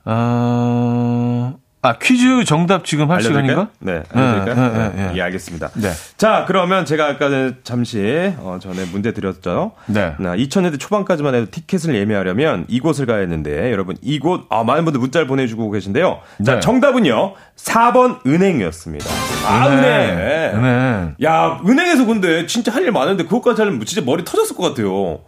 어, 0.04 1.54
아, 1.86 1.98
퀴즈 1.98 2.44
정답 2.44 2.84
지금 2.84 3.10
할 3.10 3.18
알려드릴까요? 3.18 3.42
시간인가? 3.46 3.68
네, 3.78 4.02
알려드릴까요? 4.12 4.72
네, 4.72 4.78
네, 4.96 5.06
네, 5.06 5.12
예, 5.18 5.22
알겠습니다. 5.22 5.68
네. 5.74 5.90
자, 6.16 6.44
그러면 6.48 6.84
제가 6.84 7.06
아까 7.10 7.28
잠시 7.62 8.32
어, 8.38 8.58
전에 8.60 8.84
문제 8.86 9.12
드렸죠. 9.12 9.72
네. 9.86 10.14
나 10.18 10.34
2000년대 10.34 10.80
초반까지만 10.80 11.34
해도 11.34 11.46
티켓을 11.50 11.94
예매하려면 11.94 12.64
이곳을 12.68 13.06
가야 13.06 13.18
했는데 13.18 13.70
여러분 13.70 13.96
이곳 14.02 14.46
아 14.50 14.64
많은 14.64 14.84
분들 14.84 14.98
문자를 15.00 15.26
보내주고 15.28 15.70
계신데요. 15.70 16.20
자, 16.44 16.54
네. 16.54 16.60
정답은요 16.60 17.34
4번 17.56 18.26
은행이었습니다. 18.26 19.04
아 19.46 19.68
은행. 19.68 19.84
은행. 20.18 20.64
은행. 20.64 21.14
야 21.22 21.60
은행에서 21.64 22.04
근데 22.06 22.46
진짜 22.46 22.72
할 22.72 22.86
일 22.86 22.92
많은데 22.92 23.24
그것까지 23.24 23.60
하려면 23.62 23.84
진짜 23.84 24.04
머리 24.04 24.24
터졌을 24.24 24.54
것 24.56 24.62
같아요. 24.68 25.20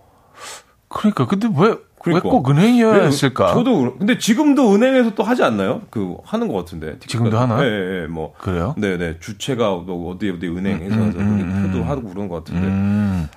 그러니까, 0.88 1.26
근데 1.26 1.48
왜, 1.56 1.74
그러니까. 2.00 2.28
왜꼭 2.28 2.48
은행이어야 2.50 2.98
네, 2.98 3.04
했을까? 3.06 3.48
저도 3.54 3.96
근데 3.98 4.18
지금도 4.18 4.74
은행에서 4.74 5.14
또 5.14 5.22
하지 5.22 5.42
않나요? 5.42 5.82
그 5.90 6.16
하는 6.24 6.48
것 6.48 6.54
같은데. 6.54 6.96
지금도 7.06 7.36
같은 7.36 7.50
하나? 7.50 7.60
거. 7.62 7.66
예, 7.66 8.02
예, 8.02 8.06
뭐. 8.06 8.32
그래요? 8.38 8.74
네, 8.78 8.96
네. 8.96 9.16
주체가 9.20 9.70
뭐 9.70 10.14
어디 10.14 10.30
어디 10.30 10.46
은행에서 10.48 10.94
해서 10.94 11.18
그도 11.18 11.84
하고 11.84 12.08
그런 12.08 12.28
것 12.28 12.44
같은데. 12.44 12.66
음. 12.66 13.28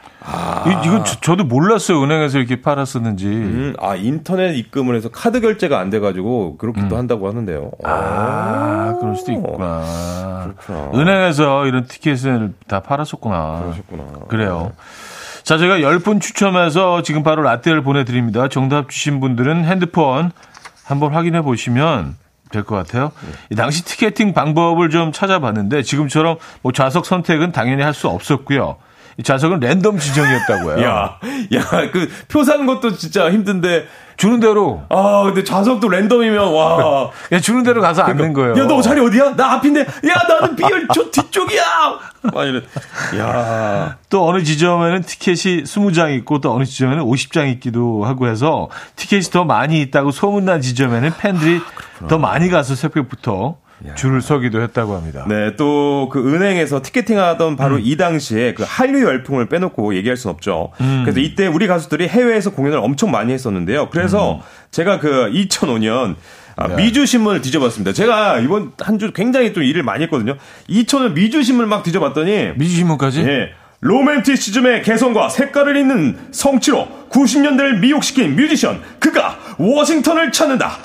이, 0.67 0.87
이건 0.87 1.03
저, 1.21 1.35
도 1.35 1.43
몰랐어요. 1.43 2.03
은행에서 2.03 2.37
이렇게 2.37 2.61
팔았었는지. 2.61 3.25
음, 3.27 3.73
아 3.79 3.95
인터넷 3.95 4.53
입금을 4.55 4.95
해서 4.95 5.09
카드 5.09 5.41
결제가 5.41 5.79
안 5.79 5.89
돼 5.89 5.99
가지고 5.99 6.57
그렇게 6.57 6.87
도 6.87 6.95
한다고 6.95 7.27
하는데요. 7.27 7.71
음. 7.83 7.85
아, 7.85 8.95
그럴 9.01 9.15
수도 9.15 9.31
있구나. 9.33 10.53
그렇구나. 10.65 10.91
은행에서 11.01 11.65
이런 11.65 11.85
티켓을 11.85 12.53
다 12.67 12.81
팔았었구나. 12.81 13.61
그러셨구나. 13.63 14.03
그래요. 14.27 14.71
자, 15.51 15.57
제가 15.57 15.79
10분 15.79 16.21
추첨해서 16.21 17.01
지금 17.01 17.23
바로 17.23 17.41
라떼를 17.41 17.83
보내드립니다. 17.83 18.47
정답 18.47 18.87
주신 18.87 19.19
분들은 19.19 19.65
핸드폰 19.65 20.31
한번 20.85 21.13
확인해 21.13 21.41
보시면 21.41 22.15
될 22.53 22.63
것 22.63 22.77
같아요. 22.77 23.11
이 23.49 23.55
당시 23.55 23.83
티켓팅 23.83 24.33
방법을 24.33 24.89
좀 24.89 25.11
찾아봤는데 25.11 25.83
지금처럼 25.83 26.37
뭐 26.61 26.71
좌석 26.71 27.05
선택은 27.05 27.51
당연히 27.51 27.83
할 27.83 27.93
수 27.93 28.07
없었고요. 28.07 28.77
이 29.17 29.23
좌석은 29.23 29.59
랜덤 29.59 29.97
지정이었다고요. 29.99 30.81
야, 30.85 31.17
야, 31.53 31.91
그 31.91 32.09
표 32.27 32.43
사는 32.43 32.65
것도 32.65 32.95
진짜 32.97 33.31
힘든데. 33.31 33.85
주는 34.17 34.39
대로 34.39 34.83
아, 34.89 35.23
근데 35.25 35.43
좌석도 35.43 35.89
랜덤이면 35.89 36.53
와. 36.53 37.09
그냥 37.27 37.41
주는 37.41 37.63
대로 37.63 37.81
가서 37.81 38.03
앉는 38.03 38.33
거예요. 38.33 38.51
야, 38.55 38.67
너 38.67 38.79
자리 38.79 39.01
어디야? 39.01 39.35
나 39.35 39.53
앞인데. 39.53 39.79
야, 39.81 40.13
나는 40.29 40.55
B열 40.55 40.87
저 40.93 41.09
뒤쪽이야. 41.09 41.63
막 42.31 42.43
이래. 42.45 42.61
야. 43.17 43.97
또 44.09 44.27
어느 44.27 44.43
지점에는 44.43 45.01
티켓이 45.01 45.63
20장 45.63 46.15
있고 46.19 46.39
또 46.39 46.53
어느 46.53 46.65
지점에는 46.65 47.03
50장 47.03 47.51
있기도 47.53 48.05
하고 48.05 48.27
해서 48.27 48.69
티켓이 48.95 49.23
더 49.31 49.43
많이 49.43 49.81
있다고 49.81 50.11
소문난 50.11 50.61
지점에는 50.61 51.11
팬들이 51.17 51.59
더 52.07 52.19
많이 52.19 52.49
가서 52.49 52.75
새벽부터 52.75 53.55
줄을 53.95 54.21
서기도 54.21 54.61
했다고 54.61 54.95
합니다. 54.95 55.25
네, 55.27 55.55
또 55.55 56.09
그 56.11 56.19
은행에서 56.33 56.81
티켓팅 56.81 57.19
하던 57.19 57.55
바로 57.55 57.77
이 57.79 57.95
당시에 57.97 58.53
그 58.53 58.63
한류 58.67 59.03
열풍을 59.05 59.47
빼놓고 59.47 59.95
얘기할 59.95 60.17
순 60.17 60.31
없죠. 60.31 60.71
그래서 61.03 61.19
이때 61.19 61.47
우리 61.47 61.67
가수들이 61.67 62.07
해외에서 62.07 62.51
공연을 62.51 62.79
엄청 62.79 63.11
많이 63.11 63.31
했었는데요. 63.33 63.89
그래서 63.89 64.41
제가 64.71 64.99
그 64.99 65.29
2005년 65.33 66.15
아, 66.57 66.67
미주 66.67 67.05
신문을 67.05 67.41
뒤져봤습니다. 67.41 67.93
제가 67.93 68.39
이번 68.39 68.71
한 68.79 68.97
주 68.99 69.11
굉장히 69.13 69.53
좀 69.53 69.63
일을 69.63 69.83
많이 69.83 70.03
했거든요. 70.03 70.35
2005년 70.69 71.13
미주 71.13 71.43
신문을 71.43 71.67
막 71.67 71.81
뒤져봤더니 71.83 72.51
미주 72.55 72.75
신문까지? 72.75 73.21
예. 73.21 73.49
로맨티시즘의 73.79 74.83
개성과 74.83 75.29
색깔을 75.29 75.75
잇는 75.77 76.17
성취로 76.31 76.87
90년대를 77.09 77.79
미혹시킨 77.79 78.35
뮤지션 78.35 78.81
그가 78.99 79.37
워싱턴을 79.57 80.31
찾는다. 80.31 80.77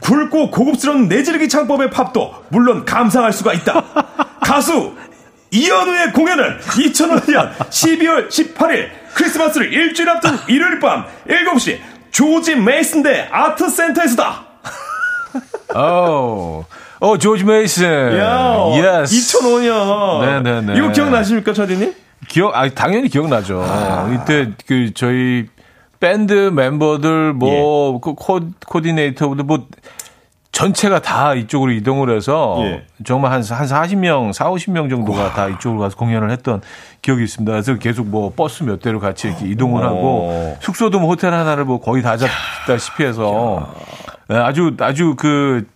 굵고 0.00 0.50
고급스러운 0.50 1.08
내지르기 1.08 1.48
창법의 1.48 1.90
팝도 1.90 2.44
물론 2.50 2.84
감상할 2.84 3.32
수가 3.32 3.52
있다. 3.54 3.84
가수 4.40 4.94
이현우의 5.50 6.12
공연은 6.12 6.58
2005년 6.60 7.56
12월 7.56 8.28
18일 8.28 8.88
크리스마스를 9.14 9.72
일주일 9.72 10.08
앞둔 10.10 10.38
일요일 10.48 10.78
밤 10.78 11.04
7시 11.28 11.78
조지 12.12 12.56
메이슨대 12.56 13.28
아트센터에서다. 13.30 14.46
어, 15.74 16.64
어, 17.00 17.18
조지 17.18 17.44
메이슨. 17.44 18.18
야, 18.18 18.56
yes. 19.02 19.38
2005년. 19.38 20.42
네네네. 20.42 20.78
이거 20.78 20.92
기억나십니까, 20.92 21.52
차디님? 21.52 21.94
기억, 22.28 22.54
아 22.54 22.68
당연히 22.68 23.08
기억나죠. 23.08 23.64
이때 24.14 24.50
그 24.66 24.92
저희 24.94 25.46
밴드 26.00 26.32
멤버들 26.32 27.34
뭐그 27.34 28.14
코, 28.14 28.40
코디네이터분들 28.66 29.44
뭐 29.44 29.66
전체가 30.50 31.00
다 31.00 31.34
이쪽으로 31.34 31.70
이동을 31.72 32.14
해서 32.14 32.56
예. 32.60 32.82
정말 33.04 33.32
한, 33.32 33.42
한 33.42 33.66
40명, 33.66 34.32
4, 34.32 34.50
50명 34.50 34.90
정도가 34.90 35.32
다 35.32 35.48
이쪽으로 35.48 35.80
가서 35.80 35.96
공연을 35.96 36.30
했던 36.30 36.60
기억이 37.02 37.22
있습니다. 37.22 37.52
그래서 37.52 37.76
계속 37.76 38.06
뭐 38.08 38.32
버스 38.34 38.62
몇 38.64 38.80
대로 38.80 38.98
같이 38.98 39.28
이렇게 39.28 39.46
이동을 39.46 39.84
하고 39.84 40.28
어. 40.30 40.56
숙소도 40.60 40.98
뭐 40.98 41.08
호텔 41.08 41.32
하나를 41.32 41.64
뭐 41.64 41.80
거의 41.80 42.02
다 42.02 42.16
잡다시피 42.16 43.04
해서 43.04 43.72
네, 44.28 44.36
아주, 44.36 44.74
아주 44.80 45.14
그 45.16 45.66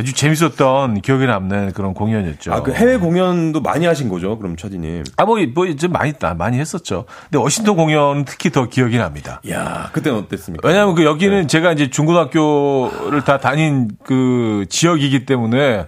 아주 0.00 0.14
재밌었던 0.14 1.02
기억에 1.02 1.26
남는 1.26 1.72
그런 1.72 1.92
공연이었죠. 1.92 2.54
아, 2.54 2.62
그 2.62 2.72
해외 2.72 2.96
공연도 2.96 3.60
많이 3.60 3.84
하신 3.84 4.08
거죠, 4.08 4.38
그럼 4.38 4.56
차디님? 4.56 5.04
아, 5.16 5.26
뭐, 5.26 5.36
뭐, 5.54 5.74
좀 5.76 5.92
많이, 5.92 6.14
많이 6.38 6.58
했었죠. 6.58 7.04
근데 7.24 7.36
워싱턴 7.36 7.76
공연은 7.76 8.24
특히 8.24 8.50
더 8.50 8.66
기억이 8.66 8.96
납니다. 8.96 9.42
야 9.50 9.90
그때는 9.92 10.18
어땠습니까? 10.20 10.66
왜냐하면 10.66 10.94
그 10.94 11.04
여기는 11.04 11.48
제가 11.48 11.72
이제 11.72 11.90
중고등학교를 11.90 13.24
다 13.24 13.38
다닌 13.38 13.90
그 14.02 14.64
지역이기 14.70 15.26
때문에, 15.26 15.84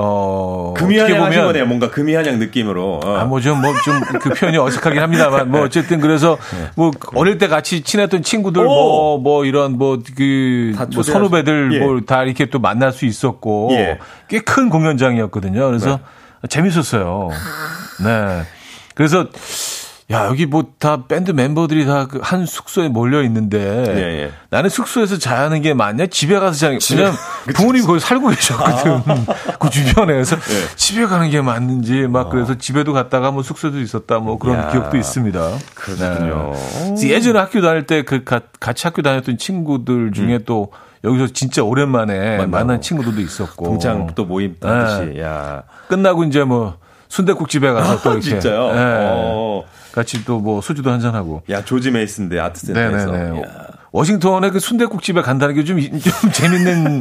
어. 0.00 0.74
금이 0.76 0.96
어떻게 0.96 1.12
한양 1.12 1.26
하신 1.26 1.38
보면 1.40 1.52
거네요. 1.52 1.66
뭔가 1.66 1.90
금이 1.90 2.14
한양 2.14 2.38
느낌으로. 2.38 3.00
어. 3.04 3.16
아, 3.16 3.24
뭐 3.24 3.40
좀, 3.40 3.60
뭐 3.60 3.72
좀 3.84 3.98
그 4.20 4.30
표현이 4.30 4.56
어색하긴 4.56 5.00
합니다만, 5.00 5.50
뭐 5.50 5.62
어쨌든 5.62 6.00
그래서 6.00 6.38
뭐 6.76 6.92
어릴 7.14 7.38
때 7.38 7.48
같이 7.48 7.82
친했던 7.82 8.22
친구들 8.22 8.62
네. 8.62 8.68
오! 8.68 8.72
뭐, 8.72 9.18
뭐 9.18 9.44
이런 9.44 9.76
뭐 9.76 9.98
그, 10.16 10.72
다뭐 10.76 11.02
선후배들 11.02 11.70
예. 11.72 11.78
뭐다 11.80 12.22
이렇게 12.22 12.46
또 12.46 12.60
만날 12.60 12.92
수 12.92 13.06
있었고, 13.06 13.70
예. 13.72 13.98
꽤큰 14.28 14.70
공연장이었거든요. 14.70 15.66
그래서 15.66 15.98
재밌었어요. 16.48 17.30
네. 18.04 18.42
그래서 18.94 19.26
야, 20.10 20.24
여기 20.26 20.46
뭐 20.46 20.64
다 20.78 21.06
밴드 21.06 21.32
멤버들이 21.32 21.84
다그한 21.84 22.46
숙소에 22.46 22.88
몰려 22.88 23.22
있는데 23.24 23.58
예, 23.58 24.22
예. 24.22 24.30
나는 24.48 24.70
숙소에서 24.70 25.18
자는 25.18 25.60
게 25.60 25.74
맞냐? 25.74 26.06
집에 26.06 26.38
가서 26.38 26.56
자는 26.56 26.78
게 26.78 26.94
왜냐면 26.94 27.14
부모님이 27.54 27.84
거기 27.84 28.00
살고 28.00 28.28
계셨거든. 28.28 29.02
그 29.58 29.68
주변에 29.70 30.12
그래서 30.14 30.36
예. 30.36 30.76
집에 30.76 31.04
가는 31.06 31.28
게 31.30 31.42
맞는지 31.42 32.06
막 32.06 32.30
그래서 32.30 32.56
집에도 32.56 32.92
갔다가 32.94 33.32
뭐 33.32 33.42
숙소도 33.42 33.80
있었다 33.80 34.18
뭐 34.20 34.38
그런 34.38 34.56
아. 34.60 34.62
야. 34.66 34.70
기억도 34.70 34.96
있습니다. 34.96 35.40
그렇군요. 35.74 36.52
네. 36.96 37.08
예전에 37.10 37.38
학교 37.38 37.60
다닐 37.60 37.84
때 37.84 38.02
그 38.02 38.22
같이 38.24 38.86
학교 38.86 39.02
다녔던 39.02 39.36
친구들 39.36 40.12
중에 40.12 40.38
또 40.46 40.72
여기서 41.04 41.28
진짜 41.34 41.62
오랜만에 41.62 42.36
만나고. 42.38 42.50
만난 42.50 42.80
친구들도 42.80 43.20
있었고 43.20 43.64
동창 43.64 44.06
또 44.14 44.24
모임 44.24 44.56
네. 44.60 44.68
하듯이. 44.68 45.20
야. 45.20 45.64
끝나고 45.88 46.24
이제 46.24 46.44
뭐 46.44 46.76
순대국집에 47.08 47.72
가서 47.72 48.00
또 48.02 48.12
이렇게 48.16 48.28
진짜요? 48.28 48.72
네. 48.72 49.64
어. 49.90 49.94
같이 49.94 50.24
또 50.24 50.38
뭐 50.40 50.60
소주도 50.60 50.90
한잔 50.90 51.14
하고 51.14 51.42
야, 51.50 51.64
조지 51.64 51.90
메이슨데 51.90 52.38
아트센터에서. 52.38 53.10
네네네. 53.10 53.40
야. 53.40 53.44
워싱턴의 53.90 54.50
그 54.50 54.60
순대국 54.60 55.02
집에 55.02 55.22
간다는 55.22 55.54
게좀좀 55.54 56.00
재밌는 56.32 57.00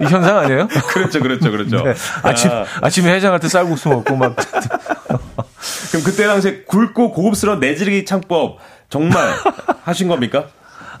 이 0.00 0.04
현상 0.04 0.38
아니에요? 0.38 0.68
그렇죠, 0.88 1.20
그렇죠, 1.20 1.50
그렇죠. 1.50 1.82
네. 1.82 1.94
아침 2.22 2.50
야, 2.50 2.64
아침에 2.80 3.12
해장할 3.14 3.40
때 3.40 3.48
쌀국수 3.48 3.88
먹고 3.88 4.16
막 4.16 4.36
그럼 5.90 6.04
그때 6.04 6.26
당시에 6.26 6.62
굵고 6.64 7.12
고급스러운 7.12 7.60
내지르기 7.60 8.04
창법 8.04 8.58
정말 8.88 9.34
하신 9.82 10.08
겁니까? 10.08 10.46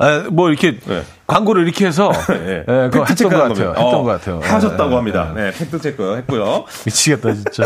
아, 0.00 0.24
뭐 0.30 0.48
이렇게 0.50 0.78
네. 0.78 1.02
광고를 1.26 1.64
이렇게 1.64 1.86
해서 1.86 2.10
예. 2.30 2.64
예, 2.68 2.88
그거 2.90 3.04
했던 3.08 3.30
것 3.30 3.36
같아요. 3.36 3.48
겁니다. 3.48 3.68
했던 3.70 3.84
어, 3.84 4.02
것 4.02 4.04
같아요. 4.04 4.40
하셨다고 4.42 4.90
예, 4.92 4.94
합니다. 4.96 5.32
예. 5.36 5.40
네, 5.40 5.50
팩트 5.52 5.80
체크 5.80 6.16
했고요. 6.18 6.64
미치겠다 6.84 7.34
진짜. 7.34 7.64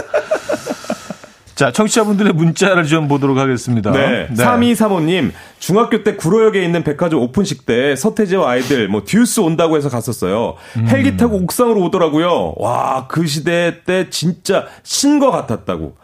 자, 1.62 1.70
청취자분들의 1.70 2.32
문자를 2.32 2.86
좀 2.86 3.06
보도록 3.06 3.38
하겠습니다. 3.38 3.92
네. 3.92 4.26
3235님, 4.34 5.30
중학교 5.60 6.02
때 6.02 6.16
구로역에 6.16 6.60
있는 6.60 6.82
백화점 6.82 7.20
오픈식 7.20 7.66
때 7.66 7.94
서태지와 7.94 8.50
아이들 8.50 8.88
뭐 8.88 9.04
듀스 9.04 9.38
온다고 9.38 9.76
해서 9.76 9.88
갔었어요. 9.88 10.56
음. 10.76 10.88
헬기 10.88 11.16
타고 11.16 11.36
옥상으로 11.36 11.80
오더라고요. 11.82 12.54
와, 12.56 13.06
그 13.06 13.28
시대 13.28 13.84
때 13.86 14.10
진짜 14.10 14.66
신과 14.82 15.30
같았다고. 15.30 15.94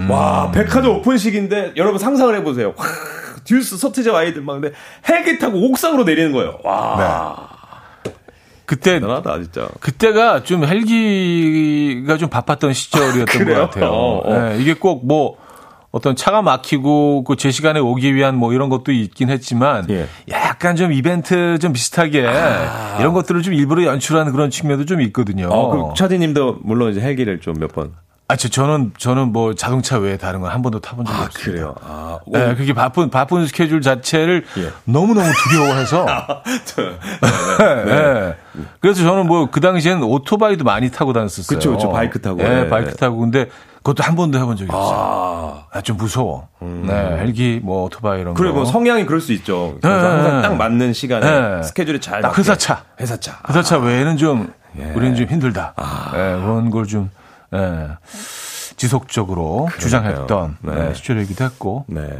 음. 0.00 0.10
와, 0.10 0.50
백화점 0.50 0.96
오픈식인데 0.96 1.74
여러분 1.76 2.00
상상을 2.00 2.34
해보세요. 2.34 2.74
와, 2.76 2.84
듀스 3.44 3.76
서태지와 3.76 4.18
아이들 4.18 4.42
막 4.42 4.54
근데 4.54 4.72
헬기 5.08 5.38
타고 5.38 5.64
옥상으로 5.68 6.02
내리는 6.02 6.32
거예요. 6.32 6.58
와. 6.64 7.53
그때 8.66 8.94
대단하다 9.00 9.42
진짜. 9.42 9.68
그때가 9.80 10.42
좀 10.42 10.64
헬기가 10.64 12.16
좀 12.16 12.28
바빴던 12.28 12.72
시절이었던 12.72 13.44
것 13.46 13.54
같아요. 13.54 13.86
어, 13.90 14.18
어. 14.24 14.38
네, 14.38 14.58
이게 14.60 14.74
꼭 14.74 15.04
뭐 15.04 15.36
어떤 15.90 16.16
차가 16.16 16.42
막히고 16.42 17.22
그 17.22 17.36
제 17.36 17.52
시간에 17.52 17.78
오기 17.78 18.14
위한 18.16 18.36
뭐 18.36 18.52
이런 18.52 18.68
것도 18.68 18.90
있긴 18.90 19.30
했지만 19.30 19.86
예. 19.90 20.08
약간 20.28 20.74
좀 20.74 20.92
이벤트 20.92 21.58
좀 21.60 21.72
비슷하게 21.72 22.26
이런 22.98 23.12
것들을 23.12 23.42
좀 23.42 23.54
일부러 23.54 23.84
연출하는 23.84 24.32
그런 24.32 24.50
측면도 24.50 24.86
좀 24.86 25.00
있거든요. 25.02 25.46
어, 25.50 25.70
그 25.90 25.94
차디님도 25.94 26.58
물론 26.62 26.90
이제 26.90 27.00
헬기를 27.00 27.40
좀 27.40 27.54
몇 27.60 27.72
번. 27.72 27.92
아, 28.34 28.36
저, 28.36 28.48
저는 28.48 28.92
저는 28.98 29.32
뭐 29.32 29.54
자동차 29.54 29.96
외에 29.96 30.16
다른 30.16 30.40
건 30.40 30.50
한 30.50 30.60
번도 30.60 30.80
타본 30.80 31.04
적이 31.06 31.16
아, 31.16 31.22
없습니다. 31.26 31.50
그래요. 31.52 31.74
아, 31.80 32.18
네, 32.26 32.54
그게 32.56 32.72
바쁜 32.72 33.08
바쁜 33.10 33.46
스케줄 33.46 33.80
자체를 33.80 34.44
예. 34.58 34.70
너무 34.84 35.14
너무 35.14 35.30
두려워해서. 35.48 36.04
네, 37.58 37.84
네. 37.84 38.34
그래서 38.80 39.02
저는 39.04 39.26
뭐 39.28 39.46
그 39.50 39.60
당시에는 39.60 40.02
오토바이도 40.02 40.64
많이 40.64 40.90
타고 40.90 41.12
다녔었어요. 41.12 41.46
그쵸, 41.58 41.72
그쵸. 41.72 41.90
바이크 41.92 42.20
타고. 42.20 42.38
네, 42.42 42.62
네. 42.62 42.68
바이크 42.68 42.96
타고 42.96 43.18
근데 43.18 43.46
그것도 43.84 44.02
한 44.02 44.16
번도 44.16 44.38
해본 44.38 44.56
적이 44.56 44.70
없어요. 44.72 45.62
아, 45.72 45.80
좀 45.82 45.96
무서워. 45.96 46.48
네, 46.60 46.92
헬기 46.92 47.60
뭐 47.62 47.84
오토바이 47.84 48.20
이런 48.20 48.34
그래 48.34 48.48
거. 48.50 48.56
뭐 48.56 48.64
성향이 48.64 49.06
그럴 49.06 49.20
수 49.20 49.32
있죠. 49.32 49.76
그래서 49.80 49.96
네. 50.02 50.08
항상 50.08 50.42
딱 50.42 50.56
맞는 50.56 50.92
시간에 50.92 51.56
네. 51.58 51.62
스케줄이 51.62 52.00
잘 52.00 52.20
딱. 52.20 52.36
회사차. 52.36 52.82
회사차. 53.00 53.38
회사차 53.48 53.78
외에는 53.78 54.16
좀 54.16 54.52
예. 54.78 54.90
우리는 54.92 55.14
좀 55.14 55.26
힘들다. 55.28 55.74
아. 55.76 56.10
네, 56.12 56.18
그런 56.40 56.70
걸 56.70 56.86
좀 56.86 57.10
예, 57.54 57.88
지속적으로 58.76 59.68
주장했던 59.78 60.56
네. 60.62 60.74
네, 60.74 60.94
시절이기도 60.94 61.44
했고. 61.44 61.84
네. 61.88 62.18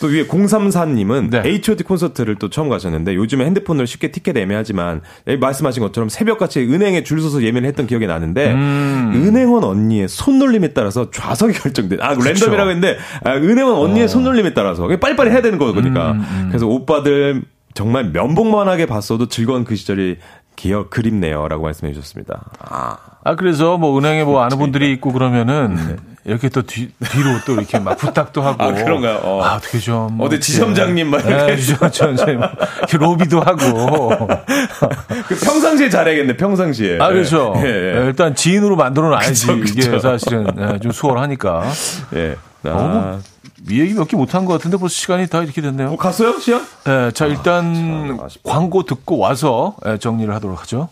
또 0.00 0.08
위에 0.08 0.26
034님은 0.26 1.30
네. 1.30 1.42
H.O.T 1.44 1.84
콘서트를 1.84 2.34
또 2.36 2.50
처음 2.50 2.68
가셨는데 2.68 3.14
요즘에 3.14 3.46
핸드폰으로 3.46 3.86
쉽게 3.86 4.10
티켓 4.10 4.36
애매하지만 4.36 5.00
여기 5.26 5.38
말씀하신 5.38 5.82
것처럼 5.82 6.08
새벽같이 6.08 6.60
은행에 6.60 7.04
줄 7.04 7.22
서서 7.22 7.42
예매를 7.42 7.66
했던 7.68 7.86
기억이 7.86 8.06
나는데 8.06 8.52
음. 8.52 9.12
은행원 9.14 9.64
언니의 9.64 10.08
손놀림에 10.08 10.68
따라서 10.74 11.10
좌석이 11.10 11.54
결정된 11.58 12.00
아 12.02 12.14
랜덤이라고 12.14 12.70
했는데 12.70 12.98
아, 13.22 13.34
은행원 13.34 13.76
언니의 13.76 14.04
어. 14.04 14.08
손놀림에 14.08 14.52
따라서 14.52 14.86
빨리빨리 14.88 15.30
해야 15.30 15.40
되는 15.40 15.58
거니까 15.58 16.12
음, 16.12 16.46
그래서 16.48 16.66
오빠들 16.66 17.42
정말 17.72 18.10
면봉만하게 18.10 18.86
봤어도 18.86 19.28
즐거운 19.28 19.64
그 19.64 19.74
시절이 19.74 20.18
기억 20.56 20.90
그립네요라고 20.90 21.64
말씀해 21.64 21.92
주셨습니다. 21.92 22.42
아, 22.60 22.96
아 23.24 23.34
그래서 23.34 23.76
뭐 23.76 23.98
은행에 23.98 24.24
뭐 24.24 24.42
아는 24.42 24.58
분들이 24.58 24.92
있고 24.92 25.10
네. 25.10 25.18
그러면은 25.18 25.98
이렇게 26.24 26.48
또 26.48 26.62
뒤, 26.62 26.90
뒤로 27.10 27.38
또 27.46 27.52
이렇게 27.52 27.78
막 27.78 27.96
부탁도 27.98 28.40
하고 28.40 28.62
아, 28.62 28.72
그런가요? 28.72 29.20
어. 29.22 29.42
아, 29.42 29.56
어떻게 29.56 29.78
좀 29.78 30.18
어디 30.20 30.40
지점장님 30.40 31.08
막 31.08 31.24
이렇게. 31.24 31.56
네, 31.56 31.74
뭐 31.76 32.48
이렇게 32.80 32.96
로비도 32.96 33.40
하고 33.40 34.26
그 35.28 35.34
평상시에 35.36 35.90
잘해야겠네 35.90 36.36
평상시에. 36.36 36.98
아 36.98 37.08
그렇죠. 37.08 37.52
예, 37.56 37.60
예. 37.62 37.98
네, 37.98 38.06
일단 38.06 38.34
지인으로 38.34 38.76
만들어 38.76 39.10
놔야지 39.10 39.46
그쵸, 39.46 39.60
그쵸. 39.60 39.88
이게 39.88 39.98
사실은 39.98 40.46
네, 40.56 40.78
좀 40.78 40.92
수월하니까. 40.92 41.64
예. 42.14 42.36
아. 42.64 42.70
어, 42.70 43.20
이 43.70 43.80
얘기 43.80 43.94
몇 43.94 44.06
개 44.08 44.16
못한 44.16 44.44
것 44.44 44.52
같은데 44.54 44.76
벌써 44.76 44.94
시간이 44.94 45.26
다 45.28 45.42
이렇게 45.42 45.60
됐네요. 45.62 45.92
어, 45.92 45.96
갔어요 45.96 46.38
시연? 46.38 46.62
네, 46.84 47.10
자 47.12 47.26
일단 47.26 47.74
참 47.74 48.18
아쉽다. 48.22 48.50
광고 48.50 48.82
듣고 48.82 49.18
와서 49.18 49.74
예, 49.86 49.96
정리를 49.98 50.32
하도록 50.34 50.60
하죠. 50.62 50.88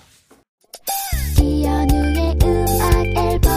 이현우의 1.40 2.38
음악 2.44 3.06
앨범 3.16 3.52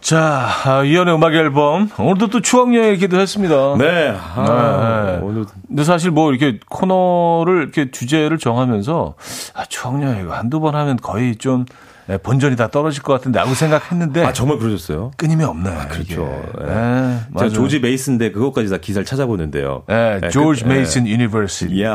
자 0.00 0.48
아, 0.64 0.82
이연의 0.84 1.14
음악 1.16 1.34
앨범 1.34 1.90
오늘도 1.98 2.28
또 2.28 2.40
추억 2.40 2.74
여행이기도 2.74 3.20
했습니다. 3.20 3.76
네. 3.76 4.16
아, 4.34 5.04
네. 5.06 5.18
오늘 5.22 5.44
근데 5.66 5.84
사실 5.84 6.10
뭐 6.10 6.32
이렇게 6.32 6.58
코너를 6.70 7.62
이렇게 7.62 7.90
주제를 7.90 8.38
정하면서 8.38 9.14
아, 9.54 9.64
추억 9.66 10.02
여행 10.02 10.24
이거 10.24 10.32
한두 10.34 10.60
번 10.60 10.74
하면 10.74 10.96
거의 10.96 11.36
좀 11.36 11.66
예, 11.66 11.74
본전이 12.16 12.56
다 12.56 12.68
떨어질 12.68 13.02
것 13.02 13.12
같은데 13.12 13.38
라고 13.38 13.52
생각했는데 13.54 14.24
아 14.24 14.32
정말 14.32 14.58
그러셨어요? 14.58 15.10
끊임이 15.18 15.44
없네. 15.44 15.70
그렇죠. 15.90 16.42
이게. 16.56 16.64
예. 16.66 16.72
예, 16.72 17.18
제가. 17.38 17.48
조지 17.50 17.80
메이슨대 17.80 18.32
그것까지 18.32 18.70
다 18.70 18.78
기사를 18.78 19.04
찾아보는데요. 19.04 19.82
예, 19.90 20.20
예, 20.24 20.28
조지 20.30 20.64
그- 20.64 20.68
메이슨 20.68 21.06
University. 21.06 21.82
예. 21.82 21.86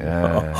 예. 0.00 0.52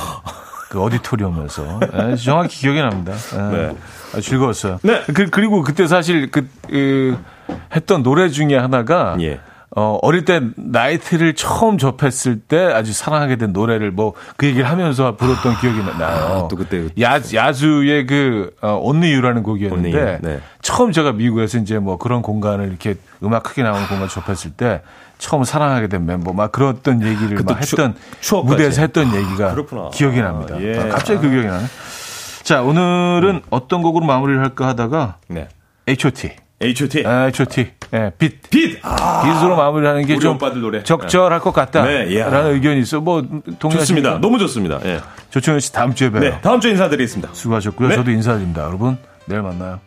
그 0.71 0.81
auditorium에서 0.81 1.81
예, 2.11 2.17
정확히 2.17 2.59
기억이 2.61 2.81
납니다. 2.81 3.13
예. 3.35 3.57
네. 3.57 3.77
아주 4.13 4.23
즐거웠어요. 4.23 4.79
네. 4.83 5.03
그, 5.13 5.27
그리고 5.31 5.63
그때 5.63 5.87
사실 5.87 6.31
그, 6.31 6.49
그 6.69 7.19
했던 7.75 8.03
노래 8.03 8.29
중에 8.29 8.57
하나가 8.57 9.17
예. 9.21 9.41
어, 9.75 9.99
어릴 10.03 10.25
때 10.27 10.41
나이트를 10.57 11.35
처음 11.35 11.79
접했을 11.79 12.41
때 12.41 12.59
아주 12.67 12.93
사랑하게 12.93 13.37
된 13.37 13.53
노래를 13.53 13.91
뭐 13.91 14.13
그 14.37 14.47
얘기를 14.47 14.69
하면서 14.69 15.17
불렀던 15.17 15.57
기억이 15.61 15.79
나요. 15.99 16.45
아, 16.45 16.49
또 16.49 16.57
그때 16.57 16.89
야, 17.01 17.19
Yazoo의 17.33 18.07
그, 18.07 18.55
어, 18.61 18.79
Only 18.83 19.13
You라는 19.15 19.43
곡이었는데 19.43 19.89
Only 19.99 20.19
네. 20.21 20.41
처음 20.61 20.93
제가 20.93 21.13
미국에서 21.13 21.59
이제 21.59 21.79
뭐 21.79 21.97
그런 21.97 22.21
공간을 22.23 22.69
이렇게 22.69 22.97
음악 23.23 23.45
크게 23.45 23.63
나오는 23.63 23.87
공간 23.89 24.09
접했을 24.09 24.51
때 24.53 24.83
처음 25.19 25.45
사랑하게 25.45 25.87
된 25.89 26.05
멤버 26.05 26.33
막 26.33 26.53
그랬던 26.53 27.03
얘기를 27.03 27.39
막 27.45 27.61
추- 27.63 27.77
했던 27.77 27.95
추억까지. 28.21 28.53
무대에서 28.55 28.81
했던 28.83 29.15
얘기가 29.15 29.53
그렇구나. 29.55 29.91
기억이 29.95 30.21
납니다. 30.21 30.57
아, 30.57 30.61
예. 30.63 30.79
아, 30.79 30.89
갑자기 30.89 31.21
그 31.21 31.31
기억이 31.31 31.47
나네. 31.47 31.65
자, 32.43 32.61
오늘은 32.63 33.43
어떤 33.51 33.83
곡으로 33.83 34.05
마무리를 34.05 34.43
할까 34.43 34.67
하다가 34.69 35.17
네. 35.29 35.49
H.O.T. 35.89 36.31
H.O.T. 36.63 37.05
아, 37.07 37.27
H.O.T. 37.27 37.71
예, 37.95 38.11
빛. 38.17 38.41
빛. 38.51 38.79
아, 38.83 39.23
빛으로 39.25 39.57
마무리하는 39.57 40.07
게 40.07 40.19
좀. 40.19 40.39
적절할 40.85 41.41
것 41.41 41.53
같다라는 41.53 42.09
네, 42.09 42.15
예. 42.15 42.23
의견이 42.23 42.81
있어. 42.81 43.01
뭐 43.01 43.21
동의하십니까? 43.23 43.79
좋습니다. 43.79 44.19
너무 44.21 44.39
좋습니다. 44.39 44.81
예. 44.85 45.01
조충현 45.31 45.61
씨 45.61 45.73
다음 45.73 45.95
주에 45.95 46.11
봬요. 46.11 46.21
네. 46.21 46.41
다음 46.41 46.61
주에 46.61 46.71
인사드리겠습니다. 46.71 47.35
수고하셨고요. 47.35 47.89
네. 47.89 47.97
저도 47.97 48.11
인사드립니다. 48.11 48.63
여러분 48.65 48.97
내일 49.27 49.43
만나요. 49.43 49.81